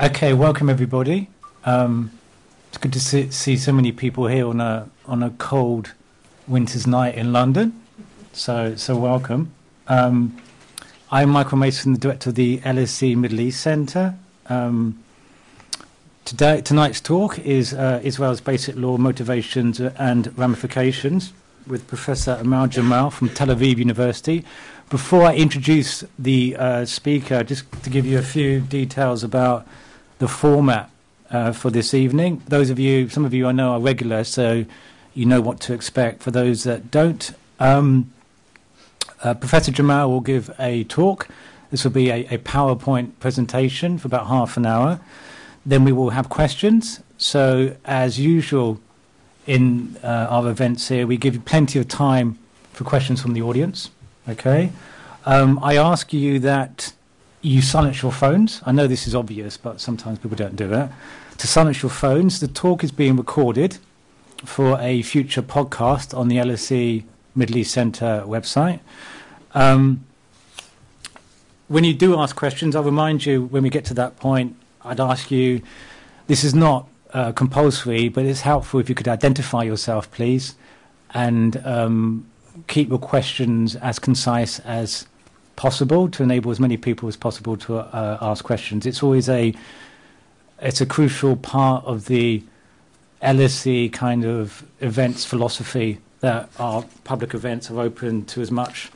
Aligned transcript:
Okay, 0.00 0.32
welcome 0.32 0.70
everybody. 0.70 1.28
Um, 1.64 2.12
it's 2.68 2.78
good 2.78 2.92
to 2.92 3.00
see, 3.00 3.32
see 3.32 3.56
so 3.56 3.72
many 3.72 3.90
people 3.90 4.28
here 4.28 4.46
on 4.46 4.60
a 4.60 4.88
on 5.06 5.24
a 5.24 5.30
cold 5.30 5.92
winter's 6.46 6.86
night 6.86 7.16
in 7.16 7.32
London. 7.32 7.72
So 8.32 8.76
so 8.76 8.96
welcome. 8.96 9.50
Um, 9.88 10.40
I'm 11.10 11.30
Michael 11.30 11.58
Mason, 11.58 11.94
the 11.94 11.98
director 11.98 12.30
of 12.30 12.36
the 12.36 12.58
LSE 12.58 13.16
Middle 13.16 13.40
East 13.40 13.60
Centre. 13.60 14.14
Um, 14.46 15.02
today, 16.24 16.60
tonight's 16.60 17.00
talk 17.00 17.40
is 17.40 17.74
uh, 17.74 18.00
Israel's 18.04 18.40
basic 18.40 18.76
law, 18.76 18.98
motivations 18.98 19.80
and 19.80 20.38
ramifications 20.38 21.32
with 21.66 21.88
Professor 21.88 22.38
Amal 22.40 22.68
Jamal 22.68 23.10
from 23.10 23.30
Tel 23.30 23.48
Aviv 23.48 23.78
University. 23.78 24.44
Before 24.90 25.24
I 25.24 25.34
introduce 25.34 26.04
the 26.16 26.54
uh, 26.56 26.84
speaker, 26.84 27.42
just 27.42 27.64
to 27.82 27.90
give 27.90 28.06
you 28.06 28.20
a 28.20 28.22
few 28.22 28.60
details 28.60 29.24
about 29.24 29.66
the 30.18 30.28
format 30.28 30.90
uh, 31.30 31.52
for 31.52 31.70
this 31.70 31.94
evening. 31.94 32.42
Those 32.48 32.70
of 32.70 32.78
you, 32.78 33.08
some 33.08 33.24
of 33.24 33.34
you 33.34 33.46
I 33.46 33.52
know 33.52 33.72
are 33.72 33.80
regular, 33.80 34.24
so 34.24 34.64
you 35.14 35.26
know 35.26 35.40
what 35.40 35.60
to 35.60 35.74
expect. 35.74 36.22
For 36.22 36.30
those 36.30 36.64
that 36.64 36.90
don't, 36.90 37.32
um, 37.60 38.12
uh, 39.22 39.34
Professor 39.34 39.72
Jamal 39.72 40.10
will 40.10 40.20
give 40.20 40.50
a 40.58 40.84
talk. 40.84 41.28
This 41.70 41.84
will 41.84 41.90
be 41.90 42.10
a, 42.10 42.26
a, 42.26 42.38
PowerPoint 42.38 43.12
presentation 43.20 43.98
for 43.98 44.06
about 44.06 44.28
half 44.28 44.56
an 44.56 44.64
hour. 44.64 45.00
Then 45.66 45.84
we 45.84 45.92
will 45.92 46.10
have 46.10 46.28
questions. 46.28 47.00
So, 47.18 47.76
as 47.84 48.18
usual 48.18 48.80
in 49.46 49.96
uh, 50.02 50.28
our 50.30 50.48
events 50.48 50.88
here, 50.88 51.06
we 51.06 51.16
give 51.16 51.34
you 51.34 51.40
plenty 51.40 51.78
of 51.78 51.88
time 51.88 52.38
for 52.72 52.84
questions 52.84 53.20
from 53.20 53.34
the 53.34 53.42
audience. 53.42 53.90
Okay. 54.28 54.70
Um, 55.26 55.58
I 55.62 55.76
ask 55.76 56.12
you 56.12 56.38
that 56.38 56.92
you 57.40 57.62
silence 57.62 58.02
your 58.02 58.12
phones. 58.12 58.60
I 58.66 58.72
know 58.72 58.86
this 58.86 59.06
is 59.06 59.14
obvious, 59.14 59.56
but 59.56 59.80
sometimes 59.80 60.18
people 60.18 60.36
don't 60.36 60.56
do 60.56 60.72
it. 60.72 60.90
To 61.38 61.46
silence 61.46 61.82
your 61.82 61.90
phones. 61.90 62.40
The 62.40 62.48
talk 62.48 62.82
is 62.82 62.90
being 62.90 63.16
recorded 63.16 63.78
for 64.44 64.78
a 64.80 65.02
future 65.02 65.42
podcast 65.42 66.16
on 66.16 66.28
the 66.28 66.36
LSE 66.36 67.04
Middle 67.34 67.58
East 67.58 67.72
Centre 67.72 68.24
website. 68.26 68.80
Um, 69.54 70.04
when 71.68 71.84
you 71.84 71.94
do 71.94 72.18
ask 72.18 72.34
questions, 72.34 72.74
I'll 72.74 72.82
remind 72.82 73.26
you 73.26 73.44
when 73.44 73.62
we 73.62 73.70
get 73.70 73.84
to 73.86 73.94
that 73.94 74.16
point, 74.16 74.56
I'd 74.84 75.00
ask 75.00 75.30
you 75.30 75.62
this 76.26 76.44
is 76.44 76.54
not 76.54 76.88
uh, 77.12 77.32
compulsory, 77.32 78.08
but 78.08 78.24
it's 78.24 78.40
helpful 78.40 78.80
if 78.80 78.88
you 78.88 78.94
could 78.94 79.08
identify 79.08 79.62
yourself, 79.62 80.10
please, 80.10 80.54
and 81.14 81.64
um, 81.66 82.26
keep 82.66 82.88
your 82.88 82.98
questions 82.98 83.76
as 83.76 83.98
concise 83.98 84.58
as 84.60 85.06
possible 85.58 86.08
to 86.08 86.22
enable 86.22 86.52
as 86.52 86.60
many 86.60 86.76
people 86.76 87.08
as 87.08 87.16
possible 87.16 87.56
to 87.56 87.78
uh, 87.78 88.16
ask 88.20 88.44
questions. 88.44 88.86
It's 88.86 89.02
always 89.02 89.28
a 89.28 89.52
it's 90.62 90.80
a 90.80 90.86
crucial 90.86 91.34
part 91.36 91.84
of 91.84 92.06
the 92.06 92.44
LSE 93.22 93.92
kind 93.92 94.24
of 94.24 94.64
events 94.80 95.24
philosophy 95.24 95.98
that 96.20 96.48
our 96.60 96.84
public 97.02 97.34
events 97.34 97.70
are 97.70 97.80
open 97.80 98.24
to 98.26 98.40
as 98.40 98.50
much 98.52 98.90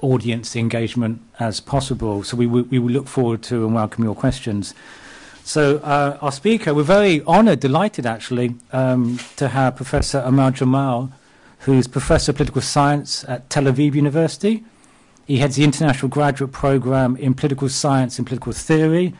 audience 0.00 0.56
engagement 0.56 1.20
as 1.38 1.60
possible. 1.60 2.22
So 2.22 2.36
we, 2.36 2.46
we 2.46 2.78
will 2.78 2.90
look 2.90 3.08
forward 3.08 3.42
to 3.44 3.64
and 3.66 3.74
welcome 3.74 4.02
your 4.02 4.14
questions. 4.14 4.74
So 5.44 5.78
uh, 5.78 6.18
our 6.22 6.32
speaker, 6.32 6.72
we're 6.74 6.82
very 6.82 7.22
honoured, 7.24 7.60
delighted 7.60 8.06
actually, 8.06 8.56
um, 8.72 9.18
to 9.36 9.48
have 9.48 9.76
Professor 9.76 10.18
Amal 10.24 10.50
Jamal, 10.50 11.12
who's 11.60 11.86
Professor 11.86 12.32
of 12.32 12.36
Political 12.36 12.62
Science 12.62 13.24
at 13.24 13.48
Tel 13.48 13.64
Aviv 13.64 13.94
University. 13.94 14.64
He 15.26 15.38
heads 15.38 15.56
the 15.56 15.64
International 15.64 16.08
Graduate 16.08 16.52
Program 16.52 17.16
in 17.16 17.34
Political 17.34 17.68
Science 17.68 18.18
and 18.18 18.26
Political 18.26 18.52
Theory 18.52 19.14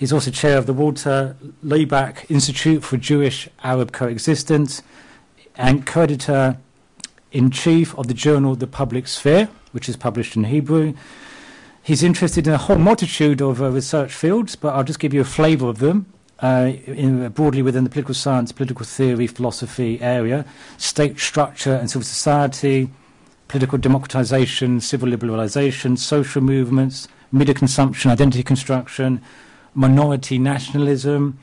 He's 0.00 0.14
also 0.14 0.30
chair 0.30 0.56
of 0.56 0.64
the 0.64 0.72
Walter 0.72 1.36
Lebach 1.62 2.24
Institute 2.30 2.82
for 2.82 2.96
Jewish 2.96 3.50
Arab 3.62 3.92
Coexistence 3.92 4.80
and 5.56 5.84
co 5.84 6.00
editor 6.00 6.56
in 7.32 7.50
chief 7.50 7.94
of 7.98 8.06
the 8.06 8.14
journal 8.14 8.56
The 8.56 8.66
Public 8.66 9.06
Sphere, 9.06 9.50
which 9.72 9.90
is 9.90 9.98
published 9.98 10.36
in 10.36 10.44
Hebrew. 10.44 10.94
He's 11.82 12.02
interested 12.02 12.46
in 12.46 12.54
a 12.54 12.56
whole 12.56 12.78
multitude 12.78 13.42
of 13.42 13.60
uh, 13.60 13.70
research 13.70 14.14
fields, 14.14 14.56
but 14.56 14.72
I'll 14.72 14.84
just 14.84 15.00
give 15.00 15.12
you 15.12 15.20
a 15.20 15.24
flavour 15.24 15.68
of 15.68 15.80
them. 15.80 16.06
Uh, 16.38 16.72
in, 16.86 17.22
uh, 17.22 17.28
broadly 17.28 17.60
within 17.60 17.84
the 17.84 17.90
political 17.90 18.14
science, 18.14 18.52
political 18.52 18.86
theory, 18.86 19.26
philosophy 19.26 20.00
area, 20.00 20.46
state 20.78 21.18
structure 21.18 21.74
and 21.74 21.90
civil 21.90 22.06
society, 22.06 22.88
political 23.50 23.78
democratization, 23.78 24.80
civil 24.80 25.08
liberalization, 25.08 25.98
social 25.98 26.40
movements, 26.40 27.08
media 27.32 27.52
consumption, 27.52 28.08
identity 28.08 28.44
construction, 28.44 29.20
minority 29.74 30.38
nationalism 30.38 31.36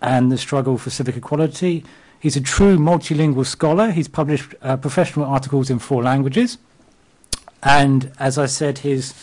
and 0.00 0.32
the 0.32 0.36
struggle 0.36 0.76
for 0.76 0.90
civic 0.90 1.16
equality. 1.16 1.84
He's 2.18 2.36
a 2.36 2.40
true 2.40 2.78
multilingual 2.78 3.46
scholar. 3.46 3.92
He's 3.92 4.08
published 4.08 4.56
uh, 4.60 4.76
professional 4.76 5.24
articles 5.24 5.70
in 5.70 5.78
four 5.78 6.02
languages. 6.02 6.58
And 7.62 8.10
as 8.18 8.38
I 8.38 8.46
said, 8.46 8.78
his 8.78 9.14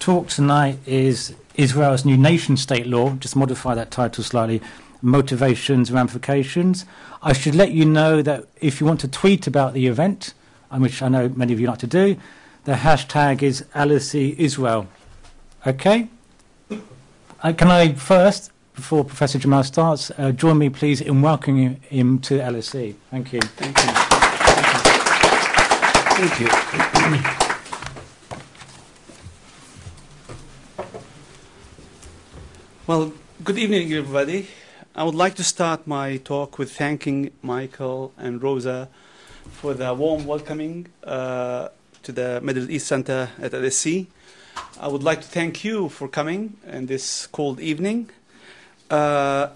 talk 0.00 0.26
tonight 0.26 0.78
is 0.86 1.36
Israel's 1.54 2.04
new 2.04 2.16
nation 2.16 2.56
state 2.56 2.88
law, 2.88 3.14
just 3.14 3.36
modify 3.36 3.76
that 3.76 3.92
title 3.92 4.24
slightly, 4.24 4.60
motivations, 5.02 5.92
ramifications. 5.92 6.84
I 7.22 7.32
should 7.32 7.54
let 7.54 7.70
you 7.70 7.84
know 7.84 8.22
that 8.22 8.46
if 8.60 8.80
you 8.80 8.88
want 8.88 8.98
to 9.02 9.08
tweet 9.08 9.46
about 9.46 9.72
the 9.72 9.86
event, 9.86 10.34
which 10.78 11.02
I 11.02 11.08
know 11.08 11.28
many 11.28 11.52
of 11.52 11.60
you 11.60 11.66
like 11.66 11.78
to 11.78 11.86
do, 11.86 12.16
the 12.64 12.72
hashtag 12.72 13.42
is 13.42 13.64
LSE 13.74 14.36
Israel. 14.38 14.86
Okay? 15.66 16.08
Uh, 17.42 17.52
can 17.52 17.70
I 17.70 17.94
first, 17.94 18.52
before 18.74 19.04
Professor 19.04 19.38
Jamal 19.38 19.64
starts, 19.64 20.10
uh, 20.16 20.30
join 20.32 20.58
me, 20.58 20.68
please, 20.68 21.00
in 21.00 21.22
welcoming 21.22 21.80
him 21.88 22.18
to 22.20 22.38
LSE? 22.38 22.94
Thank 23.10 23.32
you. 23.32 23.40
Thank 23.40 23.76
you. 23.78 23.82
Thank 26.20 26.40
you. 26.40 26.48
Thank 26.48 27.24
you. 27.24 27.30
well, 32.86 33.12
good 33.42 33.58
evening, 33.58 33.92
everybody. 33.92 34.48
I 34.94 35.04
would 35.04 35.14
like 35.14 35.34
to 35.36 35.44
start 35.44 35.86
my 35.86 36.18
talk 36.18 36.58
with 36.58 36.72
thanking 36.72 37.30
Michael 37.42 38.12
and 38.18 38.42
Rosa 38.42 38.88
for 39.48 39.74
the 39.74 39.92
warm 39.94 40.26
welcoming 40.26 40.88
uh, 41.04 41.68
to 42.02 42.12
the 42.12 42.40
Middle 42.40 42.70
East 42.70 42.86
Center 42.86 43.30
at 43.40 43.52
LSE. 43.52 44.06
I 44.80 44.88
would 44.88 45.02
like 45.02 45.20
to 45.20 45.28
thank 45.28 45.64
you 45.64 45.88
for 45.88 46.08
coming 46.08 46.56
in 46.66 46.86
this 46.86 47.26
cold 47.26 47.60
evening. 47.60 48.10
Uh, 48.90 49.48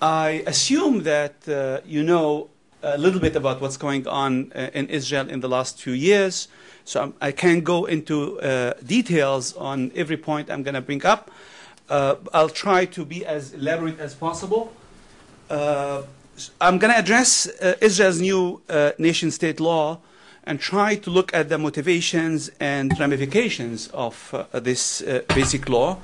I 0.00 0.42
assume 0.46 1.02
that 1.02 1.48
uh, 1.48 1.80
you 1.84 2.02
know 2.02 2.48
a 2.82 2.96
little 2.96 3.20
bit 3.20 3.36
about 3.36 3.60
what's 3.60 3.76
going 3.76 4.06
on 4.06 4.52
uh, 4.54 4.70
in 4.72 4.88
Israel 4.88 5.28
in 5.28 5.40
the 5.40 5.48
last 5.48 5.82
few 5.82 5.92
years, 5.92 6.48
so 6.84 7.02
I'm, 7.02 7.14
I 7.20 7.32
can 7.32 7.56
not 7.56 7.64
go 7.64 7.84
into 7.84 8.40
uh, 8.40 8.74
details 8.86 9.54
on 9.56 9.92
every 9.94 10.16
point 10.16 10.50
I'm 10.50 10.62
going 10.62 10.74
to 10.74 10.80
bring 10.80 11.04
up. 11.04 11.30
Uh, 11.88 12.14
I'll 12.32 12.48
try 12.48 12.86
to 12.86 13.04
be 13.04 13.26
as 13.26 13.52
elaborate 13.52 13.98
as 13.98 14.14
possible. 14.14 14.72
Uh, 16.48 16.64
I'm 16.66 16.78
going 16.78 16.92
to 16.92 16.98
address 16.98 17.46
Israel's 17.80 18.20
new 18.20 18.62
nation 18.98 19.30
state 19.30 19.60
law 19.60 19.98
and 20.44 20.58
try 20.58 20.96
to 20.96 21.10
look 21.10 21.32
at 21.34 21.48
the 21.48 21.58
motivations 21.58 22.50
and 22.60 22.98
ramifications 22.98 23.88
of 23.88 24.34
uh, 24.34 24.60
this 24.60 25.02
uh, 25.02 25.22
basic 25.34 25.68
law. 25.68 25.98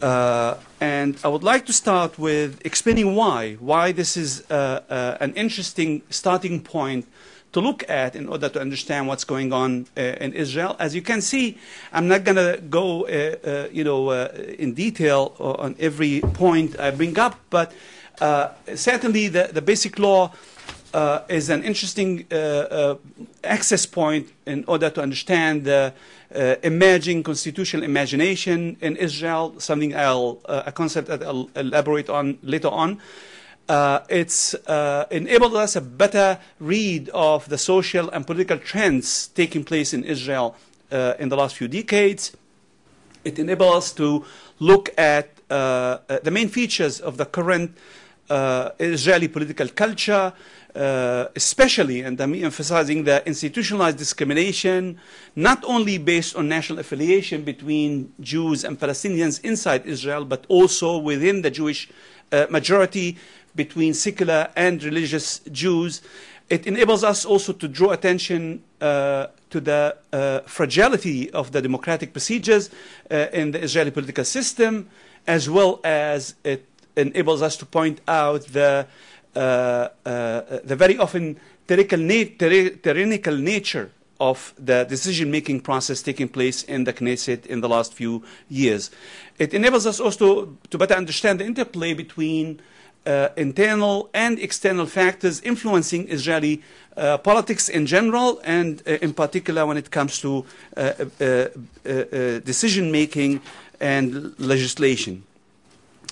Uh, 0.00 0.56
and 0.80 1.18
I 1.24 1.28
would 1.28 1.42
like 1.42 1.66
to 1.66 1.72
start 1.72 2.18
with 2.18 2.64
explaining 2.64 3.14
why, 3.14 3.54
why 3.54 3.92
this 3.92 4.16
is 4.16 4.44
uh, 4.50 4.82
uh, 4.88 5.16
an 5.20 5.34
interesting 5.34 6.02
starting 6.08 6.62
point 6.62 7.06
to 7.52 7.60
look 7.60 7.88
at 7.88 8.14
in 8.14 8.28
order 8.28 8.48
to 8.48 8.60
understand 8.60 9.08
what's 9.08 9.24
going 9.24 9.52
on 9.52 9.86
uh, 9.96 10.00
in 10.00 10.34
Israel. 10.34 10.76
As 10.78 10.94
you 10.94 11.02
can 11.02 11.20
see, 11.20 11.58
I'm 11.92 12.06
not 12.06 12.22
going 12.24 12.36
to 12.36 12.60
go, 12.68 13.08
you 13.72 13.84
know, 13.84 14.10
in 14.58 14.74
detail 14.74 15.34
on 15.38 15.74
every 15.78 16.20
point 16.20 16.78
I 16.78 16.90
bring 16.90 17.18
up, 17.18 17.36
but 17.50 17.72
certainly 18.74 19.28
the, 19.28 19.50
the 19.52 19.62
basic 19.62 19.98
law 19.98 20.32
uh, 20.94 21.20
is 21.28 21.50
an 21.50 21.62
interesting 21.64 22.26
uh, 22.30 22.34
uh, 22.34 22.96
access 23.44 23.86
point 23.86 24.28
in 24.46 24.64
order 24.66 24.90
to 24.90 25.02
understand 25.02 25.64
the 25.64 25.92
uh, 26.34 26.56
emerging 26.62 27.22
constitutional 27.22 27.82
imagination 27.82 28.76
in 28.80 28.96
Israel, 28.96 29.54
something 29.58 29.94
I'll, 29.94 30.38
uh, 30.44 30.64
a 30.66 30.72
concept 30.72 31.08
that 31.08 31.22
I'll 31.22 31.50
elaborate 31.56 32.08
on 32.08 32.38
later 32.42 32.68
on. 32.68 33.00
Uh, 33.68 34.00
it's 34.08 34.54
enabled 35.10 35.54
us 35.54 35.76
a 35.76 35.82
better 35.82 36.38
read 36.58 37.10
of 37.10 37.48
the 37.50 37.58
social 37.58 38.08
and 38.10 38.26
political 38.26 38.56
trends 38.58 39.28
taking 39.28 39.62
place 39.62 39.92
in 39.92 40.04
Israel 40.04 40.56
in 40.90 41.28
the 41.28 41.36
last 41.36 41.56
few 41.56 41.68
decades. 41.68 42.34
It 43.24 43.38
enables 43.38 43.76
us 43.76 43.92
to 43.92 44.24
look 44.58 44.88
at 44.96 45.36
the 45.48 46.30
main 46.32 46.48
features 46.48 46.98
of 46.98 47.18
the 47.18 47.26
current 47.26 47.76
uh, 48.30 48.70
Israeli 48.78 49.28
political 49.28 49.68
culture, 49.68 50.32
uh, 50.74 51.26
especially, 51.34 52.02
and 52.02 52.20
I'm 52.20 52.34
emphasizing 52.34 53.04
the 53.04 53.26
institutionalized 53.26 53.98
discrimination, 53.98 54.98
not 55.34 55.64
only 55.64 55.98
based 55.98 56.36
on 56.36 56.48
national 56.48 56.78
affiliation 56.78 57.42
between 57.42 58.12
Jews 58.20 58.64
and 58.64 58.78
Palestinians 58.78 59.42
inside 59.44 59.86
Israel, 59.86 60.24
but 60.24 60.44
also 60.48 60.98
within 60.98 61.42
the 61.42 61.50
Jewish 61.50 61.88
uh, 62.30 62.46
majority 62.50 63.16
between 63.54 63.94
secular 63.94 64.50
and 64.54 64.82
religious 64.84 65.40
Jews. 65.50 66.02
It 66.48 66.66
enables 66.66 67.04
us 67.04 67.24
also 67.24 67.52
to 67.52 67.68
draw 67.68 67.90
attention 67.90 68.62
uh, 68.80 69.26
to 69.50 69.60
the 69.60 69.96
uh, 70.12 70.40
fragility 70.40 71.30
of 71.32 71.52
the 71.52 71.60
democratic 71.60 72.12
procedures 72.12 72.70
uh, 73.10 73.26
in 73.32 73.50
the 73.50 73.62
Israeli 73.62 73.90
political 73.90 74.24
system, 74.24 74.88
as 75.26 75.50
well 75.50 75.80
as 75.84 76.34
it 76.44 76.64
enables 76.98 77.42
us 77.42 77.56
to 77.56 77.66
point 77.66 78.00
out 78.08 78.42
the, 78.46 78.86
uh, 79.34 79.38
uh, 79.38 79.88
the 80.64 80.76
very 80.76 80.98
often 80.98 81.38
tyrannical, 81.66 81.98
na- 81.98 82.76
tyrannical 82.82 83.36
nature 83.36 83.90
of 84.20 84.52
the 84.58 84.84
decision-making 84.84 85.60
process 85.60 86.02
taking 86.02 86.28
place 86.28 86.64
in 86.64 86.84
the 86.84 86.92
Knesset 86.92 87.46
in 87.46 87.60
the 87.60 87.68
last 87.68 87.94
few 87.94 88.24
years. 88.48 88.90
It 89.38 89.54
enables 89.54 89.86
us 89.86 90.00
also 90.00 90.56
to 90.70 90.78
better 90.78 90.94
understand 90.94 91.38
the 91.38 91.44
interplay 91.44 91.94
between 91.94 92.60
uh, 93.06 93.28
internal 93.36 94.10
and 94.12 94.38
external 94.38 94.86
factors 94.86 95.40
influencing 95.42 96.08
Israeli 96.08 96.62
uh, 96.96 97.16
politics 97.18 97.68
in 97.68 97.86
general, 97.86 98.40
and 98.44 98.82
uh, 98.86 98.98
in 99.00 99.14
particular 99.14 99.64
when 99.64 99.76
it 99.76 99.90
comes 99.90 100.20
to 100.20 100.44
uh, 100.76 100.92
decision 102.44 102.90
making 102.90 103.40
and 103.80 104.34
legislation. 104.38 105.22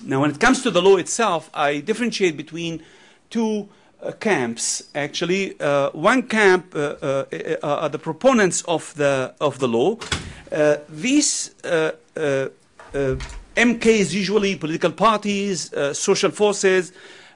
Now, 0.04 0.20
when 0.20 0.30
it 0.30 0.40
comes 0.40 0.62
to 0.62 0.70
the 0.70 0.82
law 0.82 0.96
itself, 0.96 1.50
I 1.54 1.80
differentiate 1.80 2.36
between 2.36 2.82
two 3.30 3.68
uh, 4.02 4.12
camps. 4.12 4.84
Actually, 4.94 5.58
uh, 5.60 5.90
one 5.90 6.22
camp 6.24 6.74
uh, 6.74 7.24
are 7.62 7.88
the 7.88 7.98
proponents 7.98 8.62
of 8.62 8.94
the 8.94 9.34
of 9.40 9.58
the 9.58 9.68
law. 9.68 9.96
these 10.88 11.54
MKs, 13.56 14.12
usually 14.12 14.54
political 14.54 14.92
parties, 14.92 15.72
uh, 15.72 15.94
social 15.94 16.30
forces, 16.30 16.92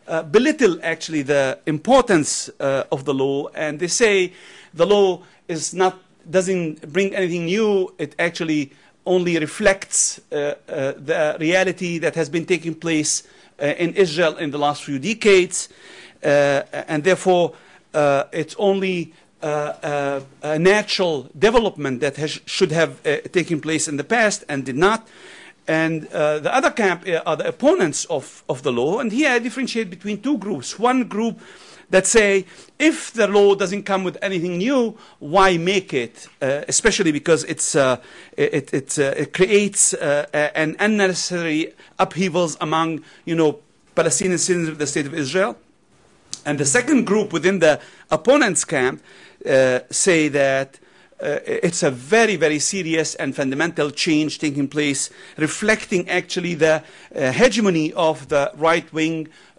uh, 0.07 0.23
belittle 0.23 0.79
actually 0.83 1.23
the 1.23 1.59
importance 1.67 2.51
uh, 2.61 2.85
of 2.93 3.07
the 3.07 3.15
law, 3.15 3.49
and 3.55 3.81
they 3.81 3.89
say 3.89 4.33
the 4.75 4.85
law 4.85 5.23
is 5.49 5.73
not 5.73 5.99
doesn't 6.29 6.93
bring 6.93 7.15
anything 7.15 7.47
new. 7.47 7.95
It 7.99 8.15
actually 8.19 8.73
only 9.06 9.38
reflects 9.38 10.20
uh, 10.32 10.55
uh, 10.69 10.93
the 10.97 11.37
reality 11.41 11.99
that 11.99 12.14
has 12.14 12.29
been 12.29 12.44
taking 12.44 12.75
place 12.75 13.23
uh, 13.61 13.67
in 13.79 13.94
Israel 13.94 14.37
in 14.37 14.50
the 14.50 14.58
last 14.58 14.85
few 14.85 14.99
decades, 14.99 15.69
and 16.23 17.05
therefore 17.05 17.55
it's 18.32 18.55
only 18.58 19.12
uh, 19.43 20.20
a 20.43 20.58
natural 20.58 21.31
development 21.38 22.00
that 22.00 22.17
has, 22.17 22.41
should 22.44 22.73
have 22.73 23.05
uh, 23.06 23.17
taken 23.32 23.61
place 23.61 23.88
in 23.88 23.97
the 23.97 24.05
past 24.05 24.44
and 24.49 24.67
did 24.67 24.76
not. 24.76 25.08
And 25.67 26.06
uh, 26.08 26.41
the 26.41 26.55
other 26.55 26.70
camp 26.70 27.06
are 27.25 27.37
the 27.37 27.49
opponents 27.49 28.05
of, 28.06 28.44
of 28.49 28.62
the 28.62 28.73
law. 28.73 28.99
And 28.99 29.12
here 29.12 29.31
I 29.31 29.38
differentiate 29.38 29.88
between 29.88 30.20
two 30.20 30.37
groups. 30.37 30.79
One 30.79 31.05
group 31.05 31.41
that 31.91 32.07
say 32.07 32.47
if 32.79 33.13
the 33.13 33.27
law 33.27 33.55
doesn't 33.55 33.83
come 33.83 34.05
with 34.05 34.17
anything 34.23 34.59
new, 34.59 34.97
why 35.19 35.59
make 35.59 35.93
it? 35.93 36.27
Uh, 36.41 36.63
especially 36.69 37.13
because 37.13 37.45
it's, 37.45 37.75
uh, 37.75 37.99
it, 38.37 38.73
it, 38.73 38.99
uh, 38.99 39.15
it 39.17 39.33
creates 39.33 39.93
uh, 39.95 40.27
an 40.33 40.77
unnecessary 40.79 41.75
upheavals 41.99 42.57
among 42.61 43.03
you 43.25 43.35
know, 43.35 43.59
Palestinian 43.95 44.39
citizens 44.39 44.69
of 44.69 44.79
the 44.79 44.87
State 44.87 45.07
of 45.07 45.15
Israel. 45.15 45.59
And 46.47 46.59
the 46.59 46.65
second 46.65 47.05
group 47.05 47.33
within 47.33 47.59
the 47.59 47.81
opponents' 48.11 48.65
camp 48.65 49.03
say 49.91 50.29
that 50.29 50.79
uh, 51.23 51.39
it's 51.45 51.83
a 51.83 51.91
very, 51.91 52.37
very 52.37 52.59
serious 52.59 53.15
and 53.17 53.37
fundamental 53.37 53.91
change 53.91 54.39
taking 54.39 54.67
place, 54.67 55.11
reflecting 55.37 56.09
actually 56.09 56.55
the 56.55 56.83
uh, 57.15 57.33
hegemony 57.33 57.93
of 57.93 58.29
the 58.29 58.51
right 58.57 58.91
wing, 58.93 59.29
uh, 59.29 59.50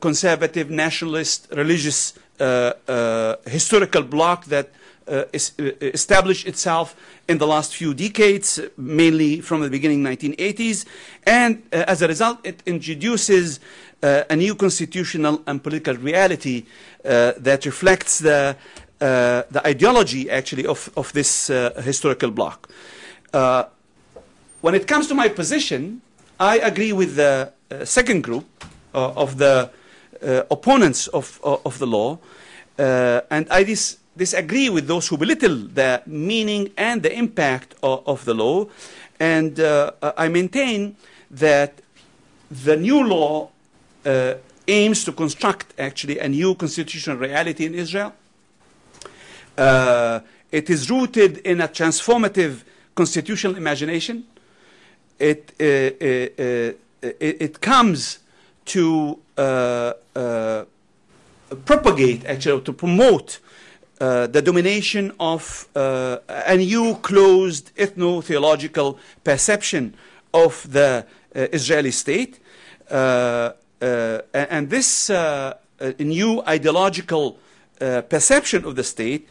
conservative, 0.00 0.70
nationalist, 0.70 1.48
religious, 1.52 2.14
uh, 2.40 2.72
uh, 2.86 3.36
historical 3.46 4.02
bloc 4.02 4.44
that 4.46 4.70
uh, 5.08 5.24
is, 5.32 5.52
established 5.58 6.46
itself 6.46 6.94
in 7.28 7.38
the 7.38 7.46
last 7.46 7.74
few 7.74 7.94
decades, 7.94 8.60
mainly 8.76 9.40
from 9.40 9.60
the 9.62 9.70
beginning 9.70 10.02
1980s. 10.02 10.84
And 11.26 11.62
as 11.72 12.02
a 12.02 12.08
result, 12.08 12.38
it 12.44 12.62
introduces 12.66 13.60
a 14.02 14.36
new 14.36 14.54
constitutional 14.54 15.42
and 15.46 15.60
political 15.62 15.96
reality 15.96 16.66
that 17.02 17.66
reflects 17.66 18.20
the 18.20 18.56
uh, 19.00 19.44
the 19.50 19.64
ideology 19.64 20.28
actually 20.28 20.66
of, 20.66 20.90
of 20.96 21.12
this 21.12 21.50
uh, 21.50 21.70
historical 21.84 22.32
bloc. 22.32 22.68
Uh, 23.32 23.64
when 24.60 24.74
it 24.74 24.88
comes 24.88 25.06
to 25.06 25.14
my 25.14 25.28
position, 25.28 26.00
I 26.40 26.58
agree 26.58 26.92
with 26.92 27.14
the 27.14 27.52
uh, 27.70 27.84
second 27.84 28.24
group 28.24 28.44
uh, 28.60 28.66
of 28.94 29.38
the 29.38 29.70
uh, 30.22 30.42
opponents 30.50 31.06
of, 31.08 31.40
of 31.42 31.78
the 31.78 31.86
law, 31.86 32.18
and 32.78 33.46
I 33.50 33.64
dis 33.64 33.98
disagree 34.16 34.68
with 34.68 34.88
those 34.88 35.06
who 35.06 35.16
belittle 35.16 35.54
the 35.54 36.02
meaning 36.06 36.70
and 36.76 37.02
the 37.02 37.16
impact 37.16 37.76
of, 37.82 38.02
of 38.06 38.24
the 38.24 38.34
law, 38.34 38.66
and 39.20 39.60
I 40.16 40.28
maintain 40.28 40.96
that 41.30 41.80
the 42.50 42.76
new 42.76 43.06
law 43.06 43.50
aims 44.66 45.04
to 45.04 45.12
construct 45.12 45.72
actually 45.78 46.18
a 46.18 46.28
new 46.28 46.54
constitutional 46.54 47.16
reality 47.16 47.64
in 47.64 47.74
Israel 47.74 48.12
uh, 49.58 50.20
it 50.50 50.70
is 50.70 50.88
rooted 50.90 51.38
in 51.38 51.60
a 51.60 51.68
transformative 51.68 52.62
constitutional 52.94 53.56
imagination. 53.56 54.24
It, 55.18 55.52
uh, 55.60 55.64
uh, 55.64 56.72
uh 57.02 57.12
it, 57.20 57.60
comes 57.60 58.20
to 58.68 59.18
uh, 59.36 59.92
uh, 60.14 60.64
propagate, 61.64 62.24
actually, 62.26 62.62
to 62.62 62.72
promote 62.72 63.40
the 63.98 64.40
domination 64.44 65.12
of 65.18 65.66
a 65.74 66.56
new 66.56 66.94
closed 67.02 67.74
ethno 67.74 68.22
theological 68.22 68.96
perception 69.24 69.92
of 70.32 70.70
the 70.70 71.04
Israeli 71.34 71.90
state. 71.90 72.38
and 72.88 74.70
this 74.70 75.10
new 75.98 76.42
ideological 76.46 77.38
perception 78.08 78.64
of 78.64 78.76
the 78.76 78.84
state 78.84 79.26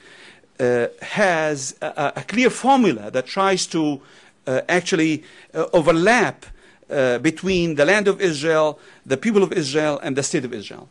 uh, 0.59 0.87
has 1.01 1.75
a, 1.81 2.13
a, 2.15 2.23
clear 2.23 2.49
formula 2.49 3.11
that 3.11 3.27
tries 3.27 3.67
to 3.67 4.01
uh, 4.47 4.61
actually 4.67 5.23
uh, 5.53 5.65
overlap 5.71 6.47
uh, 6.89 7.17
between 7.19 7.75
the 7.75 7.85
land 7.85 8.07
of 8.07 8.21
Israel, 8.21 8.79
the 9.05 9.17
people 9.17 9.43
of 9.43 9.51
Israel, 9.53 9.99
and 10.03 10.15
the 10.15 10.23
state 10.23 10.45
of 10.45 10.53
Israel. 10.53 10.87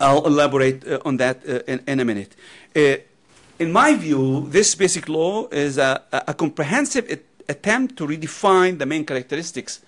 I'll 0.00 0.26
elaborate 0.26 0.86
uh, 0.86 1.00
on 1.04 1.16
that 1.16 1.42
uh, 1.48 1.60
in, 1.66 1.82
in, 1.86 2.00
a 2.00 2.04
minute. 2.04 2.34
in 2.74 3.72
my 3.72 3.94
view, 3.94 4.46
this 4.48 4.74
basic 4.74 5.08
law 5.08 5.48
is 5.48 5.78
a, 5.78 6.02
a 6.12 6.34
comprehensive 6.34 7.20
attempt 7.48 7.96
to 7.96 8.06
redefine 8.06 8.78
the 8.78 8.86
main 8.86 9.04
characteristics 9.04 9.80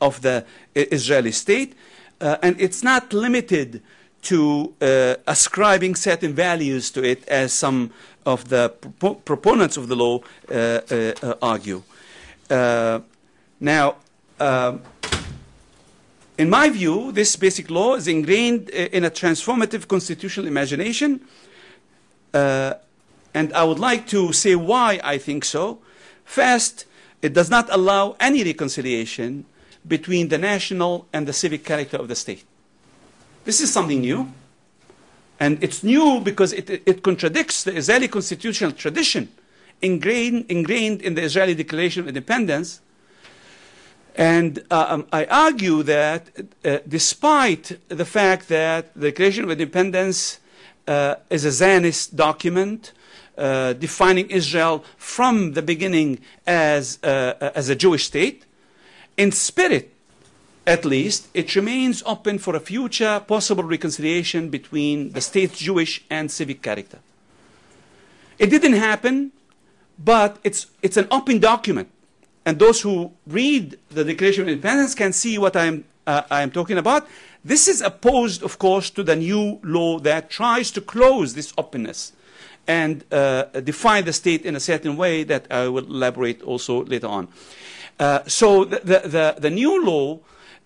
of 0.00 0.20
the 0.22 0.44
Israeli 0.74 1.32
state, 1.32 1.74
and 2.20 2.60
it's 2.60 2.82
not 2.82 3.12
limited 3.12 3.82
to 4.26 4.74
uh, 4.80 5.14
ascribing 5.26 5.94
certain 5.94 6.34
values 6.34 6.90
to 6.90 7.02
it, 7.02 7.26
as 7.28 7.52
some 7.52 7.92
of 8.24 8.48
the 8.48 8.74
pro 8.98 9.14
proponents 9.14 9.76
of 9.76 9.86
the 9.86 9.94
law 9.94 10.20
uh, 10.50 10.80
uh, 10.90 11.34
argue. 11.40 11.82
Uh, 12.50 13.00
now, 13.60 13.94
um, 14.40 14.82
in 16.38 16.50
my 16.50 16.68
view, 16.68 17.12
this 17.12 17.36
basic 17.36 17.70
law 17.70 17.94
is 17.94 18.08
ingrained 18.08 18.70
uh, 18.70 18.88
in 18.92 19.04
a 19.04 19.10
transformative 19.10 19.88
constitutional 19.88 20.46
imagination, 20.46 21.20
uh, 22.34 22.74
and 23.32 23.52
I 23.52 23.64
would 23.64 23.78
like 23.78 24.06
to 24.08 24.32
say 24.32 24.54
why 24.54 25.00
I 25.02 25.18
think 25.18 25.44
so. 25.44 25.78
First, 26.24 26.86
it 27.22 27.32
does 27.32 27.50
not 27.50 27.68
allow 27.70 28.16
any 28.20 28.44
reconciliation 28.44 29.46
between 29.86 30.28
the 30.28 30.38
national 30.38 31.06
and 31.12 31.26
the 31.26 31.32
civic 31.32 31.64
character 31.64 31.96
of 31.96 32.08
the 32.08 32.14
state. 32.14 32.44
This 33.44 33.60
is 33.60 33.72
something 33.72 34.00
new. 34.00 34.32
And 35.38 35.62
it's 35.62 35.82
new 35.82 36.20
because 36.20 36.52
it, 36.52 36.70
it 36.70 37.02
contradicts 37.02 37.64
the 37.64 37.76
Israeli 37.76 38.08
constitutional 38.08 38.72
tradition 38.72 39.28
ingrained, 39.82 40.46
ingrained 40.48 41.02
in 41.02 41.14
the 41.14 41.22
Israeli 41.22 41.54
Declaration 41.54 42.02
of 42.02 42.08
Independence. 42.08 42.80
And 44.16 44.64
uh, 44.70 44.86
um, 44.88 45.06
I 45.12 45.26
argue 45.26 45.82
that 45.82 46.30
uh, 46.64 46.78
despite 46.88 47.78
the 47.88 48.06
fact 48.06 48.48
that 48.48 48.94
the 48.94 49.10
Declaration 49.10 49.44
of 49.44 49.50
Independence 49.50 50.40
uh, 50.88 51.16
is 51.28 51.44
a 51.44 51.52
Zionist 51.52 52.16
document 52.16 52.92
uh, 53.36 53.74
defining 53.74 54.30
Israel 54.30 54.82
from 54.96 55.52
the 55.52 55.60
beginning 55.60 56.20
as, 56.46 56.98
uh, 57.02 57.52
as 57.54 57.68
a 57.68 57.74
Jewish 57.74 58.06
state, 58.06 58.46
in 59.18 59.32
spirit, 59.32 59.92
at 60.66 60.86
least, 60.86 61.28
it 61.34 61.54
remains 61.54 62.02
open 62.06 62.38
for 62.38 62.56
a 62.56 62.60
future 62.60 63.20
possible 63.20 63.64
reconciliation 63.64 64.48
between 64.48 65.12
the 65.12 65.20
state's 65.20 65.58
Jewish 65.58 66.02
and 66.08 66.30
civic 66.30 66.62
character. 66.62 67.00
It 68.38 68.48
didn't 68.48 68.72
happen, 68.72 69.32
but 69.98 70.38
it's, 70.42 70.68
it's 70.82 70.96
an 70.96 71.06
open 71.10 71.38
document. 71.38 71.90
And 72.46 72.60
those 72.60 72.80
who 72.80 73.12
read 73.26 73.76
the 73.90 74.04
Declaration 74.04 74.42
of 74.42 74.48
Independence 74.48 74.94
can 74.94 75.12
see 75.12 75.36
what 75.36 75.56
I'm, 75.56 75.84
uh, 76.06 76.22
I'm 76.30 76.52
talking 76.52 76.78
about. 76.78 77.08
This 77.44 77.66
is 77.66 77.80
opposed, 77.80 78.44
of 78.44 78.58
course, 78.60 78.88
to 78.90 79.02
the 79.02 79.16
new 79.16 79.58
law 79.64 79.98
that 79.98 80.30
tries 80.30 80.70
to 80.72 80.80
close 80.80 81.34
this 81.34 81.52
openness 81.58 82.12
and 82.68 83.04
uh, 83.12 83.44
define 83.64 84.04
the 84.04 84.12
state 84.12 84.46
in 84.46 84.54
a 84.54 84.60
certain 84.60 84.96
way 84.96 85.24
that 85.24 85.50
I 85.50 85.68
will 85.68 85.84
elaborate 85.86 86.40
also 86.42 86.84
later 86.84 87.08
on. 87.08 87.28
Uh, 87.98 88.20
so 88.26 88.64
the, 88.64 88.78
the, 88.78 89.08
the, 89.08 89.34
the, 89.38 89.50
new 89.50 89.84
law 89.84 90.18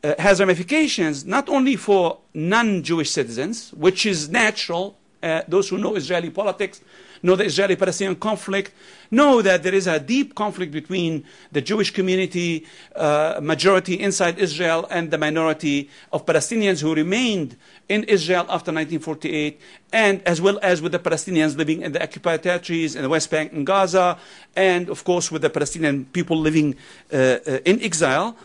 uh, 0.02 0.14
has 0.18 0.40
ramifications 0.40 1.24
not 1.24 1.48
only 1.48 1.76
for 1.76 2.18
non-Jewish 2.34 3.10
citizens, 3.10 3.70
which 3.72 4.04
is 4.04 4.28
natural. 4.28 4.98
Uh, 5.22 5.42
those 5.46 5.68
who 5.68 5.78
know 5.78 5.96
Israeli 5.96 6.30
politics 6.30 6.80
know 7.22 7.36
the 7.36 7.44
Israeli-Palestinian 7.44 8.16
conflict, 8.16 8.72
know 9.10 9.42
that 9.42 9.62
there 9.62 9.74
is 9.74 9.86
a 9.86 9.98
deep 9.98 10.34
conflict 10.34 10.72
between 10.72 11.24
the 11.52 11.60
Jewish 11.60 11.92
community, 11.92 12.66
uh, 12.96 13.40
majority 13.42 13.94
inside 14.00 14.38
Israel, 14.38 14.86
and 14.90 15.10
the 15.10 15.18
minority 15.18 15.90
of 16.12 16.24
Palestinians 16.24 16.80
who 16.80 16.94
remained 16.94 17.56
in 17.88 18.04
Israel 18.04 18.42
after 18.48 18.72
1948, 18.72 19.60
and 19.92 20.22
as 20.22 20.40
well 20.40 20.58
as 20.62 20.80
with 20.80 20.92
the 20.92 20.98
Palestinians 20.98 21.56
living 21.56 21.82
in 21.82 21.92
the 21.92 22.02
occupied 22.02 22.42
territories 22.42 22.94
in 22.94 23.02
the 23.02 23.08
West 23.08 23.30
Bank 23.30 23.52
and 23.52 23.66
Gaza, 23.66 24.18
and 24.56 24.88
of 24.88 25.04
course 25.04 25.30
with 25.30 25.42
the 25.42 25.50
Palestinian 25.50 26.04
people 26.06 26.38
living 26.38 26.76
uh, 27.12 27.16
uh, 27.16 27.58
in 27.64 27.82
exile. 27.82 28.36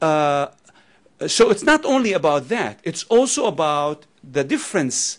Uh, 0.00 0.48
so 1.26 1.50
it's 1.50 1.62
not 1.62 1.84
only 1.84 2.12
about 2.12 2.48
that, 2.48 2.78
it's 2.82 3.04
also 3.04 3.46
about 3.46 4.06
the 4.22 4.44
difference 4.44 5.18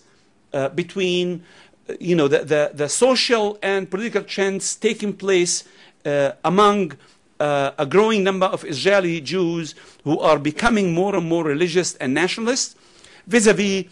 uh, 0.54 0.70
between 0.70 1.44
you 2.00 2.16
know, 2.16 2.28
the, 2.28 2.40
the, 2.40 2.72
the, 2.74 2.90
social 2.90 3.58
and 3.62 3.90
political 3.90 4.22
trends 4.22 4.76
taking 4.76 5.14
place 5.14 5.64
uh, 6.06 6.32
among 6.44 6.94
uh, 7.40 7.72
a 7.78 7.86
growing 7.86 8.24
number 8.24 8.46
of 8.48 8.66
Israeli 8.66 9.22
Jews 9.22 9.76
who 10.04 10.20
are 10.20 10.40
becoming 10.40 10.94
more 10.94 11.16
and 11.16 11.28
more 11.28 11.44
religious 11.44 11.96
and 11.96 12.14
nationalist 12.14 12.78
vis-a-vis 13.28 13.86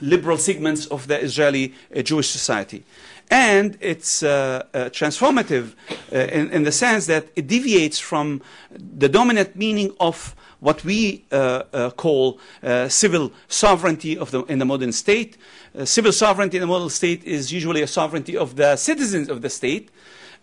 liberal 0.00 0.38
segments 0.38 0.86
of 0.86 1.06
the 1.08 1.20
Israeli 1.20 1.74
uh, 1.94 2.02
Jewish 2.02 2.28
society. 2.30 2.84
And 3.30 3.78
it's 3.80 4.24
uh, 4.24 4.66
uh, 4.74 4.78
transformative 4.90 5.74
uh, 6.12 6.16
in, 6.16 6.50
in, 6.50 6.64
the 6.64 6.72
sense 6.72 7.06
that 7.06 7.28
it 7.36 7.46
deviates 7.46 8.00
from 8.00 8.42
the 8.72 9.08
dominant 9.08 9.54
meaning 9.54 9.94
of 10.00 10.34
what 10.58 10.84
we 10.84 11.24
uh, 11.30 11.62
uh, 11.72 11.90
call 11.90 12.40
uh, 12.64 12.88
civil 12.88 13.32
sovereignty 13.46 14.16
the, 14.16 14.42
in 14.44 14.58
the 14.58 14.64
modern 14.64 14.90
state. 14.90 15.36
civil 15.84 16.10
sovereignty 16.10 16.56
in 16.56 16.62
the 16.62 16.66
modern 16.66 16.90
state 16.90 17.22
is 17.22 17.52
usually 17.52 17.82
a 17.82 17.86
sovereignty 17.86 18.36
of 18.36 18.56
the 18.56 18.74
citizens 18.74 19.28
of 19.28 19.42
the 19.42 19.48
state. 19.48 19.90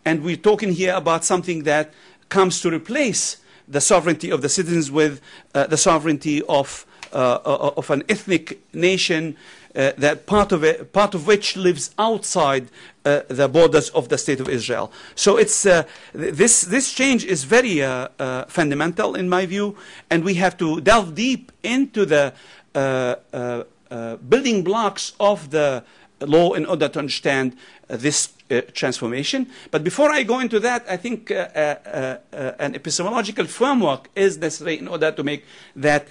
And 0.06 0.24
we're 0.24 0.38
talking 0.38 0.72
here 0.72 0.96
about 0.96 1.26
something 1.26 1.64
that 1.64 1.94
comes 2.30 2.62
to 2.62 2.72
replace 2.72 3.38
the 3.68 3.82
sovereignty 3.82 4.32
of 4.32 4.42
the 4.42 4.50
citizens 4.50 4.90
with 4.90 5.20
the 5.52 5.76
sovereignty 5.76 6.42
of, 6.44 6.86
of 7.12 7.90
an 7.90 8.04
ethnic 8.08 8.62
nation 8.74 9.36
uh, 9.78 9.92
that 9.98 10.26
part 10.26 10.52
of 10.52 10.64
it, 10.64 10.92
part 10.92 11.14
of 11.14 11.28
which 11.28 11.56
lives 11.56 11.92
outside 12.00 12.68
uh, 13.06 13.22
the 13.28 13.48
borders 13.48 13.90
of 13.90 14.10
the 14.10 14.18
state 14.18 14.40
of 14.40 14.50
Israel. 14.50 14.92
So 15.16 15.38
it's 15.38 15.66
uh, 15.66 15.84
this 16.14 16.62
this 16.62 16.92
change 16.92 17.24
is 17.24 17.44
very 17.44 17.84
uh, 17.84 18.08
uh, 18.20 18.46
fundamental 18.46 19.16
in 19.16 19.30
my 19.30 19.46
view, 19.46 19.78
and 20.10 20.24
we 20.24 20.34
have 20.36 20.58
to 20.58 20.82
delve 20.82 21.14
deep 21.16 21.52
into 21.64 22.06
the 22.06 22.34
uh, 22.76 24.18
building 24.28 24.64
blocks 24.64 25.14
of 25.20 25.50
the 25.52 25.84
law 26.22 26.54
in 26.54 26.66
order 26.66 26.90
to 26.90 27.00
understand 27.00 27.56
this 27.88 28.34
uh, 28.50 28.62
transformation. 28.74 29.46
But 29.72 29.84
before 29.84 30.10
I 30.10 30.24
go 30.24 30.40
into 30.40 30.60
that, 30.62 30.86
I 30.90 30.98
think 30.98 31.32
uh, 31.32 31.50
uh, 31.54 32.18
an 32.60 32.76
epistemological 32.76 33.46
framework 33.46 34.10
is 34.16 34.38
necessary 34.38 34.80
in 34.80 34.88
order 34.88 35.12
to 35.12 35.24
make 35.24 35.46
that 35.76 36.08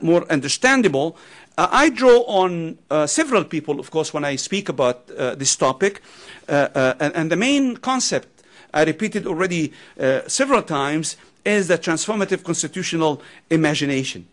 more 0.00 0.24
understandable. 0.30 1.16
Uh, 1.58 1.68
I 1.70 1.90
draw 1.90 2.20
on 2.22 2.78
uh, 2.90 3.06
several 3.06 3.44
people, 3.44 3.78
of 3.78 3.90
course, 3.90 4.14
when 4.14 4.24
I 4.24 4.36
speak 4.36 4.70
about 4.70 5.10
uh, 5.10 5.34
this 5.34 5.54
topic. 5.54 6.00
Uh, 6.48 6.68
uh, 6.74 6.94
and, 6.98 7.14
and, 7.14 7.30
the 7.30 7.36
main 7.36 7.76
concept, 7.76 8.42
I 8.72 8.84
repeated 8.84 9.26
already 9.26 9.72
uh, 10.00 10.26
several 10.28 10.62
times, 10.62 11.16
is 11.44 11.68
the 11.68 11.76
transformative 11.76 12.42
constitutional 12.42 13.20
imagination. 13.50 14.26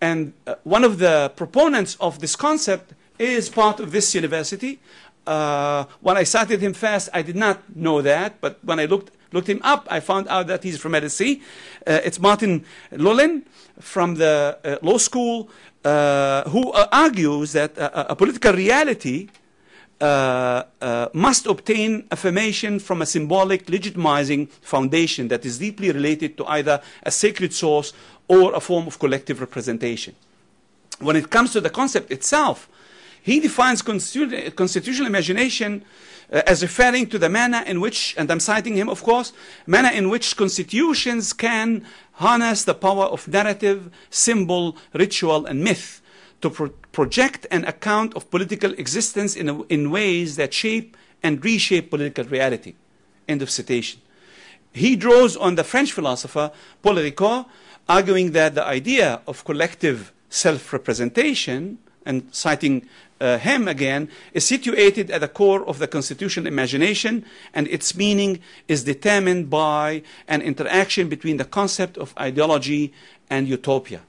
And 0.00 0.32
one 0.62 0.84
of 0.84 0.98
the 0.98 1.32
proponents 1.34 1.96
of 2.00 2.20
this 2.20 2.36
concept 2.36 2.94
is 3.18 3.48
part 3.48 3.80
of 3.80 3.90
this 3.90 4.14
university. 4.14 4.78
when 5.24 6.16
I 6.16 6.24
cited 6.24 6.60
him 6.60 6.72
first, 6.72 7.08
I 7.12 7.22
did 7.22 7.36
not 7.36 7.76
know 7.76 8.00
that, 8.00 8.40
but 8.40 8.58
when 8.64 8.78
I 8.78 8.84
looked 8.86 9.10
looked 9.32 9.48
him 9.48 9.60
up, 9.62 9.86
I 9.90 10.00
found 10.00 10.28
out 10.28 10.46
that 10.48 10.62
he's 10.62 10.78
from 10.78 10.92
LSE. 10.92 11.40
Uh, 11.86 12.00
it's 12.04 12.18
Martin 12.18 12.64
Loughlin 12.92 13.44
from 13.78 14.16
the 14.16 14.58
uh, 14.64 14.76
law 14.82 14.98
school 14.98 15.48
uh, 15.84 16.48
who 16.50 16.70
uh, 16.72 16.86
argues 16.92 17.52
that 17.52 17.72
a 17.76 18.14
political 18.14 18.52
reality 18.52 19.28
uh, 20.00 20.64
uh, 20.80 21.08
must 21.12 21.46
obtain 21.46 22.06
affirmation 22.10 22.78
from 22.78 23.02
a 23.02 23.06
symbolic 23.06 23.66
legitimizing 23.66 24.48
foundation 24.62 25.28
that 25.28 25.44
is 25.44 25.58
deeply 25.58 25.90
related 25.90 26.36
to 26.38 26.46
either 26.46 26.80
a 27.02 27.10
sacred 27.10 27.52
source 27.52 27.92
or 28.26 28.54
a 28.54 28.60
form 28.60 28.86
of 28.86 28.98
collective 28.98 29.40
representation. 29.40 30.14
When 31.00 31.16
it 31.16 31.28
comes 31.28 31.52
to 31.52 31.60
the 31.60 31.70
concept 31.70 32.10
itself, 32.10 32.68
he 33.22 33.40
defines 33.40 33.82
constitu 33.82 34.54
constitutional 34.54 35.06
imagination 35.06 35.84
uh, 36.32 36.42
as 36.46 36.62
referring 36.62 37.06
to 37.08 37.18
the 37.18 37.28
manner 37.28 37.62
in 37.66 37.80
which, 37.80 38.14
and 38.16 38.30
I'm 38.30 38.40
citing 38.40 38.76
him, 38.76 38.88
of 38.88 39.02
course, 39.02 39.32
manner 39.66 39.90
in 39.90 40.08
which 40.08 40.36
constitutions 40.36 41.32
can 41.32 41.84
harness 42.12 42.64
the 42.64 42.74
power 42.74 43.04
of 43.04 43.26
narrative, 43.28 43.90
symbol, 44.10 44.76
ritual, 44.92 45.46
and 45.46 45.62
myth 45.64 46.00
to 46.40 46.50
pro 46.50 46.68
project 46.92 47.46
an 47.50 47.64
account 47.64 48.14
of 48.14 48.30
political 48.30 48.72
existence 48.72 49.36
in, 49.36 49.48
a, 49.48 49.62
in 49.64 49.90
ways 49.90 50.36
that 50.36 50.52
shape 50.52 50.96
and 51.22 51.44
reshape 51.44 51.90
political 51.90 52.24
reality. 52.24 52.74
End 53.28 53.42
of 53.42 53.50
citation. 53.50 54.00
He 54.72 54.96
draws 54.96 55.36
on 55.36 55.54
the 55.54 55.64
French 55.64 55.92
philosopher 55.92 56.50
Paul 56.82 56.96
Ricoeur, 56.96 57.46
arguing 57.88 58.32
that 58.32 58.54
the 58.54 58.64
idea 58.64 59.20
of 59.26 59.44
collective 59.44 60.12
self-representation, 60.28 61.78
and 62.04 62.28
citing 62.32 62.88
uh, 63.20 63.38
him 63.38 63.68
again, 63.68 64.08
is 64.32 64.46
situated 64.46 65.10
at 65.10 65.20
the 65.20 65.28
core 65.28 65.66
of 65.66 65.78
the 65.78 65.86
constitutional 65.86 66.46
imagination, 66.46 67.24
and 67.54 67.68
its 67.68 67.94
meaning 67.94 68.40
is 68.66 68.84
determined 68.84 69.50
by 69.50 70.02
an 70.26 70.42
interaction 70.42 71.08
between 71.08 71.36
the 71.36 71.44
concept 71.44 71.98
of 71.98 72.14
ideology 72.18 72.92
and 73.28 73.46
utopia. 73.46 74.00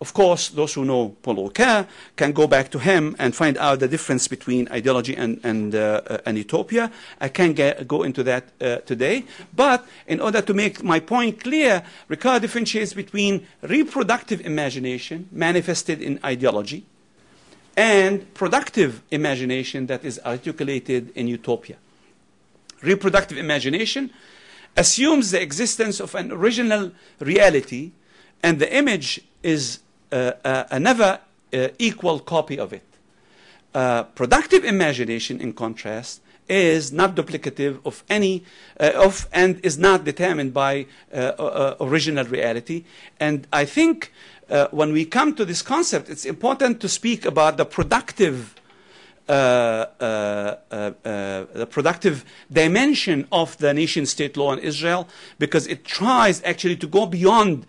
Of 0.00 0.14
course, 0.14 0.48
those 0.48 0.74
who 0.74 0.84
know 0.84 1.14
Paul 1.22 1.48
Ricoeur 1.48 1.86
can 2.16 2.32
go 2.32 2.48
back 2.48 2.72
to 2.72 2.80
him 2.80 3.14
and 3.20 3.36
find 3.36 3.56
out 3.56 3.78
the 3.78 3.86
difference 3.86 4.26
between 4.26 4.68
ideology 4.72 5.14
and, 5.14 5.38
and, 5.44 5.72
uh, 5.76 6.00
uh, 6.04 6.18
and 6.26 6.36
utopia. 6.36 6.90
I 7.20 7.28
can't 7.28 7.54
get, 7.54 7.86
go 7.86 8.02
into 8.02 8.24
that 8.24 8.48
uh, 8.60 8.78
today. 8.78 9.24
But 9.54 9.86
in 10.08 10.20
order 10.20 10.42
to 10.42 10.54
make 10.54 10.82
my 10.82 10.98
point 10.98 11.40
clear, 11.40 11.84
Ricoeur 12.10 12.40
differentiates 12.40 12.94
between 12.94 13.46
reproductive 13.62 14.40
imagination 14.40 15.28
manifested 15.30 16.02
in 16.02 16.18
ideology 16.24 16.84
and 17.76 18.32
productive 18.34 19.02
imagination 19.10 19.86
that 19.86 20.04
is 20.04 20.20
articulated 20.24 21.10
in 21.14 21.28
utopia. 21.28 21.76
Reproductive 22.82 23.38
imagination 23.38 24.10
assumes 24.76 25.30
the 25.30 25.40
existence 25.40 26.00
of 26.00 26.14
an 26.14 26.32
original 26.32 26.92
reality, 27.20 27.92
and 28.42 28.58
the 28.58 28.74
image 28.74 29.20
is 29.42 29.80
uh, 30.10 30.32
uh, 30.44 30.64
a 30.70 30.80
never 30.80 31.20
uh, 31.52 31.68
equal 31.78 32.18
copy 32.18 32.58
of 32.58 32.72
it. 32.72 32.84
Uh, 33.74 34.02
productive 34.02 34.64
imagination, 34.64 35.40
in 35.40 35.52
contrast, 35.52 36.20
is 36.48 36.92
not 36.92 37.14
duplicative 37.14 37.78
of 37.86 38.02
any 38.10 38.44
uh, 38.78 38.92
of 38.94 39.26
and 39.32 39.64
is 39.64 39.78
not 39.78 40.04
determined 40.04 40.52
by 40.52 40.86
original 41.80 42.24
reality. 42.26 42.84
And 43.18 43.46
I 43.52 43.64
think 43.64 44.12
uh, 44.52 44.68
when 44.70 44.92
we 44.92 45.04
come 45.04 45.34
to 45.34 45.44
this 45.44 45.62
concept, 45.62 46.10
it's 46.10 46.26
important 46.26 46.80
to 46.80 46.88
speak 46.88 47.24
about 47.24 47.56
the 47.56 47.64
productive, 47.64 48.54
uh, 49.28 49.32
uh, 49.32 50.56
uh, 50.70 50.74
uh 51.04 51.44
the 51.54 51.66
productive 51.68 52.24
dimension 52.52 53.26
of 53.32 53.56
the 53.58 53.72
nation-state 53.72 54.36
law 54.36 54.52
in 54.52 54.58
Israel, 54.58 55.08
because 55.38 55.66
it 55.66 55.84
tries 55.84 56.42
actually 56.44 56.76
to 56.76 56.86
go 56.86 57.06
beyond 57.06 57.66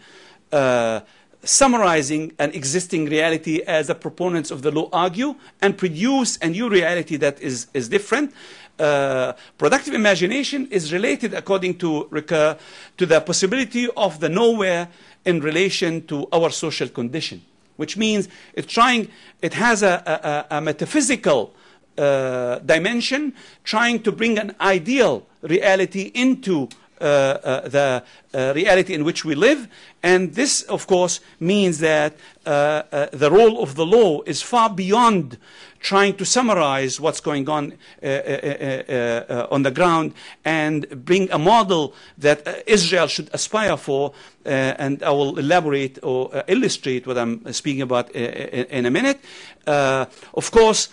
uh, 0.52 1.00
summarizing 1.44 2.32
an 2.40 2.52
existing 2.52 3.06
reality 3.06 3.62
as 3.68 3.88
the 3.88 3.96
proponents 3.96 4.52
of 4.52 4.62
the 4.62 4.72
law 4.72 4.90
argue 4.94 5.36
and 5.62 5.78
produce 5.78 6.38
a 6.42 6.50
new 6.50 6.70
reality 6.70 7.18
that 7.18 7.42
is, 7.42 7.68
is 7.74 7.90
different. 7.90 8.34
Uh, 8.80 9.34
productive 9.58 9.94
imagination 9.94 10.68
is 10.72 10.92
related, 10.92 11.34
according 11.34 11.78
to 11.78 12.08
Ricoeur, 12.12 12.58
to 12.98 13.06
the 13.06 13.22
possibility 13.22 13.88
of 13.96 14.20
the 14.20 14.30
nowhere 14.30 14.88
in 15.26 15.42
relation 15.42 16.06
to 16.08 16.28
our 16.32 16.50
social 16.50 16.88
condition, 16.88 17.42
which 17.78 17.98
means 17.98 18.28
it's 18.54 18.72
trying, 18.72 19.08
it 19.42 19.54
has 19.54 19.84
a, 19.84 20.46
a, 20.50 20.58
a 20.58 20.62
metaphysical 20.62 21.54
uh, 21.98 22.60
dimension, 22.60 23.34
trying 23.64 24.02
to 24.02 24.12
bring 24.12 24.40
an 24.40 24.56
ideal 24.60 25.28
reality 25.44 26.12
into 26.16 26.64
uh, 26.64 26.68
uh, 26.68 26.83
the 27.00 28.04
uh, 28.34 28.54
reality 28.56 28.94
in 28.94 29.04
which 29.04 29.24
we 29.24 29.36
live. 29.36 29.68
And 30.02 30.34
this, 30.34 30.64
of 30.64 30.88
course, 30.88 31.20
means 31.40 31.80
that 31.80 32.16
uh, 32.46 32.84
uh, 32.92 33.08
the 33.14 33.32
role 33.32 33.62
of 33.62 33.76
the 33.76 33.86
law 33.86 34.22
is 34.24 34.42
far 34.42 34.70
beyond 34.70 35.38
trying 35.80 36.16
to 36.16 36.26
summarize 36.26 37.00
what's 37.00 37.20
going 37.20 37.48
on 37.48 37.74
uh, 38.02 38.06
uh, 38.06 38.10
uh, 38.10 39.48
on 39.52 39.64
the 39.64 39.72
ground 39.72 40.14
and 40.44 41.06
bring 41.06 41.30
a 41.32 41.38
model 41.38 41.94
that 42.18 42.64
Israel 42.66 43.08
should 43.08 43.30
aspire 43.34 43.78
for. 43.78 44.14
and 44.46 45.04
I 45.04 45.12
will 45.12 45.38
elaborate 45.40 46.00
or 46.04 46.44
illustrate 46.48 47.06
what 47.08 47.18
I'm 47.18 47.54
speaking 47.54 47.82
about 47.82 48.12
in 48.12 48.86
a 48.86 48.92
minute. 48.92 49.20
of 49.66 50.52
course, 50.52 50.90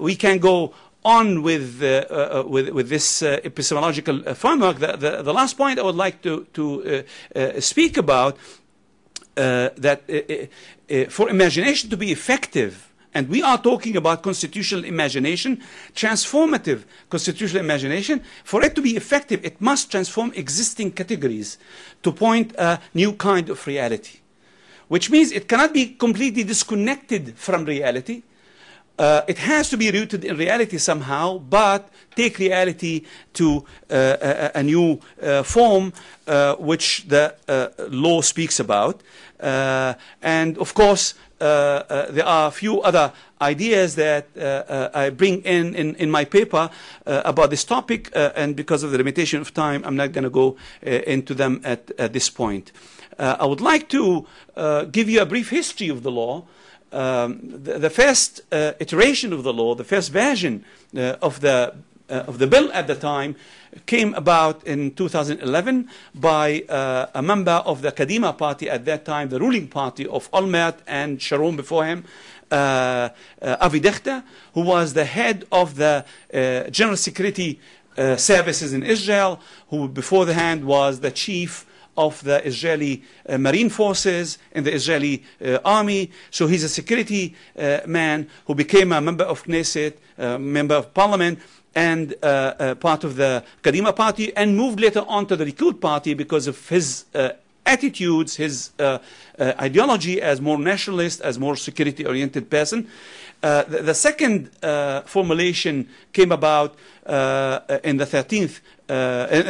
we 0.00 0.16
can 0.16 0.38
go 0.38 0.74
on 1.06 1.42
with, 1.42 1.80
uh, 1.82 2.04
uh, 2.10 2.40
uh, 2.40 2.48
with, 2.48 2.68
with, 2.70 2.88
this 2.88 3.22
uh, 3.22 3.38
epistemological 3.44 4.28
uh, 4.28 4.34
framework, 4.34 4.80
the, 4.80 4.96
the, 4.96 5.22
the, 5.22 5.32
last 5.32 5.56
point 5.56 5.78
I 5.78 5.82
would 5.82 5.94
like 5.94 6.20
to, 6.22 6.44
to 6.54 7.04
uh, 7.34 7.60
speak 7.60 7.96
about 7.96 8.36
that 9.36 10.00
for 11.08 11.28
imagination 11.28 11.90
to 11.90 11.96
be 11.96 12.10
effective, 12.10 12.92
and 13.14 13.28
we 13.28 13.42
are 13.42 13.58
talking 13.62 13.96
about 13.96 14.22
constitutional 14.22 14.84
imagination, 14.84 15.62
transformative 15.94 16.84
constitutional 17.08 17.62
imagination. 17.62 18.22
For 18.44 18.64
it 18.64 18.74
to 18.74 18.82
be 18.82 18.96
effective, 18.96 19.44
it 19.44 19.60
must 19.60 19.90
transform 19.90 20.32
existing 20.34 20.92
categories 20.92 21.58
to 22.02 22.12
point 22.12 22.54
a 22.58 22.80
new 22.94 23.12
kind 23.12 23.48
of 23.48 23.64
reality, 23.66 24.18
which 24.88 25.10
means 25.10 25.32
it 25.32 25.48
cannot 25.48 25.72
be 25.72 25.94
completely 25.94 26.42
disconnected 26.42 27.38
from 27.38 27.64
reality. 27.64 28.22
Uh, 28.98 29.22
it 29.28 29.38
has 29.38 29.68
to 29.68 29.76
be 29.76 29.90
rooted 29.90 30.24
in 30.24 30.36
reality 30.36 30.78
somehow, 30.78 31.38
but 31.38 31.90
take 32.14 32.38
reality 32.38 33.02
to 33.34 33.64
uh, 33.90 34.16
a, 34.54 34.58
a, 34.58 34.62
new 34.62 34.98
uh, 35.22 35.42
form 35.42 35.92
uh, 36.26 36.54
which 36.56 37.04
the 37.08 37.34
uh, 37.46 37.68
law 37.90 38.22
speaks 38.22 38.58
about. 38.58 39.02
Uh, 39.38 39.92
and 40.22 40.56
of 40.56 40.72
course, 40.72 41.14
there 41.38 42.24
are 42.24 42.48
a 42.48 42.50
few 42.50 42.80
other 42.80 43.12
ideas 43.42 43.96
that 43.96 44.26
I 44.94 45.10
bring 45.10 45.42
in, 45.42 45.74
in, 45.74 45.94
in 45.96 46.10
my 46.10 46.24
paper 46.24 46.70
about 47.04 47.50
this 47.50 47.64
topic, 47.64 48.10
and 48.14 48.56
because 48.56 48.82
of 48.82 48.92
the 48.92 48.96
limitation 48.96 49.42
of 49.42 49.52
time, 49.52 49.82
I'm 49.84 49.96
not 49.96 50.12
going 50.12 50.24
to 50.24 50.30
go 50.30 50.56
into 50.80 51.34
them 51.34 51.60
at, 51.62 51.90
at 51.98 52.14
this 52.14 52.30
point. 52.30 52.72
I 53.18 53.44
would 53.44 53.60
like 53.60 53.90
to 53.90 54.26
give 54.90 55.10
you 55.10 55.20
a 55.20 55.26
brief 55.26 55.50
history 55.50 55.90
of 55.90 56.02
the 56.02 56.10
law 56.10 56.46
um, 56.92 57.40
the, 57.42 57.78
the, 57.78 57.90
first 57.90 58.42
uh, 58.52 58.72
iteration 58.80 59.32
of 59.32 59.42
the 59.42 59.52
law, 59.52 59.74
the 59.74 59.84
first 59.84 60.12
version 60.12 60.64
uh, 60.96 61.16
of 61.20 61.40
the 61.40 61.74
uh, 62.08 62.22
of 62.28 62.38
the 62.38 62.46
bill 62.46 62.70
at 62.72 62.86
the 62.86 62.94
time 62.94 63.34
came 63.84 64.14
about 64.14 64.64
in 64.64 64.94
2011 64.94 65.88
by 66.14 66.62
uh, 66.68 67.06
a 67.14 67.20
member 67.20 67.60
of 67.66 67.82
the 67.82 67.90
Kadima 67.90 68.38
party 68.38 68.70
at 68.70 68.84
that 68.84 69.04
time, 69.04 69.28
the 69.28 69.40
ruling 69.40 69.66
party 69.66 70.06
of 70.06 70.30
Olmert 70.30 70.76
and 70.86 71.20
Sharon 71.20 71.56
before 71.56 71.84
him, 71.84 72.04
uh, 72.50 73.08
uh, 73.42 73.56
Avi 73.60 73.80
Dichter, 73.80 74.22
who 74.54 74.60
was 74.60 74.94
the 74.94 75.04
head 75.04 75.46
of 75.50 75.74
the 75.74 76.04
General 76.70 76.96
Security 76.96 77.58
Services 78.16 78.72
in 78.72 78.84
Israel, 78.84 79.40
who 79.70 79.88
before 79.88 80.26
the 80.26 80.34
hand 80.34 80.64
was 80.64 81.00
the 81.00 81.10
chief 81.10 81.66
of 81.96 82.22
the 82.22 82.44
Israeli 82.46 83.02
uh, 83.28 83.38
Marine 83.38 83.70
Forces 83.70 84.38
and 84.52 84.66
the 84.66 84.72
Israeli 84.72 85.24
uh, 85.44 85.58
army. 85.64 86.10
So 86.30 86.46
he's 86.46 86.64
a 86.64 86.68
security 86.68 87.34
uh, 87.58 87.80
man 87.86 88.28
who 88.46 88.54
became 88.54 88.92
a 88.92 89.00
member 89.00 89.24
of 89.24 89.44
Knesset, 89.44 89.94
a 90.18 90.38
member 90.38 90.74
of 90.74 90.92
parliament, 90.94 91.38
and 91.74 92.14
uh, 92.22 92.26
uh, 92.26 92.74
part 92.74 93.04
of 93.04 93.16
the 93.16 93.44
Kadima 93.62 93.94
party, 93.94 94.34
and 94.34 94.56
moved 94.56 94.80
later 94.80 95.04
on 95.06 95.26
to 95.26 95.36
the 95.36 95.44
Likud 95.44 95.80
party 95.80 96.14
because 96.14 96.46
of 96.46 96.68
his 96.68 97.04
uh, 97.14 97.30
attitudes, 97.66 98.36
his 98.36 98.70
ideology 99.38 100.22
as 100.22 100.40
more 100.40 100.56
nationalist, 100.58 101.20
as 101.20 101.38
more 101.38 101.56
security-oriented 101.56 102.48
person. 102.48 102.88
Uh, 103.46 103.62
the, 103.62 103.80
the, 103.80 103.94
second 103.94 104.50
uh, 104.60 105.02
formulation 105.02 105.88
came 106.12 106.32
about 106.32 106.74
uh, 107.06 107.60
in 107.84 107.96
the 107.96 108.04
13th, 108.04 108.58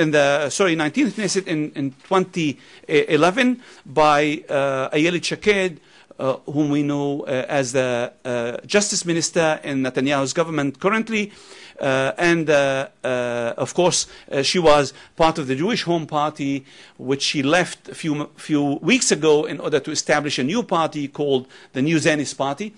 in 0.02 0.10
the 0.10 0.50
sorry 0.50 0.76
19th 0.76 1.12
Knesset 1.12 1.46
in, 1.46 1.72
in 1.72 1.92
2011 2.06 3.62
by 3.86 4.44
uh, 4.50 4.90
Ayelet 4.90 5.24
Shaked, 5.24 5.80
uh, 6.18 6.36
whom 6.44 6.68
we 6.68 6.82
know 6.82 7.22
uh, 7.22 7.46
as 7.48 7.72
the 7.72 8.12
uh, 8.26 8.58
justice 8.66 9.06
minister 9.06 9.60
in 9.64 9.82
Netanyahu's 9.82 10.34
government 10.34 10.78
currently. 10.78 11.32
Uh, 11.80 12.12
and 12.18 12.50
uh, 12.50 12.88
of 13.02 13.72
course, 13.72 14.06
she 14.42 14.58
was 14.58 14.92
part 15.16 15.38
of 15.38 15.46
the 15.46 15.54
Jewish 15.54 15.84
Home 15.84 16.06
Party, 16.06 16.66
which 16.98 17.22
she 17.22 17.42
left 17.42 17.88
a 17.88 17.94
few, 17.94 18.28
few 18.36 18.78
weeks 18.82 19.10
ago 19.10 19.46
in 19.46 19.58
order 19.58 19.80
to 19.80 19.90
establish 19.90 20.38
a 20.38 20.44
new 20.44 20.62
party 20.62 21.08
called 21.08 21.46
the 21.72 21.80
New 21.80 21.98
Zionist 21.98 22.36
Party. 22.36 22.74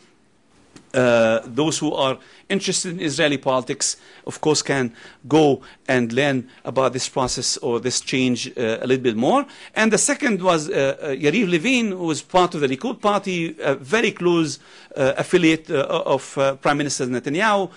Uh, 0.95 1.41
those 1.45 1.79
who 1.79 1.93
are 1.93 2.19
interested 2.49 2.93
in 2.93 3.01
Israeli 3.01 3.37
politics, 3.37 3.99
of 4.27 4.41
course, 4.41 4.63
can 4.63 4.95
go 5.27 5.61
and 5.87 6.13
learn 6.13 6.49
about 6.65 6.95
this 6.95 7.09
process 7.09 7.59
or 7.59 7.79
this 7.79 8.01
change 8.01 8.49
uh, 8.57 8.79
a 8.81 8.87
little 8.87 9.03
bit 9.03 9.17
more. 9.17 9.45
And 9.75 9.93
the 9.93 9.99
second 9.99 10.41
was 10.41 10.71
uh, 10.71 10.97
uh 11.01 11.07
Yariv 11.09 11.91
who 11.91 12.05
was 12.05 12.23
part 12.23 12.55
of 12.55 12.63
the 12.63 12.69
Likud 12.69 13.03
party, 13.03 13.55
a 13.61 13.75
very 13.75 14.13
close 14.13 14.59
uh, 14.97 15.13
affiliate 15.19 15.71
of 15.71 16.35
Prime 16.63 16.79
Minister 16.79 17.07
Netanyahu. 17.07 17.71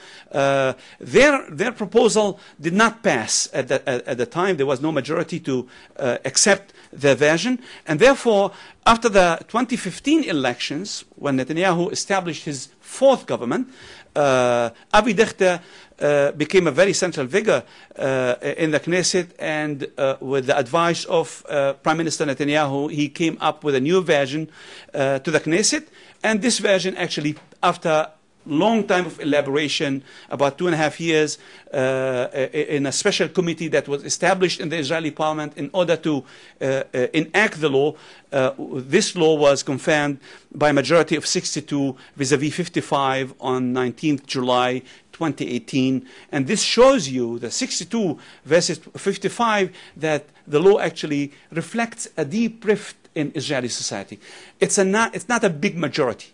their, 0.99 1.45
their 1.49 1.71
proposal 1.73 2.39
did 2.59 2.73
not 2.73 3.03
pass 3.03 3.49
at 3.53 3.67
the, 3.67 3.89
at, 3.89 4.07
at 4.07 4.17
the 4.17 4.25
time. 4.25 4.55
There 4.55 4.65
was 4.65 4.81
no 4.81 4.91
majority 4.91 5.39
to 5.41 5.67
accept 5.97 6.73
their 6.93 7.15
version. 7.15 7.59
And 7.87 7.99
therefore, 7.99 8.51
after 8.85 9.09
the 9.09 9.37
2015 9.47 10.23
elections, 10.23 11.03
when 11.15 11.37
Netanyahu 11.37 11.91
established 11.91 12.45
his 12.45 12.69
fourth 12.91 13.25
government, 13.25 13.69
uh, 14.15 14.69
Avi 14.93 15.13
Dichter 15.13 15.61
uh, 15.99 16.31
became 16.33 16.67
a 16.67 16.71
very 16.71 16.93
central 16.93 17.27
figure 17.27 17.63
uh, 17.97 18.35
in 18.57 18.71
the 18.71 18.79
Knesset, 18.79 19.29
and 19.39 19.87
uh, 19.97 20.17
with 20.19 20.47
the 20.47 20.57
advice 20.57 21.05
of 21.05 21.45
uh, 21.47 21.73
Prime 21.73 21.97
Minister 21.97 22.25
Netanyahu, 22.25 22.91
he 22.91 23.07
came 23.09 23.37
up 23.39 23.63
with 23.63 23.75
a 23.75 23.79
new 23.79 24.01
version 24.01 24.49
uh, 24.93 25.19
to 25.19 25.31
the 25.31 25.39
Knesset. 25.39 25.87
And 26.23 26.41
this 26.41 26.59
version 26.59 26.97
actually, 26.97 27.35
after 27.63 28.09
long 28.45 28.85
time 28.85 29.05
of 29.05 29.19
elaboration, 29.19 30.03
about 30.29 30.57
two 30.57 30.67
and 30.67 30.73
a 30.73 30.77
half 30.77 30.99
years, 30.99 31.37
uh, 31.73 32.27
in 32.53 32.85
a 32.85 32.91
special 32.91 33.27
committee 33.29 33.67
that 33.69 33.87
was 33.87 34.03
established 34.03 34.59
in 34.59 34.69
the 34.69 34.77
Israeli 34.77 35.11
parliament 35.11 35.53
in 35.57 35.69
order 35.73 35.95
to 35.97 36.23
uh, 36.61 36.83
uh, 36.93 37.07
enact 37.13 37.61
the 37.61 37.69
law. 37.69 37.95
Uh, 38.31 38.51
this 38.57 39.15
law 39.15 39.35
was 39.35 39.63
confirmed 39.63 40.19
by 40.53 40.69
a 40.69 40.73
majority 40.73 41.15
of 41.15 41.25
62 41.25 41.95
vis-à-vis 42.15 42.53
55 42.53 43.33
on 43.39 43.73
19th 43.73 44.25
July 44.25 44.81
2018. 45.11 46.07
And 46.31 46.47
this 46.47 46.61
shows 46.61 47.07
you, 47.07 47.39
the 47.39 47.51
62 47.51 48.17
versus 48.45 48.79
55, 48.95 49.71
that 49.97 50.25
the 50.47 50.59
law 50.59 50.79
actually 50.79 51.31
reflects 51.51 52.07
a 52.17 52.25
deep 52.25 52.65
rift 52.65 52.95
in 53.13 53.31
Israeli 53.35 53.67
society. 53.67 54.19
It's, 54.59 54.77
a 54.77 54.85
not, 54.85 55.15
it's 55.15 55.29
not 55.29 55.43
a 55.43 55.49
big 55.49 55.77
majority. 55.77 56.29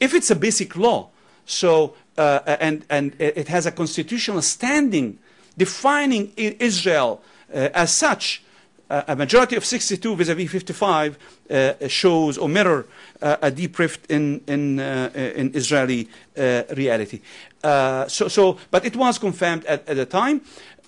If 0.00 0.14
it's 0.14 0.30
a 0.30 0.36
basic 0.36 0.76
law, 0.76 1.10
so, 1.46 1.94
uh, 2.16 2.40
and, 2.46 2.84
and 2.88 3.14
it 3.18 3.48
has 3.48 3.66
a 3.66 3.72
constitutional 3.72 4.42
standing 4.42 5.18
defining 5.56 6.32
Israel 6.36 7.22
uh, 7.52 7.68
as 7.74 7.92
such. 7.92 8.42
Uh, 8.90 9.02
a 9.08 9.16
majority 9.16 9.56
of 9.56 9.64
62 9.64 10.14
vis-à-vis 10.14 10.50
55 10.50 11.18
uh, 11.50 11.88
shows 11.88 12.36
or 12.36 12.50
mirror 12.50 12.86
uh, 13.22 13.36
a 13.40 13.50
deep 13.50 13.78
rift 13.78 14.10
in, 14.10 14.42
in, 14.46 14.78
uh, 14.78 15.10
in 15.14 15.50
Israeli 15.54 16.06
reality. 16.36 17.20
so, 17.62 18.28
so, 18.28 18.58
but 18.70 18.84
it 18.84 18.94
was 18.94 19.18
confirmed 19.18 19.64
at, 19.64 19.88
at 19.88 19.96
the 19.96 20.04
time 20.04 20.42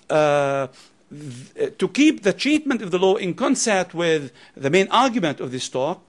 to 0.09 1.87
keep 1.91 2.21
the 2.21 2.33
treatment 2.33 2.83
of 2.83 2.91
the 2.91 2.99
law 2.99 3.15
in 3.15 3.33
concert 3.33 3.95
with 3.95 4.31
the 4.55 4.69
main 4.69 4.87
argument 4.89 5.39
of 5.39 5.51
this 5.51 5.67
talk, 5.67 5.99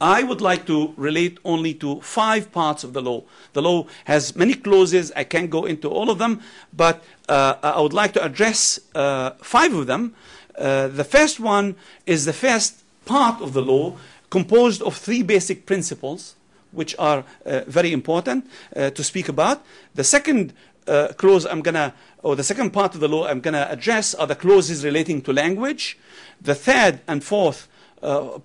I 0.00 0.22
would 0.22 0.40
like 0.40 0.64
to 0.66 0.94
relate 0.96 1.38
only 1.44 1.74
to 1.74 2.00
five 2.00 2.52
parts 2.52 2.84
of 2.84 2.92
the 2.92 3.02
law. 3.02 3.24
The 3.52 3.62
law 3.62 3.86
has 4.04 4.36
many 4.36 4.54
clauses. 4.54 5.10
I 5.16 5.24
can't 5.24 5.50
go 5.50 5.64
into 5.64 5.88
all 5.88 6.08
of 6.08 6.18
them, 6.18 6.40
but 6.72 7.02
uh, 7.28 7.54
I 7.62 7.80
would 7.80 7.92
like 7.92 8.12
to 8.12 8.24
address 8.24 8.78
uh, 8.94 9.30
five 9.42 9.74
of 9.74 9.86
them. 9.86 10.14
Uh, 10.56 10.88
the 10.88 11.04
first 11.04 11.40
one 11.40 11.74
is 12.06 12.24
the 12.24 12.32
first 12.32 12.82
part 13.06 13.40
of 13.40 13.54
the 13.54 13.62
law 13.62 13.96
composed 14.30 14.82
of 14.82 14.96
three 14.96 15.22
basic 15.22 15.66
principles, 15.66 16.36
which 16.70 16.94
are 16.98 17.24
uh, 17.44 17.62
very 17.66 17.92
important 17.92 18.48
uh, 18.76 18.90
to 18.90 19.02
speak 19.02 19.28
about. 19.28 19.64
The 19.94 20.04
second 20.04 20.52
uh, 20.86 21.08
clause 21.16 21.44
I'm 21.44 21.62
going 21.62 21.74
to, 21.74 21.92
or 22.22 22.36
the 22.36 22.44
second 22.44 22.70
part 22.70 22.94
of 22.94 23.00
the 23.00 23.08
law 23.08 23.26
I'm 23.26 23.40
going 23.40 23.54
to 23.54 23.70
address 23.70 24.14
are 24.14 24.26
the 24.26 24.36
clauses 24.36 24.84
relating 24.84 25.22
to 25.22 25.32
language. 25.32 25.98
The 26.40 26.54
third 26.54 27.00
and 27.08 27.24
fourth 27.24 27.68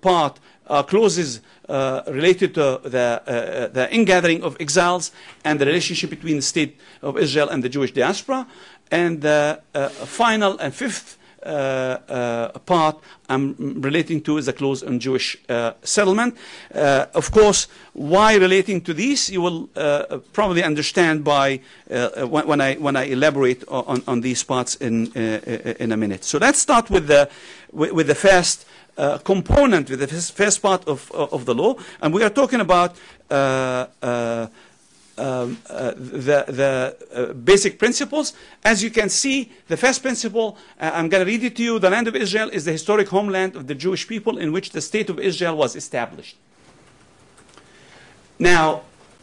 part 0.00 0.40
uh, 0.66 0.82
clauses 0.82 1.40
uh, 1.68 2.02
related 2.08 2.54
to 2.54 2.80
the, 2.84 3.22
uh, 3.26 3.66
the 3.68 3.88
ingathering 3.94 4.42
of 4.42 4.56
exiles 4.60 5.12
and 5.44 5.60
the 5.60 5.66
relationship 5.66 6.10
between 6.10 6.36
the 6.36 6.42
state 6.42 6.78
of 7.02 7.18
Israel 7.18 7.48
and 7.48 7.62
the 7.62 7.68
Jewish 7.68 7.92
diaspora. 7.92 8.46
And 8.90 9.22
the 9.22 9.60
uh, 9.74 9.88
final 9.88 10.58
and 10.58 10.74
fifth 10.74 11.18
uh, 11.44 11.98
uh, 12.08 12.58
part 12.60 12.96
I'm 13.28 13.80
relating 13.80 14.22
to 14.22 14.38
is 14.38 14.46
the 14.46 14.52
clause 14.52 14.82
on 14.82 14.98
Jewish 14.98 15.36
uh, 15.48 15.72
settlement. 15.82 16.36
Uh, 16.74 17.06
of 17.14 17.30
course, 17.30 17.68
why 17.92 18.36
relating 18.36 18.80
to 18.82 18.94
these, 18.94 19.30
you 19.30 19.42
will 19.42 19.68
uh, 19.76 20.18
probably 20.32 20.62
understand 20.62 21.24
by 21.24 21.60
uh, 21.90 22.26
when, 22.26 22.60
I 22.60 22.74
when 22.76 22.96
I 22.96 23.04
elaborate 23.04 23.64
on, 23.68 24.02
on 24.06 24.20
these 24.20 24.42
parts 24.42 24.76
in 24.76 25.12
in 25.12 25.92
a 25.92 25.96
minute. 25.96 26.24
So 26.24 26.38
let's 26.38 26.60
start 26.60 26.90
with 26.90 27.08
the 27.08 27.28
with 27.72 28.06
the 28.06 28.14
first. 28.14 28.66
Uh, 28.96 29.18
component 29.18 29.90
with 29.90 29.98
the 29.98 30.06
first 30.06 30.62
part 30.62 30.86
of, 30.86 31.10
of 31.10 31.44
the 31.46 31.54
law, 31.54 31.74
and 32.00 32.14
we 32.14 32.22
are 32.22 32.30
talking 32.30 32.60
about 32.60 32.94
uh, 33.28 33.86
uh, 34.00 34.46
um, 35.18 35.58
uh, 35.68 35.92
the, 35.96 36.44
the 36.48 36.96
uh, 37.12 37.32
basic 37.32 37.78
principles. 37.78 38.34
As 38.64 38.82
you 38.82 38.90
can 38.90 39.08
see, 39.08 39.50
the 39.66 39.76
first 39.76 40.02
principle, 40.02 40.56
uh, 40.80 40.92
I'm 40.94 41.08
going 41.08 41.24
to 41.24 41.30
read 41.30 41.42
it 41.42 41.56
to 41.56 41.62
you. 41.62 41.78
The 41.78 41.90
land 41.90 42.08
of 42.08 42.14
Israel 42.14 42.50
is 42.50 42.64
the 42.64 42.72
historic 42.72 43.08
homeland 43.08 43.56
of 43.56 43.66
the 43.66 43.74
Jewish 43.74 44.06
people 44.06 44.38
in 44.38 44.52
which 44.52 44.70
the 44.70 44.80
state 44.80 45.10
of 45.10 45.18
Israel 45.18 45.56
was 45.56 45.74
established. 45.76 46.36
Now, 48.38 48.82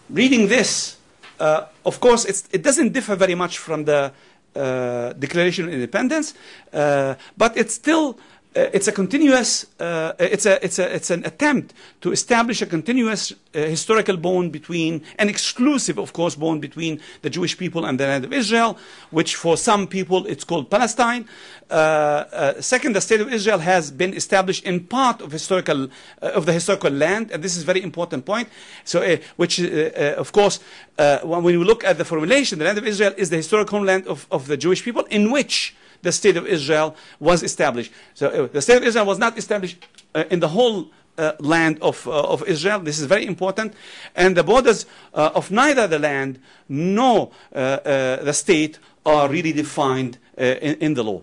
reading 0.10 0.48
this, 0.48 0.98
uh, 1.40 1.66
of 1.86 2.00
course, 2.00 2.26
it 2.26 2.62
doesn't 2.62 2.94
differ 2.94 3.16
very 3.16 3.36
much 3.36 3.58
from 3.58 3.86
the 3.86 4.12
uh, 4.56 5.14
Declaration 5.14 5.66
of 5.68 5.74
Independence, 5.74 6.34
uh, 6.74 7.16
but 7.38 7.56
it's 7.56 7.74
still 7.74 8.18
uh, 8.18 8.41
it's 8.54 8.88
a 8.88 8.92
continuous, 8.92 9.66
uh, 9.80 10.12
it's, 10.20 10.46
a, 10.46 10.64
it's, 10.64 10.78
a, 10.78 10.94
it's 10.94 11.10
an 11.10 11.24
attempt 11.26 11.74
to 12.02 12.12
establish 12.12 12.62
a 12.62 12.66
continuous 12.66 13.32
uh, 13.32 13.60
historical 13.60 14.18
bond 14.18 14.52
between, 14.52 15.04
an 15.18 15.30
exclusive, 15.30 15.98
of 15.98 16.12
course, 16.12 16.36
bond 16.36 16.62
between 16.62 17.00
the 17.22 17.30
Jewish 17.30 17.58
people 17.58 17.86
and 17.86 17.98
the 17.98 18.06
land 18.06 18.26
of 18.26 18.34
Israel, 18.34 18.78
which 19.10 19.36
for 19.36 19.56
some 19.56 19.88
people 19.88 20.26
it's 20.26 20.44
called 20.44 20.70
Palestine. 20.70 21.30
Uh, 21.70 21.74
uh, 21.74 22.62
second, 22.62 22.94
the 22.94 23.00
state 23.00 23.22
of 23.22 23.32
Israel 23.32 23.60
has 23.60 23.90
been 23.90 24.14
established 24.14 24.66
in 24.66 24.82
part 24.82 25.22
of 25.22 25.32
historical, 25.32 25.86
uh, 26.22 26.26
of 26.26 26.46
the 26.46 26.52
historical 26.52 26.92
land, 26.92 27.32
and 27.32 27.42
this 27.42 27.56
is 27.56 27.64
a 27.64 27.66
very 27.66 27.82
important 27.82 28.26
point. 28.26 28.50
So, 28.84 29.18
which, 29.38 29.60
of 29.62 30.32
course, 30.34 30.60
when 30.98 31.44
we 31.44 31.56
look 31.56 31.86
at 31.86 31.98
the 31.98 32.04
formulation, 32.04 32.60
the 32.60 32.66
land 32.66 32.78
of 32.78 32.86
Israel 32.86 33.14
is 33.16 33.30
the 33.30 33.38
historical 33.38 33.78
homeland 33.78 34.08
of, 34.08 34.28
of 34.30 34.48
the 34.48 34.58
Jewish 34.58 34.84
people, 34.84 35.06
in 35.06 35.32
which 35.32 35.74
the 36.02 36.12
state 36.12 36.38
of 36.38 36.48
Israel 36.48 36.96
was 37.20 37.44
established. 37.44 37.92
So 38.14 38.28
uh, 38.28 38.48
the 38.48 38.62
state 38.62 38.78
of 38.78 38.84
Israel 38.84 39.06
was 39.06 39.20
not 39.20 39.38
established 39.38 39.78
uh, 40.16 40.24
in 40.30 40.40
the 40.40 40.50
whole 40.50 40.90
uh, 41.18 41.34
land 41.40 41.78
of, 41.82 42.08
uh, 42.08 42.12
of 42.12 42.44
Israel. 42.48 42.80
This 42.80 43.00
is 43.00 43.06
very 43.06 43.26
important. 43.26 43.74
And 44.16 44.36
the 44.36 44.44
borders 44.44 44.86
uh, 45.14 45.32
of 45.36 45.52
neither 45.52 45.86
the 45.86 46.00
land 46.00 46.40
nor 46.68 47.32
uh, 47.54 47.78
the 48.24 48.34
state 48.34 48.80
are 49.06 49.30
really 49.30 49.52
defined 49.52 50.18
in, 50.38 50.76
in, 50.76 50.94
the 50.94 51.04
law. 51.04 51.22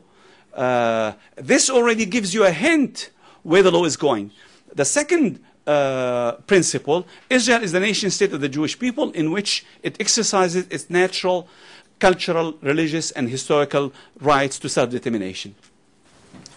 this 1.36 1.70
already 1.70 2.04
gives 2.04 2.34
you 2.34 2.44
a 2.44 2.50
hint 2.50 3.10
where 3.42 3.62
the 3.62 3.70
law 3.70 3.84
is 3.84 3.96
going. 3.96 4.30
The 4.74 4.84
second 4.84 5.40
principle 6.46 7.06
Israel 7.30 7.62
is 7.62 7.72
the 7.72 7.80
nation 7.80 8.10
state 8.10 8.32
of 8.32 8.40
the 8.40 8.48
Jewish 8.48 8.78
people 8.78 9.10
in 9.12 9.30
which 9.30 9.64
it 9.82 9.96
exercises 10.00 10.66
its 10.70 10.90
natural 10.90 11.48
cultural, 11.98 12.54
religious, 12.62 13.11
and 13.12 13.28
historical 13.28 13.92
rights 14.20 14.58
to 14.58 14.68
self-determination. 14.68 15.54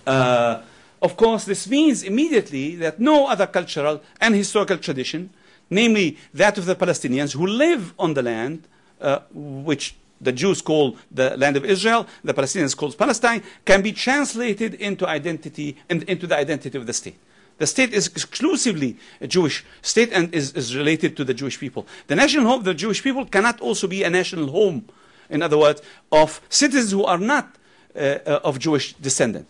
Uh, 0.06 0.62
of 1.02 1.18
course, 1.18 1.46
this 1.46 1.68
means 1.68 2.04
immediately 2.04 2.76
that 2.76 3.00
no 3.00 3.28
other 3.28 3.48
cultural 3.48 4.02
and 4.20 4.36
historical 4.36 4.78
tradition, 4.78 5.32
namely 5.70 6.18
that 6.34 6.58
of 6.58 6.66
the 6.66 6.76
Palestinians 6.76 7.34
who 7.34 7.48
live 7.48 7.94
on 7.98 8.14
the 8.14 8.22
land, 8.22 8.68
uh, 9.00 9.20
which 9.34 9.96
the 10.20 10.32
Jews 10.32 10.62
call 10.62 10.98
the 11.10 11.36
land 11.38 11.58
of 11.58 11.66
Israel, 11.66 12.06
the 12.24 12.34
Palestinians 12.34 12.78
call 12.78 12.92
Palestine, 12.92 13.42
can 13.66 13.82
be 13.82 13.92
translated 13.92 14.76
into 14.76 15.08
identity 15.08 15.78
and 15.90 16.04
into 16.04 16.28
the 16.28 16.38
identity 16.38 16.78
of 16.78 16.86
the 16.86 16.94
state. 16.94 17.18
The 17.58 17.68
state 17.68 17.94
is 17.94 18.08
exclusively 18.08 18.98
a 19.20 19.28
Jewish 19.28 19.64
state 19.82 20.12
and 20.12 20.34
is, 20.34 20.54
is 20.54 20.76
related 20.76 21.18
to 21.18 21.24
the 21.24 21.34
Jewish 21.34 21.60
people. 21.60 21.86
The 22.08 22.16
national 22.16 22.46
home 22.46 22.60
of 22.60 22.66
the 22.66 22.74
Jewish 22.74 23.04
people 23.04 23.26
cannot 23.26 23.60
also 23.62 23.88
be 23.88 24.04
a 24.04 24.10
national 24.10 24.52
home 24.52 24.86
in 25.32 25.42
other 25.42 25.58
words, 25.58 25.82
of 26.12 26.42
citizens 26.50 26.92
who 26.92 27.06
are 27.06 27.18
not 27.18 27.56
uh, 27.96 28.20
uh, 28.26 28.40
of 28.44 28.60
Jewish 28.60 28.94
descent. 28.94 29.46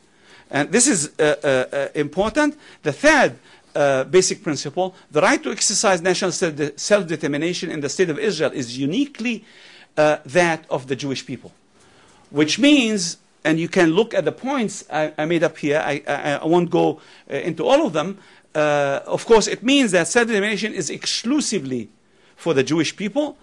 And 0.49 0.71
this 0.71 0.87
is 0.87 1.11
uh, 1.19 1.23
uh, 1.23 1.87
important. 1.93 2.57
The 2.81 2.91
third 2.91 3.35
uh, 3.75 4.03
basic 4.05 4.43
principle, 4.43 4.95
the 5.11 5.21
right 5.21 5.41
to 5.43 5.51
exercise 5.51 6.01
national 6.01 6.31
self-determination 6.31 7.71
in 7.71 7.81
the 7.81 7.89
state 7.89 8.09
of 8.09 8.17
Israel 8.17 8.51
is 8.51 8.77
uniquely 8.77 9.45
uh, 9.95 10.17
that 10.25 10.65
of 10.69 10.87
the 10.87 10.95
Jewish 10.95 11.25
people. 11.25 11.53
Which 12.31 12.59
means, 12.59 13.17
and 13.43 13.59
you 13.59 13.69
can 13.69 13.91
look 13.91 14.13
at 14.13 14.25
the 14.25 14.31
points 14.31 14.83
I, 14.91 15.13
I 15.17 15.25
made 15.25 15.43
up 15.43 15.57
here, 15.57 15.81
I, 15.85 16.01
I, 16.07 16.31
I 16.33 16.45
won't 16.45 16.69
go 16.69 16.99
into 17.27 17.65
all 17.65 17.85
of 17.85 17.93
them. 17.93 18.17
of 18.53 19.25
course, 19.25 19.47
it 19.47 19.63
means 19.63 19.91
that 19.91 20.07
self-determination 20.07 20.73
is 20.73 20.89
exclusively 20.89 21.89
for 22.35 22.53
the 22.53 22.63
Jewish 22.63 22.95
people. 22.95 23.37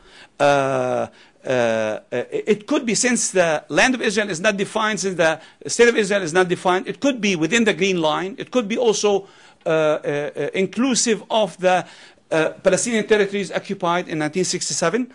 Uh, 1.49 2.01
uh, 2.13 2.25
it 2.31 2.67
could 2.67 2.85
be 2.85 2.95
since 2.95 3.31
the 3.31 3.65
land 3.71 3.95
of 3.95 4.03
Israel 4.03 4.29
is 4.29 4.39
not 4.39 4.59
defined, 4.59 5.01
since 5.01 5.17
the 5.17 5.41
state 5.67 5.89
of 5.89 5.97
Israel 5.97 6.23
is 6.23 6.35
not 6.35 6.47
defined, 6.47 6.87
it 6.87 7.01
could 7.01 7.23
be 7.23 7.37
within 7.37 7.65
the 7.65 7.73
green 7.73 8.03
line. 8.03 8.35
It 8.39 8.51
could 8.51 8.69
be 8.69 8.77
also 8.77 9.27
uh, 9.65 9.71
uh, 9.71 10.51
inclusive 10.53 11.25
of 11.31 11.57
the 11.57 11.87
uh, 12.31 12.51
Palestinian 12.63 13.07
territories 13.07 13.51
occupied 13.51 14.09
in 14.09 14.19
1967. 14.19 15.11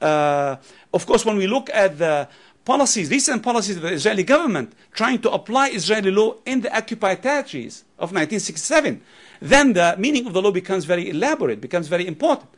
Uh, 0.00 0.56
of 0.92 1.06
course, 1.06 1.24
when 1.24 1.36
we 1.36 1.46
look 1.46 1.70
at 1.72 1.96
the 1.96 2.28
policies, 2.64 3.08
recent 3.08 3.40
policies 3.44 3.76
of 3.76 3.82
the 3.82 3.92
Israeli 3.92 4.24
government 4.24 4.72
trying 4.92 5.20
to 5.20 5.30
apply 5.30 5.68
Israeli 5.68 6.10
law 6.10 6.34
in 6.44 6.60
the 6.60 6.76
occupied 6.76 7.22
territories 7.22 7.84
of 7.98 8.10
1967, 8.10 9.00
then 9.40 9.74
the 9.74 9.94
meaning 9.96 10.26
of 10.26 10.32
the 10.32 10.42
law 10.42 10.50
becomes 10.50 10.84
very 10.84 11.08
elaborate, 11.08 11.60
becomes 11.60 11.86
very 11.86 12.06
important. 12.06 12.50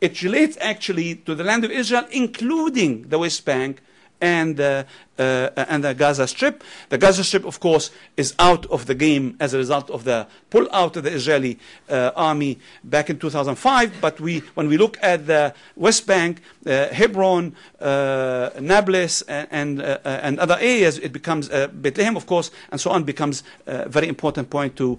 It 0.00 0.22
relates 0.22 0.56
actually 0.60 1.16
to 1.16 1.34
the 1.34 1.44
land 1.44 1.64
of 1.64 1.70
Israel, 1.70 2.06
including 2.10 3.08
the 3.08 3.18
West 3.18 3.44
Bank 3.44 3.80
and, 4.20 4.60
uh, 4.60 4.84
uh, 5.18 5.50
and 5.56 5.84
the 5.84 5.94
Gaza 5.94 6.26
Strip. 6.26 6.62
The 6.88 6.98
Gaza 6.98 7.24
Strip, 7.24 7.44
of 7.44 7.60
course, 7.60 7.90
is 8.16 8.34
out 8.38 8.66
of 8.66 8.86
the 8.86 8.94
game 8.94 9.36
as 9.40 9.54
a 9.54 9.58
result 9.58 9.90
of 9.90 10.04
the 10.04 10.26
pull 10.50 10.68
out 10.72 10.96
of 10.96 11.04
the 11.04 11.10
Israeli 11.10 11.58
uh, 11.88 12.12
army 12.16 12.58
back 12.84 13.10
in 13.10 13.18
2005. 13.18 14.00
But 14.00 14.20
we, 14.20 14.40
when 14.54 14.68
we 14.68 14.78
look 14.78 14.96
at 15.02 15.26
the 15.26 15.54
West 15.76 16.06
Bank, 16.06 16.40
uh, 16.66 16.88
Hebron, 16.88 17.54
uh, 17.80 18.50
Nablus, 18.60 19.22
and, 19.22 19.82
uh, 19.82 19.98
and, 20.04 20.38
other 20.38 20.56
areas, 20.60 20.98
it 20.98 21.12
becomes 21.12 21.48
Bethlehem, 21.48 22.16
of 22.16 22.26
course, 22.26 22.50
and 22.70 22.80
so 22.80 22.90
on, 22.90 23.04
becomes 23.04 23.42
a 23.66 23.88
very 23.88 24.08
important 24.08 24.50
point 24.50 24.76
to 24.76 24.98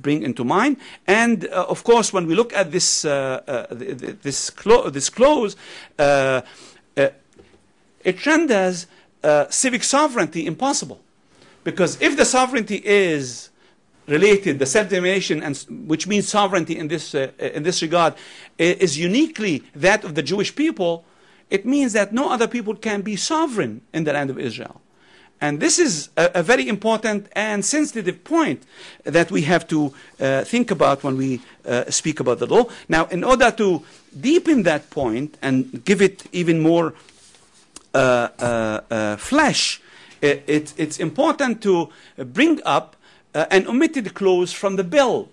bring 0.00 0.22
into 0.22 0.44
mind. 0.44 0.76
And 1.06 1.44
of 1.46 1.84
course, 1.84 2.12
when 2.12 2.26
we 2.26 2.34
look 2.34 2.52
at 2.52 2.70
this 2.70 3.02
this, 3.02 4.50
clo- 4.50 4.90
this 4.90 5.10
clause 5.10 5.56
it 8.04 8.24
renders 8.26 8.86
uh, 9.22 9.48
civic 9.50 9.84
sovereignty 9.84 10.46
impossible. 10.46 11.00
Because 11.64 12.00
if 12.00 12.16
the 12.16 12.24
sovereignty 12.24 12.80
is 12.84 13.50
related, 14.06 14.58
the 14.58 14.66
self-determination, 14.66 15.42
which 15.86 16.06
means 16.06 16.28
sovereignty 16.28 16.76
in 16.76 16.88
this, 16.88 17.14
uh, 17.14 17.30
in 17.38 17.62
this 17.62 17.82
regard, 17.82 18.14
is 18.58 18.98
uniquely 18.98 19.62
that 19.74 20.04
of 20.04 20.14
the 20.14 20.22
Jewish 20.22 20.54
people, 20.54 21.04
it 21.50 21.66
means 21.66 21.92
that 21.92 22.12
no 22.12 22.30
other 22.30 22.48
people 22.48 22.74
can 22.74 23.02
be 23.02 23.16
sovereign 23.16 23.82
in 23.92 24.04
the 24.04 24.12
land 24.12 24.30
of 24.30 24.38
Israel. 24.38 24.80
And 25.40 25.58
this 25.58 25.78
is 25.78 26.10
a, 26.16 26.30
a 26.34 26.42
very 26.42 26.68
important 26.68 27.28
and 27.32 27.64
sensitive 27.64 28.22
point 28.24 28.62
that 29.04 29.30
we 29.30 29.42
have 29.42 29.66
to 29.68 29.94
uh, 30.20 30.44
think 30.44 30.70
about 30.70 31.02
when 31.02 31.16
we 31.16 31.40
uh, 31.64 31.90
speak 31.90 32.20
about 32.20 32.40
the 32.40 32.46
law. 32.46 32.66
Now, 32.88 33.06
in 33.06 33.24
order 33.24 33.50
to 33.52 33.82
deepen 34.18 34.64
that 34.64 34.90
point 34.90 35.38
and 35.40 35.82
give 35.84 36.02
it 36.02 36.24
even 36.32 36.60
more 36.60 36.94
Uh, 37.92 38.28
uh, 38.38 38.80
uh, 38.90 39.16
flesh, 39.16 39.82
it, 40.20 40.44
it, 40.46 40.72
it's 40.76 41.00
important 41.00 41.60
to 41.60 41.88
bring 42.16 42.60
up 42.64 42.94
an 43.34 43.66
omitted 43.66 44.14
clause 44.14 44.52
from 44.52 44.76
the 44.76 44.84
bill 44.84 45.28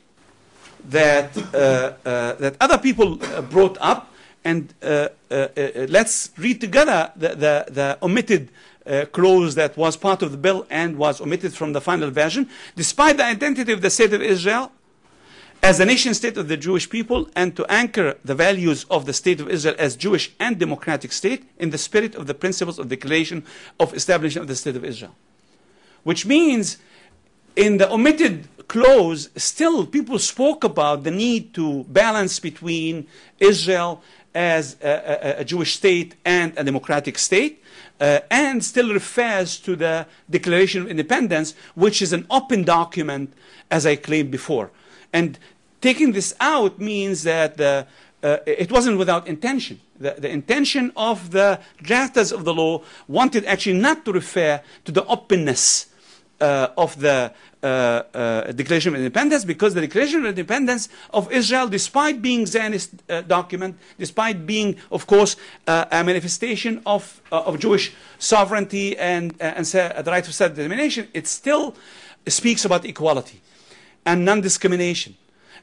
that, 0.90 1.34
that 1.34 2.56
other 2.60 2.80
people 2.80 3.18
brought 3.52 3.78
up. 3.80 4.12
And 4.44 4.74
let's 4.82 6.32
read 6.38 6.60
together 6.60 7.12
the, 7.16 7.30
the, 7.30 7.66
the 7.70 7.98
omitted 8.02 8.50
uh, 8.88 9.06
clause 9.12 9.54
that 9.54 9.78
was 9.78 9.96
part 9.96 10.24
of 10.24 10.32
the 10.32 10.38
bill 10.38 10.66
and 10.72 10.98
was 10.98 11.22
omitted 11.22 11.54
from 11.54 11.74
the 11.74 11.82
final 11.82 12.10
version, 12.10 12.50
despite 12.76 13.18
the 13.18 13.26
identity 13.26 13.72
of 13.72 13.82
the 13.82 13.90
state 13.92 14.14
of 14.14 14.22
Israel 14.24 14.72
as 15.64 15.80
a 15.80 15.86
nation 15.86 16.14
state 16.14 16.38
of 16.38 16.48
the 16.48 16.58
Jewish 16.58 16.90
people 16.90 17.30
and 17.36 17.56
to 17.56 17.66
anchor 17.72 18.18
the 18.24 18.36
values 18.36 18.86
of 18.90 19.06
the 19.06 19.14
state 19.14 19.40
of 19.40 19.50
Israel 19.50 19.76
as 19.78 19.96
Jewish 19.96 20.32
and 20.40 20.58
democratic 20.58 21.12
state 21.12 21.44
in 21.58 21.72
the 21.72 21.78
spirit 21.78 22.16
of 22.16 22.28
the 22.28 22.34
principles 22.34 22.80
of 22.80 22.90
Declaration 22.90 23.44
of 23.80 23.94
Establishment 23.94 24.44
of 24.44 24.48
the 24.48 24.56
State 24.56 24.76
of 24.76 24.86
Israel. 24.86 25.16
Which 26.04 26.26
means 26.26 26.78
in 27.56 27.78
the 27.78 27.92
omitted 27.92 28.48
clause, 28.68 29.30
still 29.36 29.86
people 29.86 30.20
spoke 30.20 30.64
about 30.64 31.04
the 31.04 31.12
need 31.12 31.54
to 31.56 31.84
balance 31.86 32.40
between 32.40 33.08
Israel 33.40 34.02
as 34.36 34.76
a, 34.84 35.38
a, 35.38 35.42
a 35.42 35.46
Jewish 35.46 35.76
state 35.76 36.16
and 36.24 36.54
a 36.58 36.64
democratic 36.64 37.18
state. 37.18 37.64
Uh, 38.00 38.20
and 38.30 38.64
still 38.64 38.94
refers 38.94 39.60
to 39.60 39.76
the 39.76 40.06
Declaration 40.30 40.84
of 40.84 40.88
Independence, 40.88 41.56
which 41.74 42.00
is 42.00 42.14
an 42.14 42.28
open 42.30 42.64
document, 42.64 43.34
as 43.72 43.88
I 43.88 43.96
claimed 43.96 44.30
before. 44.30 44.70
And 45.14 45.38
taking 45.82 46.12
this 46.12 46.34
out 46.40 46.80
means 46.80 47.24
that 47.24 47.58
the, 47.58 47.88
uh, 48.24 48.38
it 48.46 48.72
wasn't 48.72 48.98
without 48.98 49.28
intention. 49.28 49.80
The, 50.00 50.16
the, 50.18 50.30
intention 50.30 50.92
of 50.96 51.32
the 51.32 51.60
drafters 51.84 52.32
of 52.32 52.46
the 52.46 52.54
law 52.54 52.84
wanted 53.08 53.46
actually 53.46 53.80
not 53.80 54.06
to 54.06 54.12
refer 54.12 54.62
to 54.86 54.92
the 54.92 55.04
openness 55.06 55.88
uh, 56.40 56.68
of 56.78 57.00
the 57.00 57.34
uh, 57.64 57.66
uh, 57.66 58.52
Declaration 58.52 58.94
of 58.94 59.00
Independence 59.00 59.44
because 59.44 59.74
the 59.74 59.82
Declaration 59.82 60.20
of 60.20 60.26
Independence 60.28 60.90
of 61.12 61.32
Israel, 61.32 61.68
despite 61.68 62.22
being 62.22 62.46
Zionist 62.46 62.92
uh, 63.10 63.22
document, 63.22 63.76
despite 63.98 64.46
being, 64.46 64.76
of 64.92 65.08
course, 65.08 65.36
uh, 65.66 65.86
a 65.92 66.04
manifestation 66.04 66.82
of, 66.86 67.22
of 67.32 67.58
Jewish 67.58 67.94
sovereignty 68.20 68.96
and, 68.98 69.34
and 69.40 69.66
the 69.66 70.04
right 70.06 70.28
of 70.28 70.34
self-determination, 70.34 71.08
it 71.14 71.26
still 71.26 71.76
speaks 72.28 72.66
about 72.66 72.86
equality 72.86 73.42
and 74.08 74.26
non-discrimination 74.26 75.16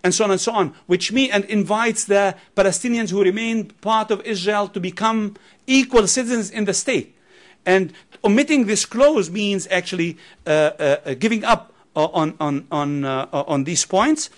and 0.05 0.15
so 0.15 0.25
on 0.25 0.31
and 0.31 0.41
so 0.41 0.53
on, 0.53 0.75
which 0.87 1.11
mean 1.11 1.31
and 1.33 1.45
invites 1.47 2.05
the 2.05 2.37
Palestinians 2.55 3.11
who 3.11 3.23
remain 3.25 3.71
part 3.81 4.11
of 4.11 4.21
Israel 4.27 4.69
to 4.69 4.79
become 4.79 5.35
equal 5.67 6.07
citizens 6.07 6.51
in 6.51 6.67
the 6.67 6.75
state. 6.75 7.17
And 7.65 7.95
omitting 8.23 8.67
this 8.67 8.85
clause 8.85 9.31
means 9.31 9.67
actually 9.71 10.19
uh, 10.47 10.51
uh, 10.51 11.15
giving 11.15 11.43
up 11.43 11.73
on, 11.97 12.35
on, 12.39 12.67
on, 12.71 13.05
uh, 13.05 13.27
on 13.33 13.65
these 13.65 13.87
points. 13.87 14.29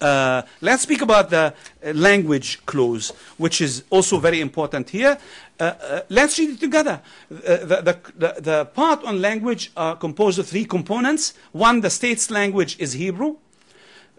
Uh, 0.00 0.42
let's 0.60 0.82
speak 0.82 1.02
about 1.02 1.30
the 1.30 1.54
language 1.94 2.64
clause, 2.66 3.12
which 3.38 3.60
is 3.60 3.84
also 3.90 4.18
very 4.18 4.40
important 4.40 4.90
here. 4.90 5.18
Uh, 5.58 5.62
uh, 5.62 6.00
let's 6.10 6.38
read 6.38 6.50
it 6.50 6.60
together. 6.60 7.00
The, 7.30 7.82
the, 7.82 7.98
the, 8.16 8.40
the, 8.40 8.64
part 8.66 9.02
on 9.04 9.22
language 9.22 9.72
are 9.76 9.96
composed 9.96 10.38
of 10.38 10.46
three 10.46 10.66
components. 10.66 11.32
One, 11.52 11.80
the 11.80 11.88
state's 11.88 12.30
language 12.30 12.76
is 12.78 12.92
Hebrew. 12.92 13.36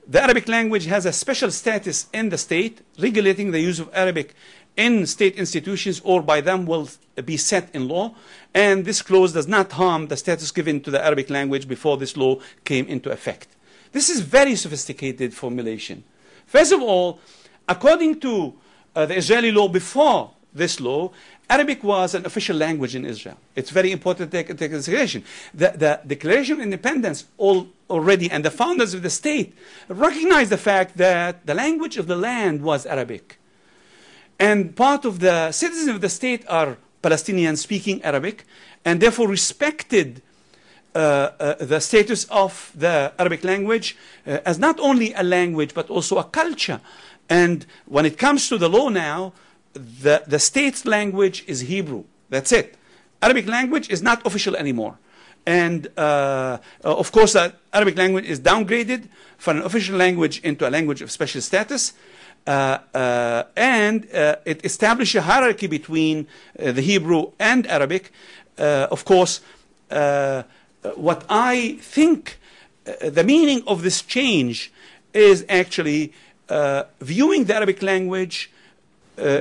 The 0.07 0.23
Arabic 0.23 0.47
language 0.47 0.85
has 0.85 1.05
a 1.05 1.13
special 1.13 1.51
status 1.51 2.07
in 2.13 2.29
the 2.29 2.37
state, 2.37 2.81
regulating 2.97 3.51
the 3.51 3.59
use 3.59 3.79
of 3.79 3.89
Arabic 3.93 4.33
in 4.77 5.05
state 5.05 5.35
institutions 5.35 5.99
or 6.03 6.21
by 6.21 6.39
them 6.39 6.65
will 6.65 6.89
be 7.25 7.35
set 7.35 7.69
in 7.73 7.87
law. 7.87 8.15
And 8.53 8.85
this 8.85 9.01
clause 9.01 9.33
does 9.33 9.47
not 9.47 9.73
harm 9.73 10.07
the 10.07 10.15
status 10.15 10.51
given 10.51 10.81
to 10.81 10.91
the 10.91 11.03
Arabic 11.03 11.29
language 11.29 11.67
before 11.67 11.97
this 11.97 12.15
law 12.15 12.39
came 12.63 12.87
into 12.87 13.11
effect. 13.11 13.47
This 13.91 14.09
is 14.09 14.21
very 14.21 14.55
sophisticated 14.55 15.33
formulation. 15.33 16.03
First 16.45 16.71
of 16.71 16.81
all, 16.81 17.19
according 17.67 18.19
to 18.21 18.53
uh, 18.95 19.05
the 19.05 19.17
Israeli 19.17 19.51
law 19.51 19.67
before 19.67 20.31
this 20.53 20.79
law, 20.79 21.11
Arabic 21.49 21.83
was 21.83 22.13
an 22.13 22.25
official 22.25 22.57
language 22.57 22.95
in 22.95 23.05
Israel. 23.05 23.37
It's 23.55 23.69
very 23.69 23.91
important 23.91 24.31
to 24.31 24.37
take 24.37 24.49
into 24.49 24.67
consideration. 24.67 25.23
The, 25.53 25.73
the 25.75 26.01
Declaration 26.05 26.55
of 26.55 26.61
Independence 26.61 27.25
all, 27.37 27.67
already 27.89 28.29
and 28.29 28.43
the 28.43 28.51
founders 28.51 28.93
of 28.93 29.01
the 29.01 29.09
state 29.09 29.55
recognized 29.87 30.51
the 30.51 30.57
fact 30.57 30.97
that 30.97 31.45
the 31.45 31.53
language 31.53 31.97
of 31.97 32.07
the 32.07 32.15
land 32.17 32.61
was 32.61 32.85
Arabic. 32.85 33.39
And 34.39 34.75
part 34.75 35.05
of 35.05 35.19
the 35.19 35.51
citizens 35.51 35.87
of 35.87 36.01
the 36.01 36.09
state 36.09 36.43
are 36.49 36.77
Palestinians 37.01 37.59
speaking 37.59 38.03
Arabic 38.03 38.43
and 38.83 38.99
therefore 38.99 39.27
respected 39.27 40.21
the 40.93 41.79
status 41.79 42.25
of 42.25 42.71
the 42.75 43.13
Arabic 43.19 43.43
language 43.43 43.95
uh, 44.25 44.39
as 44.45 44.57
not 44.59 44.79
only 44.79 45.13
a 45.13 45.23
language 45.23 45.73
but 45.73 45.89
also 45.89 46.17
a 46.17 46.23
culture. 46.23 46.79
And 47.29 47.65
when 47.85 48.05
it 48.05 48.17
comes 48.17 48.49
to 48.49 48.57
the 48.57 48.69
law 48.69 48.89
now, 48.89 49.33
the, 49.73 50.23
the 50.25 50.39
state's 50.39 50.85
language 50.85 51.43
is 51.47 51.61
Hebrew. 51.61 52.03
That's 52.29 52.51
it. 52.51 52.75
Arabic 53.21 53.47
language 53.47 53.89
is 53.89 54.01
not 54.01 54.25
official 54.25 54.55
anymore. 54.55 54.97
And 55.45 55.87
uh, 55.97 56.57
of 56.83 57.11
course, 57.11 57.33
the 57.33 57.53
Arabic 57.71 57.97
language 57.97 58.25
is 58.25 58.39
downgraded 58.39 59.07
from 59.37 59.57
an 59.57 59.63
official 59.63 59.95
language 59.95 60.41
into 60.41 60.67
a 60.67 60.71
language 60.71 61.01
of 61.01 61.09
special 61.09 61.41
status. 61.41 61.93
Uh, 62.45 62.79
uh, 62.93 63.43
and 63.55 64.07
uh, 64.13 64.35
it 64.45 64.63
established 64.65 65.15
a 65.15 65.21
hierarchy 65.21 65.67
between 65.67 66.27
uh, 66.59 66.71
the 66.71 66.81
Hebrew 66.81 67.31
and 67.39 67.65
Arabic. 67.67 68.11
Uh, 68.57 68.87
of 68.89 69.05
course, 69.05 69.41
Uh, 70.87 70.91
what 70.91 71.25
I 71.29 71.77
think 71.81 72.37
uh, 72.85 73.09
the 73.09 73.23
meaning 73.23 73.63
of 73.67 73.83
this 73.83 74.01
change 74.01 74.71
is 75.13 75.45
actually 75.49 76.13
uh, 76.49 76.83
viewing 77.01 77.45
the 77.45 77.55
Arabic 77.55 77.81
language 77.81 78.51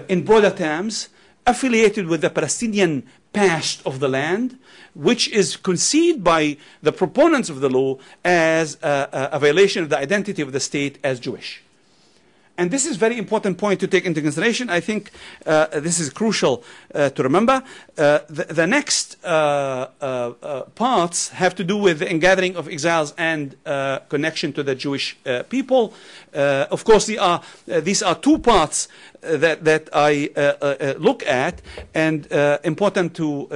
in 0.08 0.24
broader 0.24 0.50
terms, 0.50 1.10
affiliated 1.46 2.06
with 2.06 2.22
the 2.22 2.30
Palestinian 2.30 3.02
past 3.34 3.82
of 3.84 4.00
the 4.00 4.08
land, 4.08 4.58
which 4.94 5.28
is 5.28 5.54
conceived 5.54 6.24
by 6.24 6.56
the 6.82 6.92
proponents 6.92 7.50
of 7.50 7.60
the 7.60 7.68
law 7.68 7.98
as 8.24 8.78
a, 8.82 9.28
a 9.32 9.38
violation 9.38 9.82
of 9.82 9.90
the 9.90 9.98
identity 9.98 10.40
of 10.40 10.52
the 10.52 10.60
state 10.60 10.98
as 11.04 11.20
Jewish. 11.20 11.62
And 12.58 12.70
this 12.70 12.86
is 12.86 12.96
a 12.96 12.98
very 12.98 13.18
important 13.18 13.58
point 13.58 13.80
to 13.80 13.86
take 13.86 14.06
into 14.06 14.22
consideration. 14.22 14.70
I 14.70 14.80
think 14.80 15.10
uh, 15.44 15.66
this 15.80 16.00
is 16.00 16.10
crucial 16.10 16.64
uh, 16.94 17.10
to 17.10 17.22
remember. 17.22 17.62
Uh, 17.98 18.20
the, 18.28 18.44
the, 18.44 18.66
next 18.66 19.22
uh, 19.24 19.88
uh, 20.00 20.32
uh, 20.42 20.62
parts 20.74 21.28
have 21.28 21.54
to 21.56 21.64
do 21.64 21.76
with 21.76 21.98
the 21.98 22.10
ingathering 22.10 22.56
of 22.56 22.68
exiles 22.68 23.12
and 23.18 23.56
connection 24.08 24.52
to 24.54 24.62
the 24.62 24.74
Jewish 24.74 25.16
people. 25.48 25.92
of 26.32 26.84
course, 26.84 27.10
are, 27.18 27.42
these 27.66 28.02
are 28.02 28.14
two 28.14 28.38
parts 28.38 28.88
that, 29.20 29.64
that 29.64 29.88
I 29.92 30.30
look 30.98 31.26
at, 31.26 31.60
and 31.94 32.26
important 32.64 33.14
to 33.16 33.48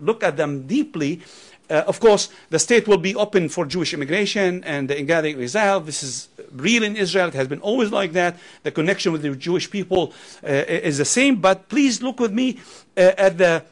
look 0.00 0.22
at 0.22 0.36
them 0.36 0.66
deeply. 0.66 1.22
Uh, 1.70 1.82
of 1.86 1.98
course, 1.98 2.28
the 2.50 2.58
state 2.58 2.86
will 2.86 2.98
be 2.98 3.14
open 3.14 3.48
for 3.48 3.64
Jewish 3.64 3.94
immigration 3.94 4.62
and 4.64 4.88
the 4.88 4.98
of 5.00 5.40
Israel. 5.40 5.80
This 5.80 6.02
is 6.02 6.28
real 6.52 6.82
in 6.82 6.94
Israel. 6.94 7.28
It 7.28 7.34
has 7.34 7.48
been 7.48 7.60
always 7.60 7.90
like 7.90 8.12
that. 8.12 8.36
The 8.64 8.70
connection 8.70 9.12
with 9.12 9.22
the 9.22 9.34
Jewish 9.34 9.70
people 9.70 10.12
uh, 10.42 10.48
is 10.48 10.98
the 10.98 11.06
same. 11.06 11.36
But 11.36 11.68
please 11.68 12.02
look 12.02 12.20
with 12.20 12.32
me 12.32 12.58
uh, 12.96 13.12
at 13.16 13.38
the, 13.38 13.64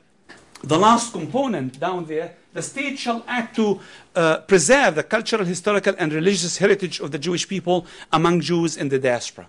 the 0.62 0.78
last 0.78 1.12
component 1.12 1.78
down 1.78 2.06
there. 2.06 2.36
The 2.54 2.62
state 2.62 2.98
shall 2.98 3.24
act 3.26 3.56
to 3.56 3.80
uh, 4.14 4.38
preserve 4.38 4.94
the 4.94 5.02
cultural, 5.02 5.44
historical, 5.44 5.94
and 5.98 6.12
religious 6.12 6.58
heritage 6.58 7.00
of 7.00 7.10
the 7.10 7.18
Jewish 7.18 7.46
people 7.46 7.86
among 8.10 8.40
Jews 8.40 8.76
in 8.76 8.88
the 8.88 8.98
diaspora. 8.98 9.48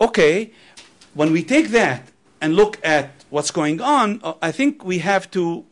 Okay, 0.00 0.52
when 1.14 1.32
we 1.32 1.42
take 1.42 1.68
that 1.68 2.08
and 2.40 2.54
look 2.54 2.78
at 2.84 3.10
what's 3.28 3.50
going 3.50 3.80
on, 3.80 4.20
uh, 4.22 4.34
I 4.40 4.52
think 4.52 4.84
we 4.84 4.98
have 4.98 5.30
to 5.32 5.64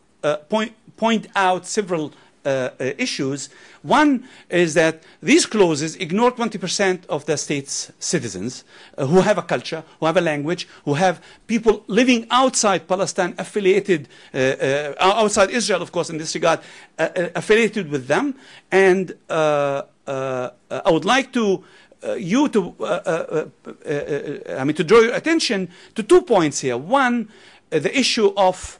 point 0.48 0.74
point 0.96 1.28
out 1.36 1.66
several 1.66 2.12
uh, 2.44 2.70
uh, 2.80 2.92
issues. 2.96 3.50
One 3.82 4.26
is 4.48 4.72
that 4.74 5.02
these 5.20 5.44
clauses 5.44 5.96
ignore 5.96 6.32
20% 6.32 7.04
of 7.06 7.26
the 7.26 7.36
state's 7.36 7.92
citizens 7.98 8.64
uh, 8.96 9.06
who 9.06 9.20
have 9.20 9.36
a 9.36 9.42
culture, 9.42 9.82
who 10.00 10.06
have 10.06 10.16
a 10.16 10.22
language, 10.22 10.66
who 10.84 10.94
have 10.94 11.20
people 11.46 11.84
living 11.88 12.26
outside 12.30 12.88
Palestine, 12.88 13.34
affiliated, 13.36 14.08
uh, 14.32 14.38
uh, 14.38 14.94
outside 14.98 15.50
Israel, 15.50 15.82
of 15.82 15.92
course, 15.92 16.08
in 16.08 16.16
this 16.16 16.34
regard, 16.34 16.60
uh, 16.98 17.08
affiliated 17.34 17.90
with 17.90 18.06
them. 18.06 18.34
And 18.70 19.14
I 19.28 19.82
would 20.86 21.04
like 21.04 21.32
to 21.34 21.64
you 22.16 22.48
to, 22.48 22.74
I 24.58 24.64
mean, 24.64 24.76
to 24.76 24.84
draw 24.84 25.00
your 25.00 25.14
attention 25.14 25.68
to 25.96 26.02
two 26.02 26.22
points 26.22 26.60
here. 26.60 26.78
One, 26.78 27.28
the 27.68 27.98
issue 27.98 28.32
of 28.36 28.78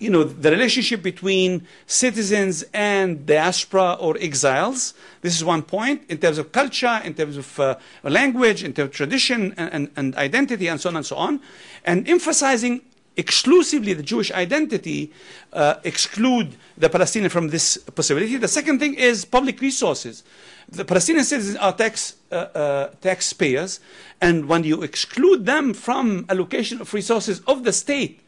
you 0.00 0.08
know, 0.08 0.24
the 0.24 0.50
relationship 0.50 1.02
between 1.02 1.66
citizens 1.86 2.64
and 2.72 3.26
diaspora 3.26 3.98
or 4.00 4.16
exiles. 4.18 4.94
This 5.20 5.36
is 5.36 5.44
one 5.44 5.62
point 5.62 6.02
in 6.08 6.16
terms 6.16 6.38
of 6.38 6.52
culture, 6.52 7.00
in 7.04 7.12
terms 7.12 7.36
of 7.36 7.60
uh, 7.60 7.76
language, 8.02 8.64
in 8.64 8.72
terms 8.72 8.88
of 8.88 8.94
tradition 8.94 9.54
and, 9.58 9.72
and, 9.72 9.90
and, 9.96 10.16
identity, 10.16 10.68
and 10.68 10.80
so 10.80 10.88
on 10.88 10.96
and 10.96 11.06
so 11.06 11.16
on. 11.16 11.40
And 11.84 12.08
emphasizing 12.08 12.80
exclusively 13.18 13.92
the 13.92 14.02
Jewish 14.02 14.32
identity, 14.32 15.12
uh, 15.52 15.74
exclude 15.84 16.56
the 16.78 16.88
Palestinian 16.88 17.28
from 17.28 17.48
this 17.48 17.76
possibility. 17.76 18.38
The 18.38 18.48
second 18.48 18.78
thing 18.78 18.94
is 18.94 19.26
public 19.26 19.60
resources. 19.60 20.24
The 20.70 20.86
Palestinian 20.86 21.26
citizens 21.26 21.58
are 21.58 21.74
tax, 21.74 22.14
uh, 22.32 22.34
uh 22.34 22.88
taxpayers, 23.02 23.80
and 24.22 24.46
when 24.46 24.64
you 24.64 24.82
exclude 24.82 25.44
them 25.44 25.74
from 25.74 26.24
allocation 26.30 26.80
of 26.80 26.94
resources 26.94 27.42
of 27.46 27.64
the 27.64 27.72
state, 27.72 28.20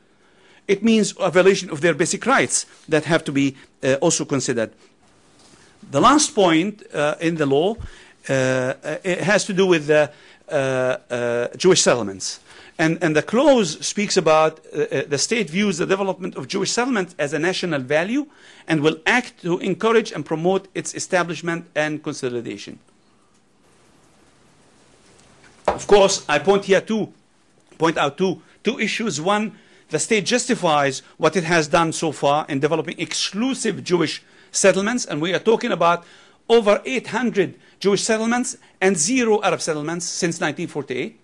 it 0.69 0.83
means 0.83 1.15
a 1.19 1.31
violation 1.31 1.71
of 1.71 1.81
their 1.81 1.95
basic 1.95 2.25
rights 2.27 2.67
that 2.89 3.05
have 3.05 3.25
to 3.25 3.33
be 3.33 3.57
uh, 3.83 3.95
also 3.95 4.25
considered. 4.25 4.73
The 5.91 6.01
last 6.01 6.35
point 6.35 6.83
uh, 6.95 7.17
in 7.21 7.37
the 7.37 7.47
law 7.47 7.77
uh, 8.29 8.75
has 9.05 9.45
to 9.47 9.53
do 9.53 9.67
with 9.67 9.87
the 9.87 10.11
uh, 10.49 10.55
uh, 11.11 11.49
Jewish 11.57 11.83
settlements. 11.83 12.41
And, 12.79 12.99
and 13.03 13.15
the 13.15 13.23
clause 13.23 13.85
speaks 13.85 14.17
about 14.17 14.61
uh, 14.67 15.03
the 15.09 15.19
state 15.19 15.51
views 15.51 15.79
the 15.79 15.87
development 15.87 16.37
of 16.37 16.49
Jewish 16.49 16.71
settlement 16.71 17.15
as 17.19 17.33
a 17.33 17.39
national 17.39 17.81
value 17.81 18.27
and 18.67 18.81
will 18.81 18.99
act 19.07 19.43
to 19.43 19.59
encourage 19.59 20.13
and 20.13 20.25
promote 20.25 20.69
its 20.75 20.95
establishment 20.95 21.67
and 21.75 22.03
consolidation. 22.03 22.79
Of 25.67 25.87
course, 25.87 26.25
I 26.29 26.39
point 26.39 26.65
here 26.65 26.81
two, 26.81 27.13
point 27.79 27.99
out 27.99 28.19
two, 28.19 28.43
two 28.65 28.79
issues. 28.79 29.21
One, 29.21 29.59
the 29.93 29.99
state 29.99 30.25
justifies 30.25 31.03
what 31.19 31.37
it 31.37 31.45
has 31.45 31.69
done 31.69 31.93
so 31.93 32.13
far 32.13 32.47
in 32.49 32.61
developing 32.61 32.99
exclusive 32.99 33.85
Jewish 33.85 34.23
settlements, 34.51 35.05
and 35.05 35.21
we 35.21 35.35
are 35.35 35.39
talking 35.39 35.71
about 35.71 36.05
over 36.49 36.81
800 36.85 37.55
Jewish 37.79 38.03
settlements 38.03 38.57
and 38.81 38.97
zero 38.97 39.43
Arab 39.43 39.61
settlements 39.61 40.07
since 40.07 40.41
1948. 40.41 41.21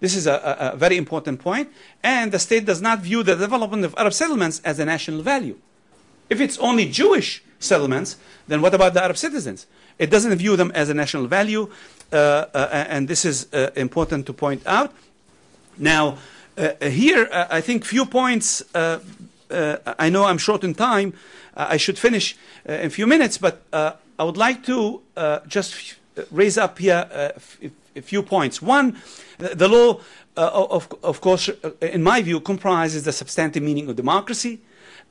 This 0.00 0.16
is 0.16 0.26
a, 0.26 0.72
a, 0.72 0.76
very 0.76 0.96
important 0.96 1.40
point. 1.40 1.70
And 2.02 2.32
the 2.32 2.38
state 2.38 2.64
does 2.64 2.82
not 2.82 3.00
view 3.00 3.22
the 3.22 3.36
development 3.36 3.84
of 3.84 3.94
Arab 3.96 4.12
settlements 4.12 4.60
as 4.64 4.78
a 4.80 4.84
national 4.84 5.22
value. 5.22 5.56
If 6.28 6.40
it's 6.40 6.58
only 6.58 6.86
Jewish 6.86 7.44
settlements, 7.60 8.16
then 8.48 8.60
what 8.60 8.74
about 8.74 8.94
the 8.94 9.04
Arab 9.04 9.18
citizens? 9.18 9.66
It 9.98 10.10
doesn't 10.10 10.34
view 10.36 10.56
them 10.56 10.72
as 10.74 10.88
a 10.88 10.94
national 10.94 11.26
value, 11.26 11.70
uh, 12.12 12.16
uh, 12.16 12.86
and 12.88 13.06
this 13.06 13.24
is 13.24 13.46
uh, 13.52 13.70
important 13.76 14.26
to 14.26 14.32
point 14.32 14.66
out. 14.66 14.92
Now, 15.78 16.18
here, 16.56 17.28
uh, 17.30 17.46
I 17.50 17.60
think 17.60 17.84
few 17.84 18.06
points. 18.06 18.62
Uh, 18.74 19.00
I 19.98 20.10
know 20.10 20.24
I'm 20.24 20.38
short 20.38 20.64
in 20.64 20.74
time. 20.74 21.14
I 21.56 21.76
should 21.76 21.98
finish 21.98 22.36
in 22.64 22.86
a 22.86 22.90
few 22.90 23.06
minutes, 23.06 23.38
but 23.38 23.62
I 23.72 24.24
would 24.24 24.36
like 24.36 24.64
to 24.66 25.02
just 25.48 25.96
raise 26.30 26.58
up 26.58 26.78
here 26.78 27.32
a 27.96 28.02
few 28.02 28.22
points. 28.22 28.62
One, 28.62 28.96
the 29.38 29.68
law, 29.68 30.00
uh, 30.36 30.66
of, 30.70 30.88
of 31.02 31.20
course, 31.20 31.48
uh, 31.48 31.70
in 31.80 32.02
my 32.02 32.22
view, 32.22 32.40
comprises 32.40 33.04
the 33.04 33.12
substantive 33.12 33.62
meaning 33.62 33.88
of 33.88 33.96
democracy. 33.96 34.60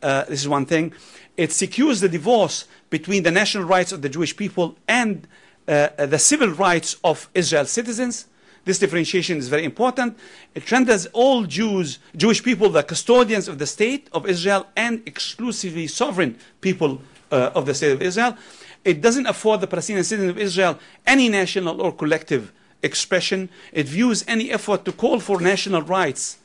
Uh, 0.02 0.24
this 0.26 0.42
is 0.42 0.48
one 0.48 0.66
thing. 0.66 0.94
It 1.36 1.52
secures 1.52 2.00
the 2.00 2.10
divorce 2.10 2.66
between 2.90 3.24
the 3.24 3.32
national 3.32 3.66
rights 3.66 3.92
of 3.92 4.02
the 4.02 4.10
Jewish 4.10 4.36
people 4.36 4.78
and 4.88 5.28
uh, 5.68 5.90
the 6.06 6.20
civil 6.20 6.50
rights 6.50 6.98
of 7.04 7.30
Israel's 7.34 7.72
citizens. 7.72 8.28
This 8.66 8.80
differentiation 8.80 9.38
is 9.38 9.48
very 9.48 9.64
important. 9.64 10.18
It 10.54 10.70
renders 10.72 11.06
all 11.08 11.44
Jews, 11.44 12.00
Jewish 12.16 12.44
people, 12.44 12.70
the 12.70 12.84
custodians 12.84 13.48
of 13.48 13.58
the 13.58 13.66
state 13.66 14.08
of 14.14 14.28
Israel 14.28 14.68
and 14.76 15.02
exclusively 15.06 15.88
sovereign 15.88 16.38
people 16.62 17.02
uh, 17.32 17.52
of 17.56 17.66
the 17.66 17.74
state 17.74 17.94
of 17.94 18.02
Israel. 18.02 18.38
It 18.84 19.02
doesn't 19.02 19.26
afford 19.26 19.62
the 19.62 19.68
Palestinian 19.68 20.04
citizens 20.04 20.32
of 20.32 20.38
Israel 20.38 20.80
any 21.06 21.30
national 21.30 21.82
or 21.82 21.92
collective 21.92 22.52
expression. 22.82 23.50
It 23.74 23.88
views 23.88 24.24
any 24.28 24.52
effort 24.52 24.86
to 24.86 24.92
call 24.92 25.20
for 25.20 25.42
national 25.42 25.82
rights 25.82 26.38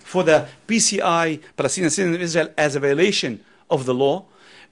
for 0.00 0.22
the 0.22 0.48
PCI, 0.66 1.40
Palestinian 1.56 1.90
citizens 1.90 2.16
of 2.16 2.22
Israel, 2.22 2.48
as 2.56 2.76
a 2.76 2.80
violation 2.80 3.44
of 3.70 3.86
the 3.86 3.94
law. 3.94 4.24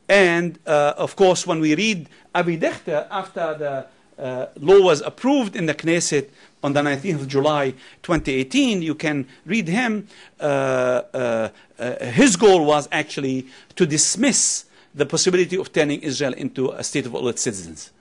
And 0.08 0.58
uh, 0.66 0.94
of 0.96 1.16
course, 1.16 1.46
when 1.46 1.61
we 1.61 1.74
read 1.74 2.08
Avi 2.34 2.56
Dichter 2.56 3.06
after 3.11 3.54
the 3.54 3.87
uh, 4.18 4.46
law 4.57 4.81
was 4.81 5.00
approved 5.02 5.57
in 5.57 5.66
the 5.66 5.74
Knesset 5.74 6.28
on 6.62 6.72
the 6.72 6.81
19th 6.81 7.20
of 7.20 7.28
July 7.28 7.70
2018, 8.02 8.83
you 8.83 8.94
can 8.94 9.26
read 9.46 9.68
him. 9.68 10.09
Uh, 10.40 11.02
uh, 11.14 11.48
uh, 11.78 12.04
his 12.07 12.37
goal 12.37 12.64
was 12.64 12.88
actually 12.90 13.46
to 13.76 13.87
dismiss 13.87 14.64
the 14.94 15.07
possibility 15.07 15.57
of 15.57 15.72
turning 15.72 16.00
Israel 16.02 16.33
into 16.33 16.70
a 16.72 16.83
state 16.83 17.07
of 17.07 17.14
all 17.14 17.28
its 17.28 17.42
citizens 17.42 17.92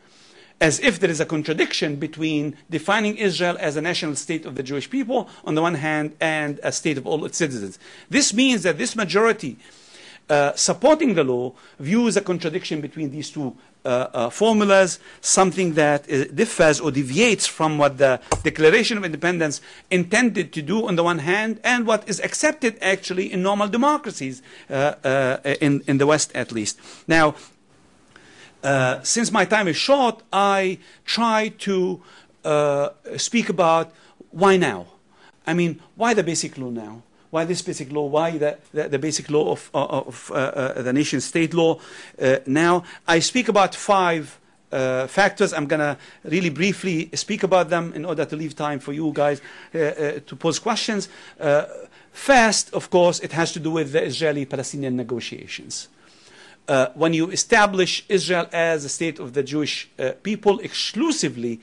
as 0.59 0.79
if 0.79 0.99
there 0.99 1.09
is 1.09 1.19
a 1.19 1.25
contradiction 1.25 1.95
between 1.97 2.57
defining 2.69 3.15
Israel 3.17 3.55
as 3.59 3.75
a 3.75 3.81
national 3.81 4.15
state 4.15 4.45
of 4.45 4.55
the 4.55 4.63
Jewish 4.63 4.89
people 4.89 5.29
on 5.45 5.55
the 5.55 5.61
one 5.61 5.75
hand 5.75 6.15
and 6.19 6.59
a 6.63 6.71
state 6.71 6.97
of 6.97 7.05
all 7.05 7.25
its 7.25 7.37
citizens. 7.37 7.77
This 8.09 8.33
means 8.33 8.63
that 8.63 8.77
this 8.77 8.95
majority 8.95 9.57
uh, 10.29 10.53
supporting 10.55 11.13
the 11.13 11.23
law 11.23 11.53
views 11.79 12.17
a 12.17 12.21
contradiction 12.21 12.81
between 12.81 13.11
these 13.11 13.29
two 13.29 13.55
uh, 13.85 14.09
uh, 14.13 14.29
formulas, 14.29 14.99
something 15.21 15.73
that 15.75 16.05
differs 16.35 16.81
or 16.81 16.91
deviates 16.91 17.47
from 17.47 17.77
what 17.77 17.97
the 17.97 18.19
Declaration 18.43 18.97
of 18.97 19.05
Independence 19.05 19.61
intended 19.89 20.51
to 20.51 20.61
do 20.61 20.85
on 20.87 20.97
the 20.97 21.03
one 21.03 21.19
hand, 21.19 21.61
and 21.63 21.87
what 21.87 22.07
is 22.09 22.19
accepted 22.19 22.77
actually 22.81 23.31
in 23.31 23.41
normal 23.41 23.69
democracies 23.69 24.41
uh, 24.69 24.95
uh, 25.05 25.37
in, 25.61 25.81
in 25.87 25.99
the 25.99 26.05
West 26.05 26.31
at 26.35 26.51
least. 26.51 26.79
Now, 27.07 27.35
uh, 28.63 29.01
since 29.03 29.31
my 29.31 29.45
time 29.45 29.69
is 29.69 29.77
short, 29.77 30.21
I 30.33 30.79
try 31.05 31.53
to 31.59 32.01
uh, 32.43 32.89
speak 33.15 33.47
about 33.47 33.93
why 34.31 34.57
now. 34.57 34.87
I 35.45 35.53
mean, 35.53 35.79
why 35.95 36.13
the 36.13 36.23
basic 36.23 36.57
law 36.57 36.71
now? 36.71 37.03
Why 37.37 37.45
this 37.45 37.61
basic 37.61 37.91
law? 37.91 38.07
Why 38.07 38.31
the, 38.35 38.57
the, 38.73 38.89
the 38.89 38.97
basic 38.97 39.29
law 39.29 39.51
of, 39.51 39.69
uh, 39.71 39.85
of 39.85 40.31
uh, 40.31 40.35
uh, 40.35 40.81
the 40.81 40.91
nation 40.91 41.21
state 41.21 41.53
law 41.53 41.79
now? 42.47 42.83
I 43.07 43.19
speak 43.19 43.47
about 43.47 43.75
five 43.75 44.39
factors. 44.71 45.53
I'm 45.53 45.67
going 45.67 45.81
to 45.81 45.97
really 46.23 46.49
briefly 46.49 47.11
speak 47.13 47.43
about 47.43 47.69
them 47.69 47.93
in 47.93 48.05
order 48.05 48.25
to 48.25 48.35
leave 48.35 48.55
time 48.55 48.79
for 48.79 48.91
you 48.91 49.11
guys 49.13 49.39
to 49.71 50.35
pose 50.39 50.57
questions. 50.57 51.09
first, 52.11 52.73
of 52.73 52.89
course, 52.89 53.19
it 53.19 53.33
has 53.33 53.51
to 53.51 53.59
do 53.59 53.69
with 53.69 53.91
the 53.91 54.03
Israeli 54.03 54.45
Palestinian 54.45 54.95
negotiations 54.95 55.89
uh, 56.67 56.87
when 56.95 57.13
you 57.13 57.29
establish 57.29 58.03
Israel 58.09 58.47
as 58.51 58.83
a 58.83 58.89
state 58.89 59.19
of 59.19 59.33
the 59.33 59.43
Jewish 59.43 59.89
uh, 59.99 60.11
people 60.23 60.59
exclusively, 60.59 61.61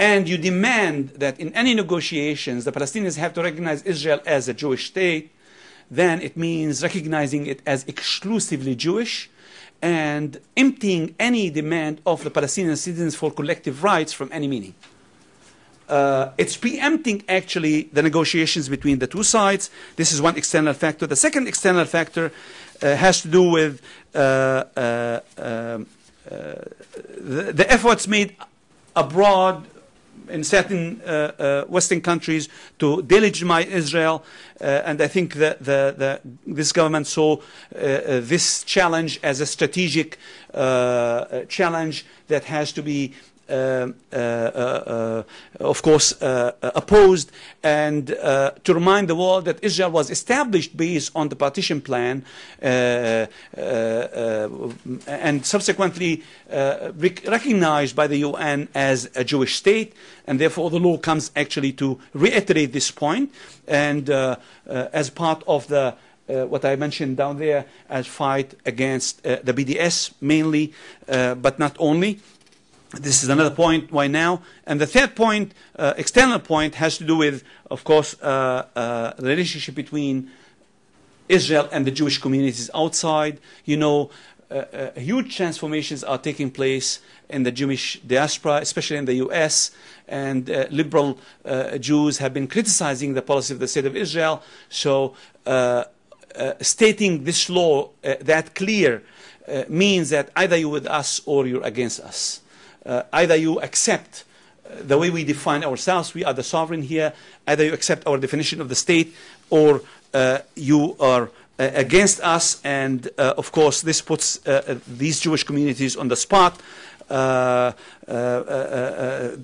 and 0.00 0.26
you 0.26 0.38
demand 0.38 1.10
that 1.10 1.38
in 1.38 1.52
any 1.52 1.74
negotiations 1.74 2.64
the 2.64 2.72
Palestinians 2.72 3.18
have 3.18 3.34
to 3.34 3.42
recognize 3.42 3.82
Israel 3.82 4.18
as 4.24 4.48
a 4.48 4.54
Jewish 4.54 4.86
state, 4.86 5.30
then 5.90 6.22
it 6.22 6.38
means 6.38 6.82
recognizing 6.82 7.46
it 7.46 7.60
as 7.66 7.84
exclusively 7.84 8.74
Jewish 8.74 9.28
and 9.82 10.40
emptying 10.56 11.14
any 11.18 11.50
demand 11.50 12.00
of 12.06 12.24
the 12.24 12.30
Palestinian 12.30 12.76
citizens 12.76 13.14
for 13.14 13.30
collective 13.30 13.84
rights 13.84 14.14
from 14.14 14.30
any 14.32 14.48
meaning. 14.48 14.74
Uh, 15.86 16.30
it's 16.38 16.56
preempting 16.56 17.22
actually 17.28 17.82
the 17.92 18.02
negotiations 18.02 18.70
between 18.70 19.00
the 19.00 19.06
two 19.06 19.22
sides. 19.22 19.68
This 19.96 20.12
is 20.12 20.22
one 20.22 20.36
external 20.36 20.72
factor. 20.72 21.06
The 21.06 21.16
second 21.16 21.46
external 21.46 21.84
factor 21.84 22.32
uh, 22.80 22.94
has 22.96 23.20
to 23.20 23.28
do 23.28 23.42
with 23.50 23.82
uh, 24.14 24.18
uh, 24.18 25.20
um, 25.36 25.86
the, 26.24 27.52
the, 27.52 27.66
efforts 27.68 28.06
made 28.06 28.36
abroad 28.94 29.66
in 30.30 30.44
certain 30.44 31.00
uh, 31.04 31.32
uh, 31.38 31.64
Western 31.66 32.00
countries 32.00 32.48
to 32.78 33.02
delegitimize 33.02 33.66
Israel, 33.66 34.24
uh, 34.60 34.64
and 34.84 35.00
I 35.00 35.08
think 35.08 35.34
that 35.34 35.58
the, 35.58 35.94
the, 35.96 36.20
this 36.46 36.72
government 36.72 37.06
saw 37.06 37.36
this 37.70 38.64
challenge 38.64 39.20
as 39.22 39.40
a 39.40 39.46
strategic 39.46 40.18
challenge 41.48 42.04
that 42.28 42.44
has 42.44 42.72
to 42.72 42.82
be 42.82 43.12
Uh, 43.50 43.88
uh, 44.12 44.16
uh, 44.16 45.22
of 45.58 45.82
course, 45.82 46.14
opposed, 46.20 47.32
and 47.62 48.06
to 48.06 48.74
remind 48.74 49.08
the 49.08 49.14
world 49.14 49.44
that 49.46 49.58
Israel 49.62 49.90
was 49.90 50.10
established 50.10 50.76
based 50.76 51.10
on 51.16 51.28
the 51.28 51.36
partition 51.36 51.80
plan 51.80 52.24
um, 52.62 53.28
and 55.06 55.44
subsequently 55.44 56.22
recognized 56.48 57.96
by 57.96 58.06
the 58.06 58.18
UN 58.18 58.68
as 58.74 59.10
a 59.16 59.24
Jewish 59.24 59.56
state, 59.56 59.94
and 60.26 60.38
therefore 60.38 60.70
the 60.70 60.78
law 60.78 60.96
comes 60.96 61.32
actually 61.34 61.72
to 61.72 61.98
reiterate 62.14 62.72
this 62.72 62.90
point, 62.92 63.32
and 63.66 64.08
as 64.68 65.10
part 65.10 65.42
of 65.48 65.66
the 65.66 65.94
uh, 66.30 66.46
what 66.46 66.64
I 66.64 66.76
mentioned 66.76 67.16
down 67.16 67.38
there 67.38 67.64
as 67.88 68.06
fight 68.06 68.54
against 68.64 69.26
uh, 69.26 69.38
the 69.42 69.52
BDS 69.52 70.12
mainly, 70.20 70.72
uh, 71.08 71.34
but 71.34 71.58
not 71.58 71.74
only. 71.80 72.20
This 72.98 73.22
is 73.22 73.28
another 73.28 73.54
point. 73.54 73.92
Why 73.92 74.08
now? 74.08 74.42
And 74.66 74.80
the 74.80 74.86
third 74.86 75.14
point, 75.14 75.54
uh, 75.76 75.94
external 75.96 76.40
point, 76.40 76.74
has 76.74 76.98
to 76.98 77.04
do 77.04 77.16
with, 77.16 77.44
of 77.70 77.84
course, 77.84 78.20
uh, 78.20 78.66
uh, 78.74 79.12
the 79.16 79.28
relationship 79.28 79.76
between 79.76 80.28
Israel 81.28 81.68
and 81.70 81.86
the 81.86 81.92
Jewish 81.92 82.18
communities 82.18 82.68
outside. 82.74 83.38
You 83.64 83.76
know, 83.76 84.10
uh, 84.50 84.54
uh, 84.54 84.90
huge 84.98 85.36
transformations 85.36 86.02
are 86.02 86.18
taking 86.18 86.50
place 86.50 86.98
in 87.28 87.44
the 87.44 87.52
Jewish 87.52 88.00
diaspora, 88.00 88.56
especially 88.56 88.96
in 88.96 89.04
the 89.04 89.14
U.S. 89.14 89.70
And 90.08 90.50
uh, 90.50 90.66
liberal 90.70 91.20
Jews 91.78 92.18
have 92.18 92.34
been 92.34 92.48
criticizing 92.48 93.14
the 93.14 93.22
policy 93.22 93.54
of 93.54 93.60
the 93.60 93.68
state 93.68 93.86
of 93.86 93.94
Israel. 93.94 94.42
So, 94.68 95.14
stating 96.60 97.22
this 97.22 97.48
law 97.48 97.90
that 98.02 98.56
clear 98.56 99.04
means 99.68 100.10
that 100.10 100.30
either 100.34 100.56
you're 100.56 100.70
with 100.70 100.86
us 100.86 101.20
or 101.24 101.46
you're 101.46 101.62
against 101.62 102.00
us 102.00 102.40
uh, 102.86 103.02
either 103.12 103.36
you 103.36 103.60
accept 103.60 104.24
uh, 104.64 104.76
the 104.80 104.98
way 104.98 105.10
we 105.10 105.24
define 105.24 105.64
ourselves, 105.64 106.14
we 106.14 106.24
are 106.24 106.32
the 106.32 106.42
sovereign 106.42 106.82
here, 106.82 107.12
either 107.46 107.64
you 107.64 107.72
accept 107.72 108.06
our 108.06 108.18
definition 108.18 108.60
of 108.60 108.68
the 108.68 108.74
state 108.74 109.14
or 109.50 109.82
uh, 110.14 110.38
you 110.54 110.96
are 110.98 111.30
uh, 111.58 111.70
against 111.74 112.20
us, 112.20 112.60
and 112.64 113.08
of 113.18 113.52
course, 113.52 113.82
this 113.82 114.00
puts 114.00 114.40
these 114.88 115.20
Jewish 115.20 115.44
communities 115.44 115.96
on 115.96 116.08
the 116.08 116.16
spot. 116.16 116.58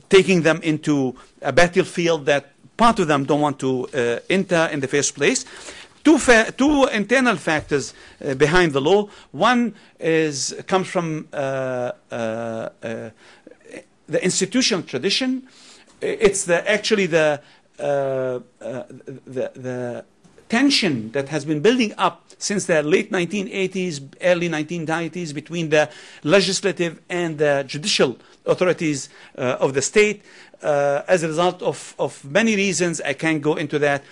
taking 0.09 0.43
them 0.43 0.61
into 0.63 1.15
a 1.43 1.53
battlefield 1.53 2.25
that 2.27 2.47
part 2.77 2.99
of 2.99 3.07
them 3.09 3.25
don't 3.25 3.41
want 3.41 3.59
to 3.59 3.87
enter 4.31 4.69
in 4.73 4.81
the 4.81 4.89
first 4.89 5.15
place. 5.15 5.45
Two, 6.07 6.21
two 6.57 6.85
internal 6.93 7.35
factors 7.35 7.93
uh, 8.25 8.35
behind 8.35 8.73
the 8.73 8.81
law. 8.81 9.09
One 9.33 9.75
is 9.99 10.55
comes 10.69 10.87
from 10.87 11.27
uh, 11.33 11.37
uh, 11.37 12.15
uh, 12.15 13.11
the 14.07 14.23
institutional 14.23 14.85
tradition. 14.85 15.49
It's 16.01 16.45
the 16.45 16.71
actually 16.71 17.07
the 17.07 17.43
uh, 17.81 17.83
uh, 17.83 18.39
the, 18.61 19.51
the 19.57 20.05
tension 20.49 21.11
that 21.11 21.29
has 21.29 21.45
been 21.45 21.59
building 21.61 21.93
up 21.99 22.23
since 22.39 22.67
the 22.67 22.85
late 22.85 23.11
1980s, 23.11 24.15
early 24.23 24.49
1990s 24.49 25.35
between 25.35 25.71
the 25.71 25.91
legislative 26.23 27.01
and 27.09 27.39
the 27.39 27.65
judicial 27.67 28.17
authorities 28.45 29.09
uh, 29.37 29.57
of 29.59 29.75
the 29.75 29.83
state 29.83 30.23
uh, 30.63 31.03
as 31.09 31.25
a 31.25 31.29
result 31.29 31.63
of, 31.63 31.97
of 31.99 32.25
many 32.25 32.55
reasons. 32.55 33.01
I 33.01 33.15
can't 33.15 33.43
go 33.43 33.57
into 33.57 33.81
that. 33.81 34.05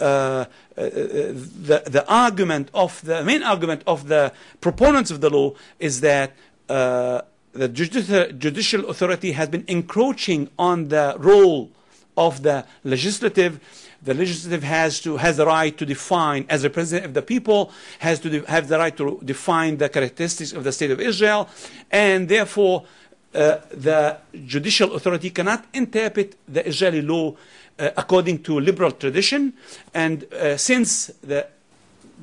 Uh, 0.00 0.04
uh, 0.04 0.46
the, 0.76 1.82
the 1.86 2.04
argument 2.08 2.68
of 2.74 3.00
the 3.02 3.22
main 3.22 3.42
argument 3.42 3.82
of 3.86 4.08
the 4.08 4.32
proponents 4.60 5.10
of 5.12 5.20
the 5.20 5.30
law 5.30 5.52
is 5.78 6.00
that 6.00 6.32
uh, 6.68 7.20
the 7.52 7.68
judicial, 7.68 8.90
authority 8.90 9.32
has 9.32 9.48
been 9.48 9.64
encroaching 9.68 10.50
on 10.58 10.88
the 10.88 11.14
role 11.18 11.70
of 12.16 12.42
the 12.42 12.64
legislative. 12.82 13.60
The 14.02 14.14
legislative 14.14 14.64
has 14.64 15.00
to 15.00 15.16
has 15.16 15.36
the 15.36 15.46
right 15.46 15.76
to 15.78 15.86
define 15.86 16.44
as 16.48 16.64
a 16.64 16.68
representative 16.68 17.10
of 17.10 17.14
the 17.14 17.22
people 17.22 17.72
has 18.00 18.18
to 18.20 18.28
de- 18.28 18.50
have 18.50 18.68
the 18.68 18.78
right 18.78 18.94
to 18.96 19.20
define 19.24 19.78
the 19.78 19.88
characteristics 19.88 20.52
of 20.52 20.64
the 20.64 20.72
state 20.72 20.90
of 20.90 21.00
Israel 21.00 21.48
and 21.90 22.28
therefore 22.28 22.84
uh, 23.34 23.58
the 23.70 24.18
judicial 24.44 24.94
authority 24.94 25.30
cannot 25.30 25.64
interpret 25.72 26.36
the 26.46 26.66
Israeli 26.68 27.02
law 27.02 27.34
uh, 27.78 27.90
according 27.96 28.42
to 28.42 28.60
liberal 28.60 28.92
tradition 28.92 29.52
and 29.92 30.24
uh, 30.32 30.56
since 30.56 31.06
the 31.22 31.46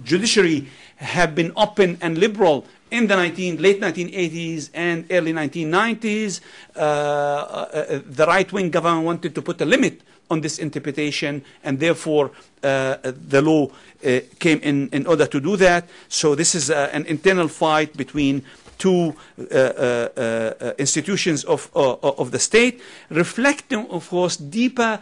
judiciary 0.03 0.67
have 0.95 1.35
been 1.35 1.51
open 1.55 1.97
and 2.01 2.17
liberal 2.17 2.65
in 2.91 3.07
the 3.07 3.15
19, 3.15 3.61
late 3.61 3.79
1980s 3.79 4.69
and 4.73 5.05
early 5.09 5.31
1990s, 5.33 6.41
uh, 6.75 6.79
uh, 6.79 7.99
the 8.05 8.25
right 8.27 8.51
wing 8.51 8.69
government 8.69 9.05
wanted 9.05 9.33
to 9.33 9.41
put 9.41 9.61
a 9.61 9.65
limit 9.65 10.01
on 10.29 10.41
this 10.41 10.59
interpretation, 10.59 11.43
and 11.63 11.79
therefore 11.79 12.31
uh, 12.63 12.97
the 13.03 13.41
law 13.41 13.67
uh, 13.67 14.19
came 14.39 14.59
in 14.59 14.89
in 14.89 15.07
order 15.07 15.25
to 15.25 15.39
do 15.39 15.57
that. 15.57 15.87
So 16.09 16.35
this 16.35 16.55
is 16.55 16.69
uh, 16.69 16.89
an 16.93 17.05
internal 17.05 17.47
fight 17.47 17.95
between 17.95 18.43
two 18.77 19.13
uh, 19.37 19.55
uh, 19.55 20.73
institutions 20.77 21.43
of, 21.43 21.69
of 21.75 22.31
the 22.31 22.39
state, 22.39 22.81
reflecting, 23.09 23.87
of 23.89 24.09
course, 24.09 24.37
deeper 24.37 24.99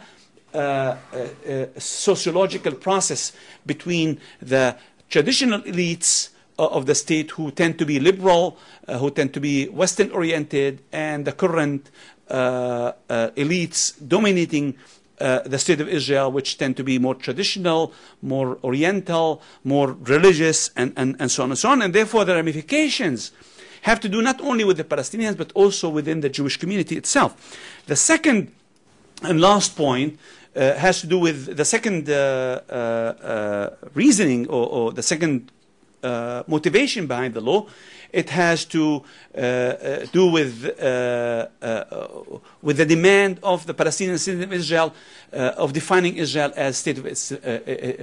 sociological 1.78 2.72
process 2.72 3.32
between 3.66 4.20
the 4.40 4.76
traditional 5.08 5.60
elites 5.62 6.30
of 6.68 6.86
the 6.86 6.94
state 6.94 7.30
who 7.32 7.50
tend 7.50 7.78
to 7.78 7.86
be 7.86 7.98
liberal, 7.98 8.58
uh, 8.86 8.98
who 8.98 9.10
tend 9.10 9.32
to 9.34 9.40
be 9.40 9.66
Western 9.68 10.10
oriented, 10.10 10.80
and 10.92 11.24
the 11.24 11.32
current 11.32 11.90
uh, 12.28 12.92
uh, 13.08 13.30
elites 13.36 13.94
dominating 14.06 14.76
uh, 15.20 15.40
the 15.40 15.58
state 15.58 15.80
of 15.80 15.88
Israel, 15.88 16.30
which 16.30 16.58
tend 16.58 16.76
to 16.76 16.84
be 16.84 16.98
more 16.98 17.14
traditional, 17.14 17.92
more 18.22 18.58
oriental, 18.62 19.42
more 19.64 19.92
religious, 19.92 20.70
and, 20.76 20.92
and, 20.96 21.16
and 21.18 21.30
so 21.30 21.42
on 21.42 21.50
and 21.50 21.58
so 21.58 21.70
on. 21.70 21.82
And 21.82 21.94
therefore, 21.94 22.24
the 22.24 22.34
ramifications 22.34 23.32
have 23.82 24.00
to 24.00 24.08
do 24.08 24.22
not 24.22 24.40
only 24.40 24.64
with 24.64 24.76
the 24.76 24.84
Palestinians, 24.84 25.36
but 25.36 25.52
also 25.52 25.88
within 25.88 26.20
the 26.20 26.28
Jewish 26.28 26.56
community 26.58 26.96
itself. 26.96 27.58
The 27.86 27.96
second 27.96 28.52
and 29.22 29.40
last 29.40 29.76
point 29.76 30.18
uh, 30.56 30.74
has 30.74 31.00
to 31.00 31.06
do 31.06 31.18
with 31.18 31.56
the 31.56 31.64
second 31.64 32.08
uh, 32.08 32.60
uh, 32.68 32.72
uh 32.72 33.70
reasoning 33.94 34.48
or, 34.48 34.66
or, 34.68 34.92
the 34.92 35.02
second 35.02 35.50
uh, 36.02 36.42
motivation 36.46 37.06
behind 37.06 37.34
the 37.34 37.40
law. 37.40 37.66
It 38.12 38.30
has 38.30 38.64
to 38.66 39.04
uh, 39.36 39.38
uh, 39.38 40.06
do 40.12 40.26
with, 40.26 40.64
uh, 40.80 41.46
uh, 41.62 41.84
with 42.60 42.78
the 42.78 42.86
demand 42.86 43.38
of 43.42 43.66
the 43.66 43.74
Palestinian 43.74 44.18
citizen 44.18 44.44
of 44.44 44.52
Israel 44.52 44.94
of 45.32 45.72
defining 45.72 46.16
Israel 46.16 46.52
as 46.56 46.78
state 46.78 46.98
of 46.98 47.06
its, 47.06 47.32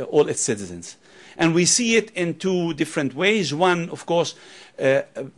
all 0.10 0.30
its 0.30 0.42
citizens. 0.42 0.96
And 1.38 1.54
we 1.54 1.66
see 1.66 1.98
it 1.98 2.12
in 2.12 2.36
two 2.36 2.74
different 2.76 3.16
ways. 3.16 3.54
One, 3.54 3.90
of 3.90 4.06
course, 4.06 4.36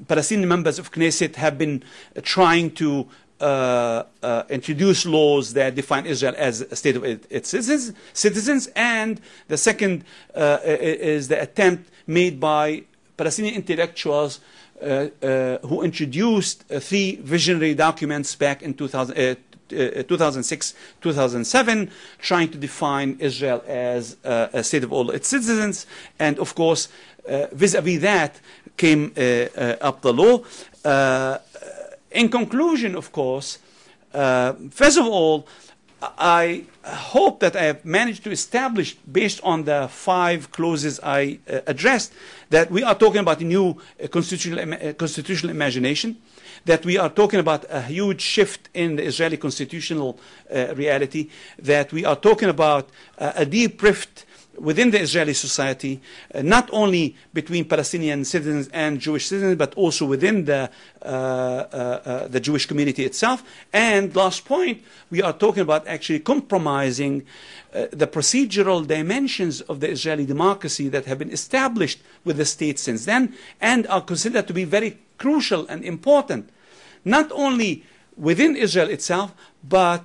Palestinian 0.08 0.48
members 0.48 0.78
of 0.78 0.92
Knesset 0.92 1.36
have 1.36 1.58
been 1.58 1.84
trying 2.22 2.72
to 2.72 3.08
uh, 3.40 4.04
uh, 4.22 4.44
introduce 4.50 5.06
laws 5.06 5.54
that 5.54 5.74
define 5.74 6.06
Israel 6.06 6.34
as 6.38 6.62
a 6.62 6.76
state 6.76 6.98
of 6.98 7.06
its 7.06 7.50
citizens, 7.50 7.94
citizens. 8.12 8.68
and 8.76 9.22
the 9.48 9.58
second 9.58 10.04
uh, 10.36 10.58
is 10.66 11.30
the 11.30 11.42
attempt 11.42 11.90
made 12.06 12.40
by 12.40 12.84
Palestinian 13.16 13.56
intellectuals 13.56 14.42
uh, 14.82 15.08
uh, 15.22 15.58
who 15.60 15.84
introduced 15.84 16.64
three 16.68 17.16
visionary 17.18 17.74
documents 17.74 18.36
back 18.36 18.62
in 18.62 18.74
2000, 18.74 19.38
2006 19.70 20.74
2007, 21.00 21.92
trying 22.18 22.50
to 22.50 22.58
define 22.58 23.16
Israel 23.20 23.64
as 23.68 24.18
a 24.24 24.64
state 24.64 24.84
of 24.84 24.92
all 24.92 25.12
its 25.12 25.28
citizens. 25.28 25.86
And 26.18 26.40
of 26.40 26.56
course, 26.56 26.90
vis 27.52 27.76
a 27.76 27.82
vis 27.82 28.02
that 28.02 28.42
came 28.78 29.14
up 29.80 30.02
the 30.02 30.12
law. 30.12 30.44
In 32.12 32.30
conclusion, 32.30 32.96
of 32.96 33.12
course, 33.12 33.60
first 34.12 34.98
of 34.98 35.06
all, 35.06 35.48
I 36.02 36.66
hope 36.84 37.42
that 37.42 37.56
I 37.56 37.64
have 37.64 37.84
managed 37.84 38.24
to 38.24 38.32
establish, 38.32 38.96
based 39.12 39.42
on 39.44 39.66
the 39.66 39.88
five 39.90 40.52
clauses 40.52 41.00
I 41.04 41.40
uh, 41.50 41.60
addressed, 41.68 42.14
that 42.50 42.72
we 42.72 42.84
are 42.84 42.96
talking 42.96 43.20
about 43.20 43.42
a 43.42 43.44
new 43.44 43.78
uh, 44.02 44.08
constitutional, 44.08 44.74
uh, 44.74 44.94
constitutional 44.94 45.52
imagination, 45.52 46.18
that 46.66 46.86
we 46.86 46.98
are 46.98 47.10
talking 47.10 47.40
about 47.40 47.66
a 47.70 47.82
huge 47.82 48.22
shift 48.22 48.70
in 48.74 48.96
the 48.96 49.04
Israeli 49.04 49.38
constitutional 49.38 50.20
uh, 50.54 50.74
reality, 50.76 51.30
that 51.58 51.92
we 51.92 52.06
are 52.06 52.16
talking 52.16 52.50
about 52.50 52.90
uh, 53.18 53.34
a 53.36 53.46
deep 53.46 53.82
rift 53.82 54.26
within 54.60 54.92
the 54.92 55.00
Israeli 55.00 55.34
society, 55.34 56.02
uh, 56.34 56.42
not 56.42 56.70
only 56.72 57.16
between 57.34 57.66
Palestinian 57.66 58.26
citizens 58.26 58.70
and 58.74 59.00
Jewish 59.00 59.28
citizens, 59.28 59.56
but 59.58 59.74
also 59.76 60.06
within 60.06 60.46
the, 60.46 60.70
uh, 61.02 61.06
uh, 61.06 61.08
uh, 61.08 62.28
the 62.28 62.40
Jewish 62.40 62.66
community 62.66 63.06
itself. 63.06 63.44
And 63.74 64.16
last 64.16 64.46
point, 64.46 64.84
we 65.10 65.22
are 65.22 65.34
talking 65.34 65.62
about 65.62 65.88
actually 65.88 66.20
compromising 66.20 67.26
uh, 67.74 67.88
the 67.92 68.08
procedural 68.08 68.86
dimensions 68.86 69.62
of 69.62 69.80
the 69.80 69.90
Israeli 69.90 70.26
democracy 70.26 70.90
that 70.90 71.06
have 71.06 71.20
been 71.20 71.32
established 71.32 72.00
with 72.26 72.38
the 72.38 72.46
state 72.46 72.80
since 72.80 73.06
then 73.06 73.34
and 73.62 73.88
are 73.88 74.02
considered 74.02 74.48
to 74.48 74.54
be 74.54 74.66
very 74.66 74.98
crucial 75.18 75.68
and 75.68 75.84
important, 75.84 76.50
not 77.06 77.32
only 77.32 77.84
within 78.18 78.56
Israel 78.56 78.90
itself, 78.90 79.34
but 79.64 80.04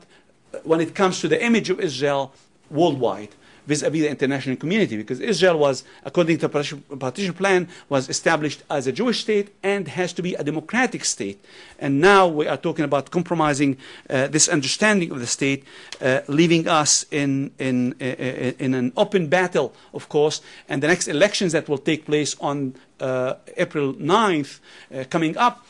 when 0.62 0.80
it 0.80 0.94
comes 0.94 1.20
to 1.20 1.28
the 1.28 1.42
image 1.42 1.70
of 1.70 1.80
Israel 1.80 2.32
worldwide 2.70 3.30
vis-a-vis 3.66 4.02
the 4.02 4.08
international 4.08 4.56
community 4.56 4.96
because 4.96 5.20
Israel 5.20 5.58
was, 5.58 5.84
according 6.04 6.38
to 6.38 6.48
the 6.48 6.96
partition 6.96 7.32
plan, 7.32 7.68
was 7.88 8.08
established 8.08 8.62
as 8.70 8.86
a 8.86 8.92
Jewish 8.92 9.20
state 9.20 9.54
and 9.62 9.88
has 9.88 10.12
to 10.14 10.22
be 10.22 10.34
a 10.34 10.44
democratic 10.44 11.04
state. 11.04 11.44
And 11.78 12.00
now 12.00 12.26
we 12.28 12.46
are 12.46 12.56
talking 12.56 12.84
about 12.84 13.10
compromising 13.10 13.76
uh, 14.08 14.28
this 14.28 14.48
understanding 14.48 15.10
of 15.10 15.20
the 15.20 15.26
state, 15.26 15.64
uh, 16.00 16.20
leaving 16.28 16.68
us 16.68 17.06
in, 17.10 17.52
in, 17.58 17.94
uh, 18.00 18.04
uh 18.04 18.52
in 18.58 18.74
an 18.74 18.92
open 18.96 19.28
battle, 19.28 19.74
of 19.92 20.08
course, 20.08 20.40
and 20.68 20.82
the 20.82 20.88
next 20.88 21.08
elections 21.08 21.52
that 21.52 21.68
will 21.68 21.78
take 21.78 22.06
place 22.06 22.36
on 22.40 22.74
uh, 23.00 23.34
April 23.56 23.94
9th 23.94 24.60
uh, 24.94 25.04
coming 25.10 25.36
up 25.36 25.66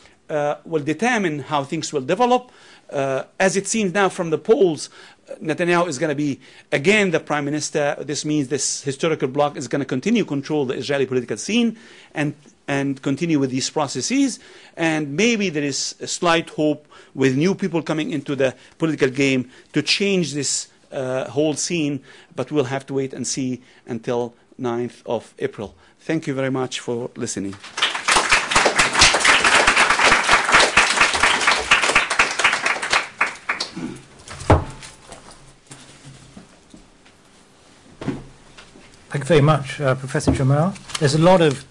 will 0.65 0.83
determine 0.83 1.41
how 1.41 1.63
things 1.65 1.93
will 1.93 2.07
develop. 2.15 2.51
as 3.39 3.57
it 3.57 3.67
seems 3.67 3.93
now 3.93 4.09
from 4.09 4.31
the 4.31 4.39
polls, 4.39 4.89
Netanyahu 5.43 5.89
is 5.89 5.99
going 5.99 6.11
to 6.11 6.15
be 6.15 6.41
again 6.73 7.11
the 7.11 7.21
prime 7.21 7.45
minister. 7.45 7.97
This 8.01 8.25
means 8.25 8.49
this 8.49 8.83
historical 8.83 9.29
bloc 9.29 9.57
is 9.57 9.69
going 9.69 9.81
to 9.81 9.87
continue 9.87 10.25
control 10.25 10.67
the 10.67 10.75
Israeli 10.75 11.07
political 11.07 11.37
scene 11.37 11.79
and 12.15 12.35
and 12.67 13.01
continue 13.03 13.39
with 13.39 13.51
these 13.51 13.69
processes. 13.71 14.39
And 14.77 15.17
maybe 15.17 15.51
there 15.51 15.63
is 15.63 15.95
a 16.01 16.07
slight 16.07 16.51
hope 16.51 16.87
with 17.15 17.37
new 17.37 17.55
people 17.55 17.83
coming 17.83 18.11
into 18.11 18.35
the 18.35 18.55
political 18.79 19.11
game 19.11 19.51
to 19.73 19.83
change 19.83 20.35
this 20.35 20.69
uh, 20.91 21.29
whole 21.29 21.55
scene. 21.55 22.03
But 22.35 22.51
we'll 22.51 22.65
have 22.65 22.87
to 22.87 22.95
wait 22.95 23.13
and 23.13 23.27
see 23.27 23.63
until 23.87 24.35
9th 24.59 25.03
of 25.07 25.35
April. 25.39 25.75
Thank 26.01 26.27
you 26.27 26.35
very 26.35 26.51
much 26.51 26.81
for 26.81 27.11
listening. 27.17 27.55
Thank 39.15 39.27
you 39.27 39.29
very 39.29 39.43
much, 39.43 39.81
uh, 39.81 39.95
Professor 39.95 40.33
Jamal. 40.33 40.75
There's 40.99 41.15
a 41.15 41.21
lot 41.21 41.41
of 41.41 41.65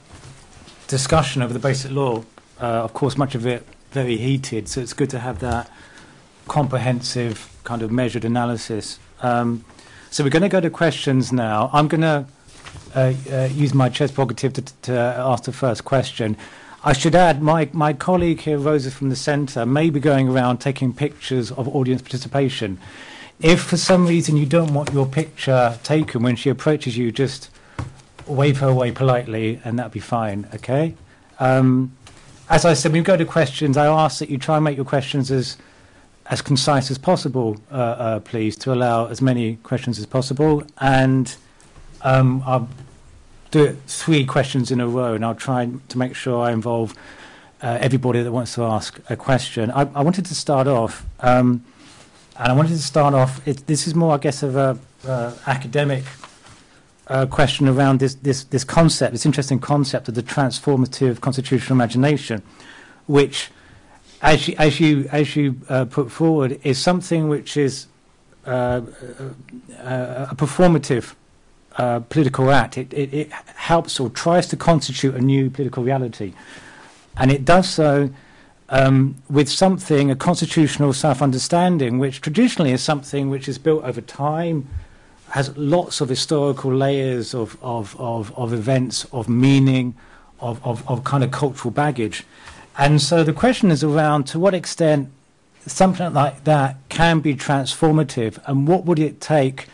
discussion 0.88 1.42
over 1.42 1.52
the 1.52 1.60
basic 1.60 1.92
law. 1.92 2.24
Uh, 2.58 2.86
of 2.86 2.94
course, 2.94 3.18
much 3.18 3.36
of 3.36 3.46
it 3.46 3.68
very 3.92 4.16
heated, 4.16 4.70
so 4.70 4.80
it's 4.80 4.94
good 4.94 5.10
to 5.10 5.20
have 5.20 5.40
that 5.40 5.70
comprehensive 6.48 7.54
kind 7.66 7.82
of 7.82 7.92
measured 7.92 8.24
analysis. 8.24 8.98
Um, 9.22 9.66
So 10.10 10.24
we're 10.24 10.30
going 10.30 10.44
to 10.44 10.48
go 10.48 10.62
to 10.62 10.70
questions 10.70 11.34
now. 11.34 11.70
I'm 11.74 11.90
going 11.90 12.00
to 12.00 12.26
uh, 12.96 13.14
uh, 13.30 13.50
use 13.52 13.74
my 13.74 13.90
chess 13.90 14.10
prerogative 14.10 14.54
to, 14.54 14.62
to 14.84 14.94
ask 14.94 15.44
the 15.44 15.52
first 15.52 15.84
question. 15.84 16.38
I 16.86 16.94
should 16.94 17.14
add, 17.14 17.42
my, 17.42 17.68
my 17.74 17.92
colleague 17.92 18.40
here, 18.40 18.58
Rosa 18.58 18.90
from 18.90 19.10
the 19.10 19.18
centre, 19.18 19.66
may 19.66 19.90
be 19.90 20.00
going 20.00 20.30
around 20.30 20.60
taking 20.60 20.94
pictures 20.94 21.52
of 21.52 21.68
audience 21.68 22.02
participation. 22.02 22.80
If 23.44 23.62
for 23.62 23.76
some 23.76 24.08
reason 24.08 24.38
you 24.38 24.46
don't 24.46 24.74
want 24.74 24.94
your 24.94 25.06
picture 25.06 25.78
taken 25.84 26.24
when 26.24 26.38
she 26.38 26.50
approaches 26.50 26.98
you, 26.98 27.12
just 27.12 27.50
wave 28.26 28.60
her 28.60 28.70
away 28.70 28.94
politely 28.94 29.60
and 29.66 29.78
that'll 29.78 29.92
be 29.92 30.00
fine, 30.00 30.48
okay? 30.56 30.96
Um, 31.40 31.92
as 32.50 32.64
I 32.64 32.74
said, 32.74 32.94
when 32.94 33.02
we 33.02 33.06
go 33.06 33.18
to 33.18 33.26
questions, 33.26 33.76
I 33.76 33.86
ask 33.86 34.20
that 34.20 34.30
you 34.30 34.38
try 34.38 34.56
and 34.56 34.64
make 34.64 34.78
your 34.78 34.86
questions 34.86 35.30
as 35.30 35.58
as 36.28 36.42
concise 36.42 36.90
as 36.90 36.98
possible, 36.98 37.58
uh, 37.70 37.76
uh, 37.76 38.20
please, 38.22 38.56
to 38.56 38.72
allow 38.72 39.08
as 39.08 39.22
many 39.22 39.58
questions 39.58 40.00
as 40.00 40.06
possible. 40.06 40.64
And 40.78 41.36
um, 42.02 42.42
I'll 42.46 42.70
do 43.52 43.78
three 43.88 44.26
questions 44.26 44.72
in 44.72 44.80
a 44.80 44.88
row, 44.88 45.16
and 45.16 45.26
I'll 45.26 45.36
try 45.36 45.70
to 45.90 45.98
make 45.98 46.16
sure 46.16 46.42
I 46.42 46.54
involve 46.54 46.94
uh, 47.62 47.78
everybody 47.82 48.24
that 48.24 48.32
wants 48.32 48.56
to 48.56 48.64
ask 48.64 49.00
a 49.10 49.18
question. 49.18 49.70
I, 49.72 49.82
I 49.82 50.02
wanted 50.02 50.26
to 50.28 50.36
start 50.36 50.66
off, 50.66 51.06
um, 51.20 51.66
and 52.38 52.52
I 52.52 52.54
wanted 52.54 52.70
to 52.70 52.80
start 52.80 53.14
off. 53.14 53.46
It, 53.48 53.68
this 53.68 53.88
is 53.88 53.96
more, 53.96 54.14
I 54.14 54.18
guess, 54.18 54.44
of 54.44 54.56
a 54.56 54.78
uh, 55.08 55.34
academic 55.46 56.04
uh, 57.08 57.26
question 57.26 57.68
around 57.68 58.00
this, 58.00 58.16
this 58.16 58.46
this 58.46 58.64
concept, 58.64 59.12
this 59.12 59.26
interesting 59.26 59.60
concept 59.60 60.08
of 60.08 60.16
the 60.16 60.24
transformative 60.24 61.22
constitutional 61.22 61.76
imagination, 61.78 62.42
which 63.08 63.52
as 64.22 64.48
you, 64.48 64.56
as 64.58 64.80
you, 64.80 65.10
as 65.12 65.36
you 65.36 65.60
uh, 65.70 65.86
put 65.86 66.12
forward, 66.12 66.60
is 66.64 66.80
something 66.80 67.28
which 67.28 67.58
is 67.58 67.88
uh, 68.46 68.50
uh, 68.50 70.28
a 70.32 70.36
performative 70.36 71.14
uh, 71.78 72.00
political 72.00 72.50
act. 72.52 72.78
It, 72.78 72.94
it, 72.94 73.14
it, 73.14 73.32
helps 73.56 74.00
or 74.00 74.10
tries 74.10 74.48
to 74.48 74.58
constitute 74.58 75.16
a 75.16 75.22
new 75.22 75.50
political 75.50 75.84
reality. 75.84 76.34
And 77.16 77.32
it 77.32 77.46
does 77.46 77.70
so 77.70 78.10
um, 78.70 79.16
with 79.30 79.50
something, 79.50 80.10
a 80.10 80.16
constitutional 80.16 80.94
self 80.94 81.22
understanding, 81.22 82.00
which 82.00 82.22
traditionally 82.22 82.72
is 82.72 82.82
something 82.82 83.30
which 83.30 83.48
is 83.48 83.58
built 83.58 83.84
over 83.84 84.02
time, 84.02 84.68
has 85.30 85.56
lots 85.58 86.02
of 86.02 86.10
historical 86.10 86.74
layers 86.74 87.34
of, 87.34 87.58
of, 87.62 88.00
of, 88.00 88.38
of 88.38 88.54
events, 88.54 89.06
of 89.12 89.28
meaning, 89.28 89.96
of, 90.40 90.64
of, 90.66 90.88
of 90.90 91.04
kind 91.04 91.24
of 91.24 91.32
cultural 91.32 91.72
baggage. 91.72 92.24
And 92.78 93.02
so 93.02 93.24
the 93.24 93.34
question 93.34 93.72
is 93.72 93.84
around 93.84 94.26
to 94.28 94.40
what 94.40 94.54
extent 94.54 95.10
something 95.66 96.14
like 96.14 96.44
that 96.44 96.78
can 96.90 97.20
be 97.20 97.36
transformative, 97.36 98.40
and 98.48 98.68
what 98.68 98.86
would 98.86 99.00
it 99.00 99.22
take 99.22 99.68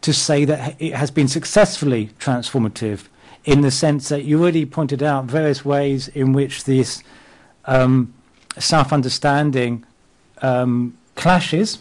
to 0.00 0.12
say 0.12 0.44
that 0.44 0.80
it 0.80 0.94
has 0.94 1.10
been 1.10 1.28
successfully 1.28 2.10
transformative 2.18 3.06
in 3.44 3.60
the 3.60 3.70
sense 3.70 4.08
that 4.08 4.24
you 4.24 4.40
already 4.40 4.66
pointed 4.66 5.02
out 5.02 5.26
various 5.26 5.64
ways 5.64 6.08
in 6.08 6.32
which 6.32 6.64
this 6.64 7.02
um, 7.66 8.12
self 8.58 8.92
understanding 8.92 9.84
um, 10.42 10.96
clashes 11.14 11.78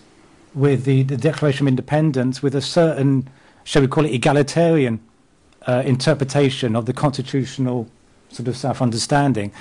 with 0.54 0.86
the, 0.86 1.04
the, 1.04 1.18
Declaration 1.18 1.66
of 1.66 1.70
Independence, 1.70 2.42
with 2.42 2.56
a 2.56 2.62
certain, 2.62 3.30
shall 3.64 3.82
we 3.82 3.88
call 3.88 4.06
it, 4.06 4.12
egalitarian 4.14 5.00
uh, 5.68 5.84
interpretation 5.86 6.76
of 6.76 6.86
the 6.86 6.94
constitutional 6.94 7.88
sort 8.30 8.48
of 8.48 8.58
self 8.58 8.82
understanding 8.82 9.52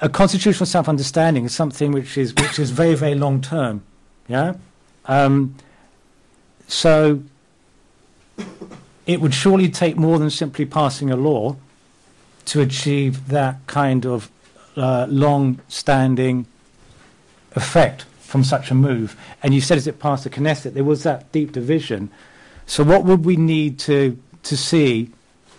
a 0.00 0.08
constitutional 0.08 0.66
self-understanding 0.66 1.44
is 1.44 1.54
something 1.54 1.92
which 1.92 2.16
is 2.16 2.34
which 2.34 2.58
is 2.58 2.70
very 2.70 2.94
very 2.94 3.14
long 3.14 3.40
term, 3.40 3.82
yeah. 4.28 4.54
Um, 5.06 5.54
so 6.66 7.22
it 9.06 9.20
would 9.20 9.34
surely 9.34 9.68
take 9.70 9.96
more 9.96 10.18
than 10.18 10.30
simply 10.30 10.66
passing 10.66 11.10
a 11.10 11.16
law 11.16 11.56
to 12.44 12.60
achieve 12.60 13.28
that 13.28 13.56
kind 13.66 14.06
of 14.06 14.30
uh, 14.78 15.06
long-standing 15.08 16.46
effect 17.54 18.04
from 18.20 18.44
such 18.44 18.70
a 18.70 18.74
move. 18.74 19.16
And 19.42 19.54
you 19.54 19.60
said 19.60 19.78
as 19.78 19.86
it 19.86 19.98
passed 19.98 20.24
the 20.24 20.30
Knesset, 20.30 20.74
there 20.74 20.84
was 20.84 21.02
that 21.02 21.30
deep 21.32 21.52
division. 21.52 22.10
So 22.66 22.84
what 22.84 23.04
would 23.04 23.24
we 23.24 23.36
need 23.36 23.78
to 23.80 24.18
to 24.44 24.56
see 24.56 25.10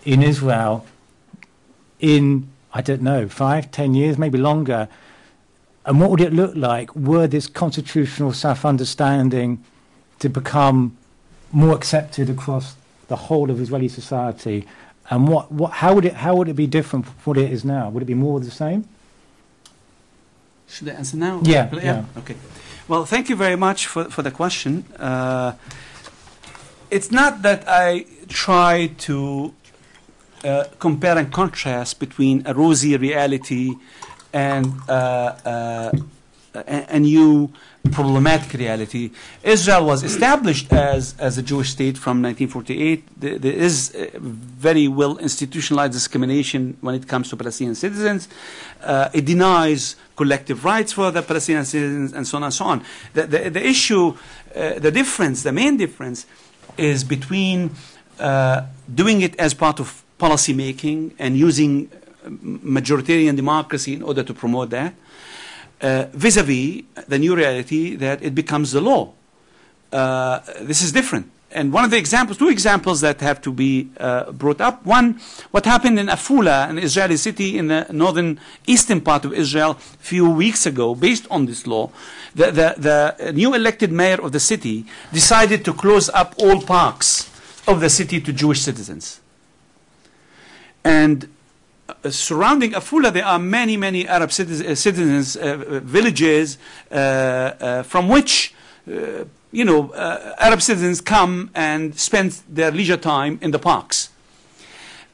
in 0.04 0.22
Israel 0.22 0.86
in 1.98 2.48
I 2.72 2.82
don't 2.82 3.02
know, 3.02 3.28
five, 3.28 3.70
ten 3.70 3.94
years, 3.94 4.16
maybe 4.16 4.38
longer. 4.38 4.88
And 5.84 6.00
what 6.00 6.10
would 6.10 6.20
it 6.20 6.32
look 6.32 6.54
like 6.54 6.94
were 6.94 7.26
this 7.26 7.46
constitutional 7.46 8.32
self 8.32 8.64
understanding 8.64 9.64
to 10.20 10.28
become 10.28 10.96
more 11.52 11.74
accepted 11.74 12.30
across 12.30 12.76
the 13.08 13.16
whole 13.16 13.50
of 13.50 13.60
Israeli 13.60 13.88
society? 13.88 14.66
And 15.10 15.26
what, 15.26 15.50
what, 15.50 15.72
how, 15.72 15.94
would 15.94 16.04
it, 16.04 16.14
how 16.14 16.36
would 16.36 16.48
it 16.48 16.54
be 16.54 16.68
different 16.68 17.06
from 17.06 17.14
what 17.24 17.38
it 17.38 17.50
is 17.50 17.64
now? 17.64 17.88
Would 17.88 18.04
it 18.04 18.06
be 18.06 18.14
more 18.14 18.38
the 18.38 18.50
same? 18.50 18.88
Should 20.70 20.88
I 20.88 20.92
answer 20.92 21.16
now? 21.16 21.40
Yeah. 21.42 21.68
yeah. 21.72 21.82
yeah. 21.82 22.04
Okay. 22.18 22.36
Well, 22.88 23.04
thank 23.04 23.28
you 23.28 23.36
very 23.36 23.56
much 23.56 23.86
for, 23.86 24.04
for 24.04 24.22
the 24.22 24.30
question. 24.30 24.84
Uh, 24.98 25.52
it's 26.90 27.10
not 27.10 27.42
that 27.42 27.64
I 27.68 28.06
try 28.28 28.88
to 28.98 29.54
uh, 30.44 30.64
compare 30.78 31.18
and 31.18 31.32
contrast 31.32 32.00
between 32.00 32.42
a 32.46 32.54
rosy 32.54 32.96
reality 32.96 33.74
and 34.32 34.72
uh, 34.88 34.92
uh, 35.44 35.92
a, 36.54 36.96
a, 36.96 36.98
new 36.98 37.50
problematic 37.92 38.52
reality. 38.58 39.10
Israel 39.42 39.86
was 39.86 40.02
established 40.02 40.72
as, 40.72 41.14
as 41.18 41.38
a 41.38 41.42
Jewish 41.42 41.70
state 41.70 41.96
from 41.96 42.22
1948. 42.22 43.20
There, 43.20 43.38
there 43.38 43.52
is 43.52 43.90
very 44.20 44.88
well 44.88 45.18
institutionalized 45.18 45.92
discrimination 45.92 46.76
when 46.80 46.94
it 46.94 47.06
comes 47.06 47.30
to 47.30 47.36
Palestinian 47.36 47.74
citizens. 47.74 48.28
Uh, 48.82 49.08
it 49.12 49.24
denies 49.24 49.96
collective 50.16 50.64
rights 50.64 50.92
for 50.92 51.10
the 51.10 51.22
Palestinian 51.22 51.64
citizens 51.64 52.12
and 52.12 52.26
so 52.26 52.36
on 52.36 52.44
and 52.44 52.54
so 52.54 52.64
on. 52.64 52.84
The, 53.14 53.26
the, 53.26 53.50
the 53.50 53.66
issue, 53.66 54.16
uh, 54.54 54.78
the 54.78 54.90
difference, 54.90 55.42
the 55.42 55.52
main 55.52 55.76
difference 55.76 56.26
is 56.76 57.04
between 57.04 57.70
uh, 58.18 58.66
doing 58.92 59.22
it 59.22 59.38
as 59.38 59.54
part 59.54 59.80
of 59.80 60.02
policy 60.18 60.52
making 60.52 61.14
and 61.18 61.36
using 61.36 61.90
majoritarian 62.26 63.36
democracy 63.36 63.94
in 63.94 64.02
order 64.02 64.22
to 64.22 64.34
promote 64.34 64.70
that, 64.70 64.94
uh, 65.80 66.06
vis-a-vis 66.12 66.82
the 67.08 67.18
new 67.18 67.34
reality 67.34 67.96
that 67.96 68.22
it 68.22 68.34
becomes 68.34 68.72
the 68.72 68.80
law. 68.80 69.12
Uh, 69.92 70.40
this 70.60 70.82
is 70.82 70.92
different. 70.92 71.30
And 71.52 71.72
one 71.72 71.84
of 71.84 71.90
the 71.90 71.98
examples, 71.98 72.38
two 72.38 72.48
examples 72.48 73.00
that 73.00 73.20
have 73.20 73.42
to 73.42 73.52
be 73.52 73.90
uh, 73.98 74.30
brought 74.30 74.60
up. 74.60 74.86
One, 74.86 75.20
what 75.50 75.64
happened 75.64 75.98
in 75.98 76.06
Afula, 76.06 76.70
an 76.70 76.78
Israeli 76.78 77.16
city 77.16 77.58
in 77.58 77.66
the 77.66 77.86
northern 77.90 78.38
eastern 78.68 79.00
part 79.00 79.24
of 79.24 79.32
Israel, 79.32 79.72
a 79.72 79.74
few 79.74 80.30
weeks 80.30 80.64
ago, 80.64 80.94
based 80.94 81.26
on 81.28 81.46
this 81.46 81.66
law. 81.66 81.90
The, 82.36 82.52
the, 82.52 83.16
the 83.18 83.32
new 83.32 83.52
elected 83.54 83.90
mayor 83.90 84.22
of 84.22 84.30
the 84.30 84.38
city 84.38 84.86
decided 85.12 85.64
to 85.64 85.72
close 85.72 86.08
up 86.10 86.36
all 86.38 86.62
parks 86.62 87.28
of 87.66 87.80
the 87.80 87.90
city 87.90 88.20
to 88.20 88.32
Jewish 88.32 88.60
citizens. 88.60 89.20
And 90.84 91.28
surrounding 92.10 92.72
Afula, 92.72 93.12
there 93.12 93.24
are 93.24 93.38
many, 93.38 93.76
many 93.76 94.06
Arab 94.06 94.32
citizens, 94.32 94.68
uh, 94.68 94.74
citizens 94.74 95.36
uh, 95.36 95.56
villages 95.82 96.58
uh, 96.90 96.94
uh 96.94 97.82
from 97.82 98.08
which, 98.08 98.54
uh, 98.88 99.24
you 99.52 99.64
know, 99.64 99.92
Arab 100.38 100.60
citizens 100.62 101.00
come 101.00 101.50
and 101.54 101.98
spend 101.98 102.40
their 102.48 102.70
leisure 102.70 102.96
time 102.96 103.38
in 103.42 103.50
the 103.50 103.58
parks. 103.58 104.10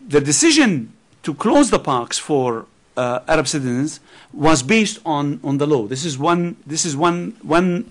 The 0.08 0.20
decision 0.20 0.92
to 1.22 1.34
close 1.34 1.70
the 1.70 1.78
parks 1.78 2.18
for 2.18 2.66
Arab 2.96 3.46
citizens 3.46 4.00
was 4.32 4.62
based 4.62 4.98
on, 5.04 5.40
on 5.42 5.58
the 5.58 5.66
law. 5.66 5.86
This 5.86 6.04
is 6.04 6.18
one, 6.18 6.56
this 6.66 6.84
is 6.84 6.96
one, 6.96 7.36
one 7.42 7.90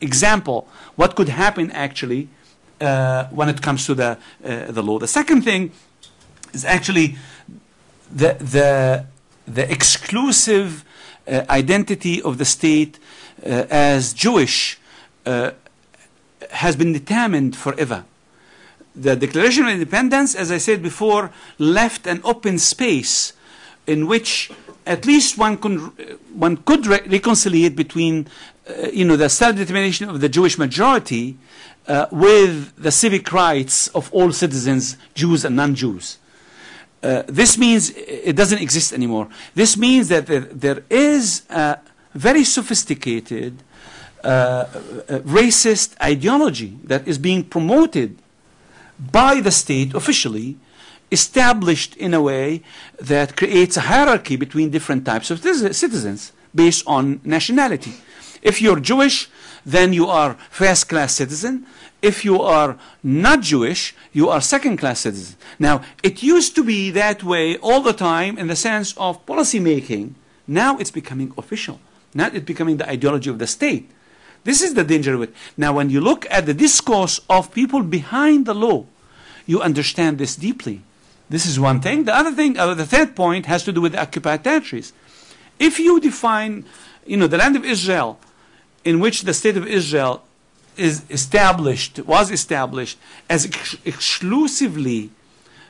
example 0.00 0.66
what 0.96 1.14
could 1.14 1.28
happen 1.28 1.70
actually 1.72 2.28
when 2.78 3.48
it 3.48 3.60
comes 3.62 3.86
to 3.86 3.94
the, 3.94 4.18
the 4.40 4.82
law. 4.82 4.98
The 4.98 5.08
second 5.08 5.42
thing 5.42 5.72
is 6.52 6.64
actually 6.64 7.16
the, 8.12 8.34
the, 8.34 9.06
the 9.46 9.70
exclusive 9.70 10.84
uh, 11.26 11.44
identity 11.48 12.20
of 12.22 12.38
the 12.38 12.44
state 12.44 12.98
uh, 13.44 13.66
as 13.70 14.12
Jewish 14.12 14.78
uh, 15.26 15.52
has 16.50 16.76
been 16.76 16.92
determined 16.92 17.56
forever. 17.56 18.04
The 18.96 19.16
Declaration 19.16 19.64
of 19.64 19.70
Independence, 19.70 20.34
as 20.34 20.50
I 20.50 20.58
said 20.58 20.82
before, 20.82 21.30
left 21.58 22.06
an 22.06 22.20
open 22.24 22.58
space 22.58 23.32
in 23.86 24.06
which 24.06 24.50
at 24.86 25.06
least 25.06 25.38
one, 25.38 25.56
could 25.56 25.78
one 26.34 26.56
could 26.58 26.86
re- 26.86 27.00
reconcile 27.06 27.70
between 27.70 28.26
uh, 28.68 28.88
you 28.92 29.04
know, 29.04 29.16
the 29.16 29.28
self-determination 29.28 30.08
of 30.08 30.20
the 30.20 30.28
Jewish 30.28 30.58
majority 30.58 31.36
uh, 31.86 32.06
with 32.10 32.74
the 32.76 32.90
civic 32.90 33.32
rights 33.32 33.88
of 33.88 34.12
all 34.12 34.32
citizens, 34.32 34.96
Jews 35.14 35.44
and 35.44 35.56
non-Jews. 35.56 36.18
Uh, 37.02 37.22
this 37.26 37.56
means 37.56 37.90
it 37.96 38.36
doesn't 38.36 38.60
exist 38.60 38.92
anymore. 38.92 39.28
This 39.54 39.76
means 39.76 40.08
that 40.08 40.26
there, 40.26 40.40
there 40.40 40.82
is 40.90 41.42
a 41.48 41.78
very 42.14 42.44
sophisticated 42.44 43.62
uh, 44.22 44.66
racist 45.24 45.94
ideology 46.02 46.78
that 46.84 47.08
is 47.08 47.16
being 47.16 47.42
promoted 47.44 48.18
by 48.98 49.40
the 49.40 49.50
state 49.50 49.94
officially, 49.94 50.58
established 51.10 51.96
in 51.96 52.12
a 52.12 52.20
way 52.20 52.62
that 53.00 53.36
creates 53.36 53.76
a 53.76 53.80
hierarchy 53.80 54.36
between 54.36 54.70
different 54.70 55.04
types 55.06 55.30
of 55.30 55.40
citizens 55.40 56.32
based 56.54 56.84
on 56.86 57.20
nationality. 57.24 57.94
If 58.42 58.60
you're 58.60 58.80
Jewish, 58.80 59.28
then 59.64 59.92
you 59.92 60.06
are 60.06 60.34
first 60.50 60.88
class 60.88 61.14
citizen. 61.14 61.66
If 62.02 62.24
you 62.24 62.40
are 62.40 62.78
not 63.02 63.42
Jewish, 63.42 63.94
you 64.12 64.28
are 64.28 64.40
second 64.40 64.78
class 64.78 65.00
citizens. 65.00 65.36
Now, 65.58 65.82
it 66.02 66.22
used 66.22 66.54
to 66.56 66.64
be 66.64 66.90
that 66.92 67.22
way 67.22 67.56
all 67.58 67.82
the 67.82 67.92
time 67.92 68.38
in 68.38 68.46
the 68.46 68.56
sense 68.56 68.96
of 68.96 69.24
policy 69.26 69.60
making. 69.60 70.14
Now 70.46 70.78
it's 70.78 70.90
becoming 70.90 71.32
official. 71.36 71.78
Now 72.14 72.28
it's 72.32 72.46
becoming 72.46 72.78
the 72.78 72.88
ideology 72.88 73.30
of 73.30 73.38
the 73.38 73.46
state. 73.46 73.90
This 74.44 74.62
is 74.62 74.74
the 74.74 74.84
danger 74.84 75.14
of 75.14 75.22
it. 75.22 75.34
Now, 75.56 75.74
when 75.74 75.90
you 75.90 76.00
look 76.00 76.26
at 76.30 76.46
the 76.46 76.54
discourse 76.54 77.20
of 77.28 77.52
people 77.52 77.82
behind 77.82 78.46
the 78.46 78.54
law, 78.54 78.86
you 79.46 79.60
understand 79.60 80.18
this 80.18 80.36
deeply. 80.36 80.82
This 81.28 81.44
is 81.44 81.60
one 81.60 81.80
thing. 81.80 82.04
The 82.04 82.14
other 82.14 82.32
thing, 82.32 82.58
uh, 82.58 82.74
the 82.74 82.86
third 82.86 83.14
point, 83.14 83.46
has 83.46 83.62
to 83.64 83.72
do 83.72 83.82
with 83.82 83.92
the 83.92 84.00
occupied 84.00 84.42
territories. 84.42 84.92
If 85.58 85.78
you 85.78 86.00
define, 86.00 86.64
you 87.06 87.18
know, 87.18 87.26
the 87.26 87.36
land 87.36 87.56
of 87.56 87.64
Israel, 87.64 88.18
in 88.84 88.98
which 88.98 89.22
the 89.22 89.34
state 89.34 89.58
of 89.58 89.66
Israel 89.66 90.24
is 90.76 91.04
established, 91.10 91.98
was 92.00 92.30
established 92.30 92.98
as 93.28 93.46
ex- 93.46 93.76
exclusively 93.84 95.10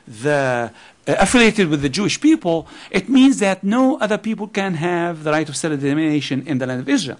the 0.07 0.71
uh, 1.07 1.15
affiliated 1.19 1.67
with 1.67 1.81
the 1.81 1.89
Jewish 1.89 2.21
people, 2.21 2.67
it 2.91 3.09
means 3.09 3.39
that 3.39 3.63
no 3.63 3.97
other 3.97 4.17
people 4.17 4.47
can 4.47 4.75
have 4.75 5.23
the 5.23 5.31
right 5.31 5.47
of 5.49 5.55
self-determination 5.55 6.45
in 6.45 6.59
the 6.59 6.67
land 6.67 6.81
of 6.81 6.89
Israel. 6.89 7.17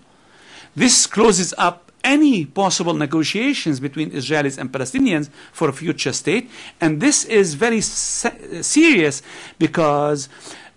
This 0.75 1.07
closes 1.07 1.53
up 1.57 1.91
any 2.03 2.45
possible 2.45 2.93
negotiations 2.93 3.79
between 3.79 4.11
Israelis 4.11 4.57
and 4.57 4.71
Palestinians 4.71 5.29
for 5.51 5.69
a 5.69 5.73
future 5.73 6.13
state, 6.13 6.49
and 6.79 7.01
this 7.01 7.25
is 7.25 7.53
very 7.55 7.81
se- 7.81 8.61
serious 8.61 9.21
because 9.59 10.29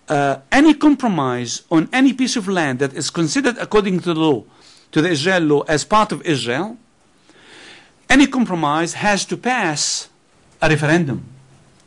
uh, 0.09 0.37
any 0.51 0.73
compromise 0.73 1.63
on 1.71 1.89
any 1.91 2.13
piece 2.13 2.35
of 2.35 2.47
land 2.47 2.79
that 2.79 2.93
is 2.93 3.09
considered 3.09 3.57
according 3.57 3.99
to 3.99 4.13
the 4.13 4.19
law, 4.19 4.43
to 4.91 5.01
the 5.01 5.09
Israel 5.09 5.41
law, 5.41 5.61
as 5.61 5.83
part 5.83 6.11
of 6.11 6.21
Israel, 6.23 6.77
any 8.09 8.27
compromise 8.27 8.93
has 8.93 9.25
to 9.25 9.37
pass 9.37 10.09
a 10.61 10.69
referendum 10.69 11.35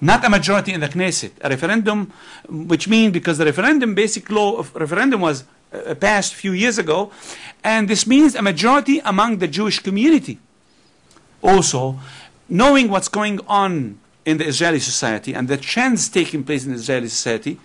not 0.00 0.24
a 0.24 0.28
majority 0.28 0.72
in 0.72 0.80
the 0.80 0.88
Knesset. 0.88 1.32
A 1.40 1.48
referendum, 1.48 2.12
which 2.48 2.88
means 2.88 3.12
because 3.12 3.38
the 3.38 3.44
referendum, 3.44 3.94
basic 3.94 4.30
law 4.30 4.56
of 4.56 4.74
referendum 4.74 5.20
was 5.20 5.44
uh, 5.72 5.94
passed 5.94 6.32
a 6.32 6.36
few 6.36 6.52
years 6.52 6.78
ago, 6.78 7.10
and 7.64 7.88
this 7.88 8.06
means 8.06 8.34
a 8.34 8.42
majority 8.42 9.00
among 9.00 9.38
the 9.38 9.48
Jewish 9.48 9.80
community. 9.80 10.38
Also, 11.42 11.98
knowing 12.48 12.88
what's 12.88 13.08
going 13.08 13.40
on 13.48 13.98
in 14.28 14.36
the 14.36 14.46
Israeli 14.46 14.78
society 14.78 15.32
and 15.32 15.48
the 15.48 15.56
trends 15.56 16.10
taking 16.10 16.44
place 16.44 16.66
in 16.66 16.74
Israeli 16.74 17.08
society, 17.08 17.58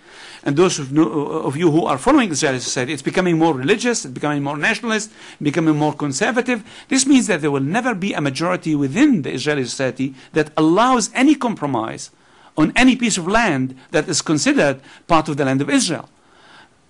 and 0.44 0.56
those 0.56 0.78
of, 0.78 0.96
of, 0.98 1.56
you 1.58 1.70
who 1.70 1.84
are 1.84 1.98
following 1.98 2.30
Israeli 2.30 2.58
society, 2.58 2.94
it's 2.94 3.02
becoming 3.02 3.36
more 3.38 3.52
religious, 3.52 4.06
it's 4.06 4.14
becoming 4.14 4.42
more 4.42 4.56
nationalist, 4.56 5.10
becoming 5.42 5.76
more 5.76 5.92
conservative. 5.92 6.64
This 6.88 7.06
means 7.06 7.26
that 7.26 7.42
there 7.42 7.50
will 7.50 7.68
never 7.78 7.94
be 7.94 8.14
a 8.14 8.20
majority 8.22 8.74
within 8.74 9.22
the 9.22 9.32
Israeli 9.32 9.64
society 9.64 10.14
that 10.32 10.52
allows 10.56 11.10
any 11.12 11.34
compromise 11.34 12.10
on 12.56 12.72
any 12.76 12.96
piece 12.96 13.18
of 13.18 13.28
land 13.28 13.76
that 13.90 14.08
is 14.08 14.22
considered 14.22 14.80
part 15.06 15.28
of 15.28 15.36
the 15.36 15.44
land 15.44 15.60
of 15.60 15.68
Israel. 15.68 16.08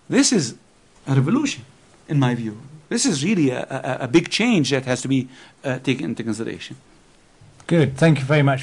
This 0.09 0.33
is 0.33 0.55
a 1.09 1.15
revolution, 1.17 1.65
in 2.09 2.21
my 2.21 2.37
view. 2.37 2.61
This 2.89 3.05
is 3.07 3.25
really 3.25 3.51
a, 3.51 3.63
a, 3.63 4.05
a 4.05 4.09
big 4.09 4.31
change 4.31 4.71
that 4.71 4.85
has 4.85 5.03
to 5.03 5.09
be 5.09 5.29
uh, 5.65 5.79
taken 5.81 6.05
into 6.11 6.23
consideration. 6.23 6.77
Good. 7.67 7.97
Thank 7.97 8.21
you 8.21 8.25
very 8.25 8.43
much. 8.43 8.63